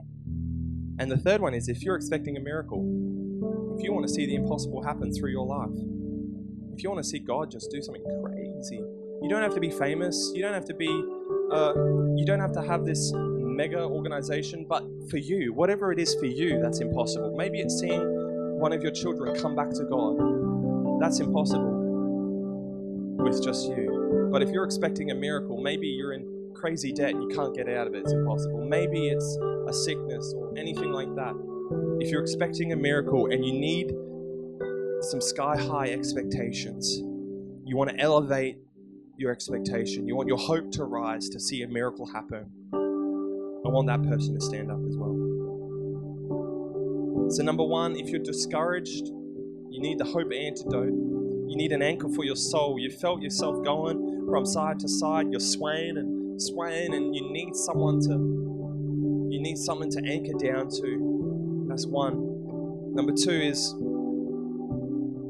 And 0.99 1.09
the 1.09 1.17
third 1.17 1.41
one 1.41 1.53
is 1.53 1.69
if 1.69 1.81
you're 1.81 1.95
expecting 1.95 2.35
a 2.35 2.41
miracle, 2.41 2.79
if 3.77 3.83
you 3.83 3.93
want 3.93 4.05
to 4.05 4.13
see 4.13 4.25
the 4.25 4.35
impossible 4.35 4.83
happen 4.83 5.13
through 5.13 5.31
your 5.31 5.45
life, 5.45 5.69
if 6.73 6.83
you 6.83 6.89
want 6.89 7.01
to 7.01 7.09
see 7.09 7.19
God 7.19 7.49
just 7.49 7.71
do 7.71 7.81
something 7.81 8.03
crazy, 8.21 8.83
you 9.21 9.29
don't 9.29 9.41
have 9.41 9.53
to 9.53 9.61
be 9.61 9.71
famous, 9.71 10.31
you 10.35 10.41
don't 10.41 10.53
have 10.53 10.65
to 10.65 10.73
be, 10.73 10.89
uh, 11.51 11.73
you 12.15 12.25
don't 12.25 12.41
have 12.41 12.51
to 12.51 12.61
have 12.61 12.85
this 12.85 13.13
mega 13.15 13.79
organization, 13.79 14.65
but 14.67 14.83
for 15.09 15.17
you, 15.17 15.53
whatever 15.53 15.91
it 15.93 15.99
is 15.99 16.15
for 16.15 16.25
you, 16.25 16.59
that's 16.61 16.79
impossible. 16.79 17.33
Maybe 17.35 17.59
it's 17.59 17.79
seeing 17.79 18.01
one 18.59 18.73
of 18.73 18.83
your 18.83 18.91
children 18.91 19.39
come 19.41 19.55
back 19.55 19.69
to 19.71 19.85
God. 19.85 20.99
That's 20.99 21.19
impossible 21.21 21.77
with 23.19 23.43
just 23.43 23.67
you. 23.69 24.29
But 24.31 24.41
if 24.41 24.49
you're 24.49 24.65
expecting 24.65 25.11
a 25.11 25.15
miracle, 25.15 25.61
maybe 25.61 25.87
you're 25.87 26.13
in 26.13 26.38
crazy 26.59 26.91
debt 26.91 27.11
you 27.11 27.29
can't 27.33 27.55
get 27.55 27.69
out 27.69 27.87
of 27.87 27.93
it, 27.93 27.99
it's 27.99 28.11
impossible. 28.11 28.65
Maybe 28.67 29.07
it's 29.07 29.37
a 29.67 29.73
sickness 29.73 30.33
or 30.35 30.53
anything 30.57 30.91
like 30.91 31.13
that. 31.15 31.33
If 32.01 32.11
you're 32.11 32.21
expecting 32.21 32.73
a 32.73 32.75
miracle 32.75 33.27
and 33.31 33.45
you 33.45 33.53
need 33.53 33.91
some 35.03 35.21
sky 35.21 35.57
high 35.57 35.91
expectations, 35.91 36.97
you 37.63 37.77
want 37.77 37.91
to 37.91 37.99
elevate 37.99 38.57
your 39.15 39.31
expectation, 39.31 40.07
you 40.07 40.15
want 40.15 40.27
your 40.27 40.37
hope 40.37 40.71
to 40.71 40.83
rise 40.83 41.29
to 41.29 41.39
see 41.39 41.61
a 41.61 41.67
miracle 41.67 42.05
happen, 42.05 42.51
I 42.73 43.69
want 43.69 43.87
that 43.87 44.03
person 44.03 44.33
to 44.35 44.41
stand 44.41 44.71
up 44.71 44.79
as 44.87 44.97
well. 44.97 45.15
So, 47.29 47.43
number 47.43 47.63
one, 47.63 47.95
if 47.95 48.09
you're 48.09 48.23
discouraged, 48.23 49.07
you 49.69 49.79
need 49.79 49.99
the 49.99 50.05
hope 50.05 50.31
antidote. 50.33 50.93
You 51.47 51.55
need 51.55 51.71
an 51.71 51.81
anchor 51.81 52.09
for 52.09 52.23
your 52.25 52.35
soul. 52.35 52.79
You 52.79 52.89
felt 52.89 53.21
yourself 53.21 53.63
going 53.63 54.25
from 54.29 54.45
side 54.45 54.79
to 54.79 54.87
side. 54.87 55.27
You're 55.29 55.39
swaying 55.39 55.97
and 55.97 56.18
swaying, 56.41 56.93
and 56.93 57.15
you 57.15 57.31
need 57.31 57.55
someone 57.55 57.99
to 58.01 58.39
you 59.29 59.39
need 59.39 59.57
someone 59.57 59.89
to 59.91 60.01
anchor 60.05 60.33
down 60.33 60.69
to. 60.69 61.65
That's 61.69 61.85
one. 61.85 62.95
Number 62.95 63.13
two 63.13 63.31
is 63.31 63.75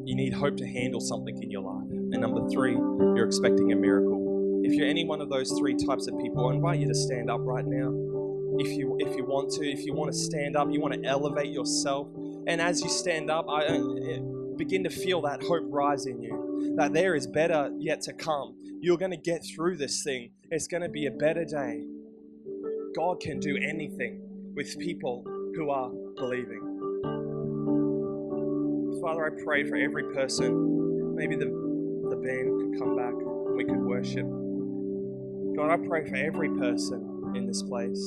you 0.06 0.16
need 0.16 0.34
hope 0.34 0.58
to 0.58 0.68
handle 0.68 1.02
something 1.02 1.42
in 1.44 1.52
your 1.52 1.62
life. 1.62 1.90
And 1.92 2.22
number 2.22 2.48
three, 2.50 2.74
you're 2.74 3.26
expecting 3.26 3.72
a 3.72 3.76
miracle. 3.76 4.62
If 4.64 4.74
you're 4.74 4.88
any 4.88 5.06
one 5.06 5.22
of 5.22 5.30
those 5.30 5.52
three 5.60 5.76
types 5.76 6.08
of 6.08 6.18
people, 6.20 6.48
I 6.48 6.54
invite 6.54 6.80
you 6.80 6.88
to 6.88 6.96
stand 6.96 7.30
up 7.30 7.42
right 7.44 7.66
now. 7.66 7.94
If 8.58 8.78
you 8.78 8.98
if 9.00 9.16
you 9.16 9.26
want 9.26 9.52
to, 9.52 9.70
if 9.70 9.86
you 9.86 9.94
want 9.94 10.12
to 10.12 10.18
stand 10.18 10.56
up, 10.56 10.70
you 10.72 10.82
want 10.82 10.96
to 10.96 11.06
elevate 11.06 11.52
yourself. 11.52 12.08
And 12.48 12.60
as 12.60 12.82
you 12.82 12.90
stand 12.90 13.30
up, 13.30 13.46
I 13.50 13.66
uh, 13.66 14.20
begin 14.58 14.84
to 14.86 14.90
feel 14.90 15.22
that 15.22 15.44
hope 15.44 15.64
rise 15.68 16.06
in 16.06 16.22
you. 16.22 16.76
That 16.78 16.94
there 16.94 17.16
is 17.16 17.28
better 17.28 17.72
yet 17.78 18.02
to 18.04 18.14
come. 18.14 18.56
You're 18.82 18.98
going 18.98 19.12
to 19.12 19.18
get 19.18 19.44
through 19.44 19.76
this 19.76 20.04
thing. 20.04 20.32
It's 20.52 20.68
going 20.68 20.84
to 20.84 20.90
be 20.90 21.06
a 21.08 21.12
better 21.12 21.44
day. 21.44 21.84
God 22.96 23.20
can 23.20 23.38
do 23.42 23.58
anything 23.58 24.22
with 24.56 24.80
people 24.80 25.22
who 25.54 25.70
are 25.70 25.90
believing. 26.16 26.62
Father, 29.02 29.26
I 29.26 29.44
pray 29.44 29.68
for 29.68 29.76
every 29.76 30.04
person. 30.14 31.14
Maybe 31.14 31.36
the, 31.36 31.48
the 32.10 32.16
band 32.16 32.58
could 32.58 32.80
come 32.80 32.96
back 32.96 33.12
and 33.12 33.58
we 33.58 33.66
could 33.66 33.82
worship. 33.82 34.26
God, 35.58 35.72
I 35.74 35.86
pray 35.86 36.08
for 36.08 36.16
every 36.16 36.50
person 36.58 37.34
in 37.36 37.48
this 37.48 37.62
place 37.62 38.00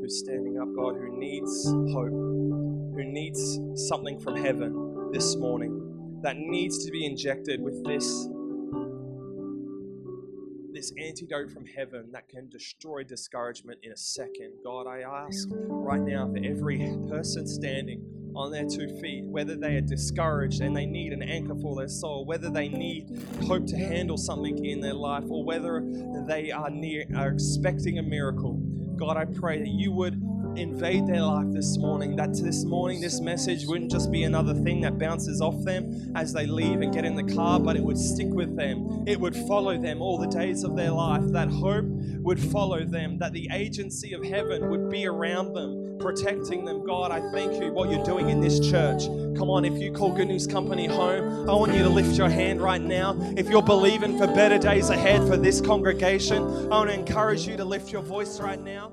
who's 0.00 0.18
standing 0.18 0.58
up, 0.60 0.66
God, 0.74 0.96
who 0.96 1.16
needs 1.16 1.66
hope, 1.92 2.10
who 2.10 3.04
needs 3.04 3.60
something 3.88 4.18
from 4.18 4.34
heaven 4.34 5.10
this 5.12 5.36
morning, 5.36 6.20
that 6.24 6.36
needs 6.38 6.84
to 6.84 6.90
be 6.90 7.06
injected 7.06 7.62
with 7.62 7.84
this 7.84 8.26
this 10.80 10.92
antidote 10.96 11.50
from 11.50 11.66
heaven 11.66 12.10
that 12.10 12.26
can 12.26 12.48
destroy 12.48 13.04
discouragement 13.04 13.78
in 13.82 13.92
a 13.92 13.96
second. 13.98 14.50
God, 14.64 14.86
I 14.86 15.00
ask 15.02 15.46
right 15.50 16.00
now 16.00 16.26
for 16.26 16.38
every 16.42 16.78
person 17.06 17.46
standing 17.46 18.02
on 18.34 18.50
their 18.50 18.64
two 18.64 18.88
feet, 18.98 19.26
whether 19.26 19.56
they 19.56 19.76
are 19.76 19.82
discouraged 19.82 20.62
and 20.62 20.74
they 20.74 20.86
need 20.86 21.12
an 21.12 21.22
anchor 21.22 21.54
for 21.60 21.76
their 21.76 21.88
soul, 21.88 22.24
whether 22.24 22.48
they 22.48 22.68
need 22.68 23.10
hope 23.46 23.66
to 23.66 23.76
handle 23.76 24.16
something 24.16 24.64
in 24.64 24.80
their 24.80 24.94
life, 24.94 25.24
or 25.28 25.44
whether 25.44 25.84
they 26.26 26.50
are 26.50 26.70
near 26.70 27.04
are 27.14 27.28
expecting 27.28 27.98
a 27.98 28.02
miracle. 28.02 28.54
God, 28.96 29.18
I 29.18 29.26
pray 29.26 29.58
that 29.58 29.68
you 29.68 29.92
would 29.92 30.19
invade 30.56 31.06
their 31.06 31.22
life 31.22 31.52
this 31.52 31.76
morning. 31.78 32.16
That 32.16 32.32
this 32.34 32.64
morning, 32.64 33.00
this 33.00 33.20
message 33.20 33.66
wouldn't 33.66 33.90
just 33.90 34.10
be 34.10 34.24
another 34.24 34.54
thing 34.54 34.80
that 34.82 34.98
bounces 34.98 35.40
off 35.40 35.62
them 35.64 36.12
as 36.14 36.32
they 36.32 36.46
leave 36.46 36.80
and 36.80 36.92
get 36.92 37.04
in 37.04 37.14
the 37.14 37.34
car, 37.34 37.60
but 37.60 37.76
it 37.76 37.82
would 37.82 37.98
stick 37.98 38.28
with 38.28 38.56
them. 38.56 39.04
It 39.06 39.18
would 39.20 39.34
follow 39.34 39.78
them 39.78 40.00
all 40.00 40.18
the 40.18 40.26
days 40.26 40.64
of 40.64 40.76
their 40.76 40.90
life. 40.90 41.22
That 41.26 41.48
hope 41.48 41.84
would 41.86 42.40
follow 42.40 42.84
them, 42.84 43.18
that 43.18 43.32
the 43.32 43.48
agency 43.52 44.12
of 44.12 44.24
heaven 44.24 44.70
would 44.70 44.90
be 44.90 45.06
around 45.06 45.54
them, 45.54 45.98
protecting 45.98 46.64
them. 46.64 46.84
God, 46.84 47.10
I 47.10 47.20
thank 47.32 47.62
you 47.62 47.72
what 47.72 47.90
you're 47.90 48.04
doing 48.04 48.28
in 48.28 48.40
this 48.40 48.60
church. 48.60 49.04
Come 49.36 49.50
on, 49.50 49.64
if 49.64 49.80
you 49.80 49.92
call 49.92 50.12
Good 50.12 50.28
News 50.28 50.46
Company 50.46 50.86
home, 50.86 51.48
I 51.48 51.54
want 51.54 51.72
you 51.72 51.82
to 51.82 51.88
lift 51.88 52.16
your 52.16 52.28
hand 52.28 52.60
right 52.60 52.80
now. 52.80 53.16
If 53.36 53.48
you're 53.48 53.62
believing 53.62 54.18
for 54.18 54.26
better 54.26 54.58
days 54.58 54.90
ahead 54.90 55.26
for 55.26 55.36
this 55.36 55.60
congregation, 55.60 56.42
I 56.42 56.78
want 56.78 56.90
to 56.90 56.94
encourage 56.94 57.46
you 57.46 57.56
to 57.56 57.64
lift 57.64 57.90
your 57.90 58.02
voice 58.02 58.40
right 58.40 58.60
now. 58.60 58.92